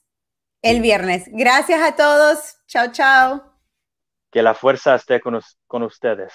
el 0.62 0.82
viernes. 0.82 1.24
Gracias 1.32 1.82
a 1.82 1.95
todos. 1.95 2.57
Chao, 2.68 2.91
chao. 2.91 3.41
Que 4.30 4.43
la 4.43 4.53
fuerza 4.53 4.93
esté 4.93 5.20
con, 5.20 5.39
con 5.66 5.82
ustedes. 5.82 6.32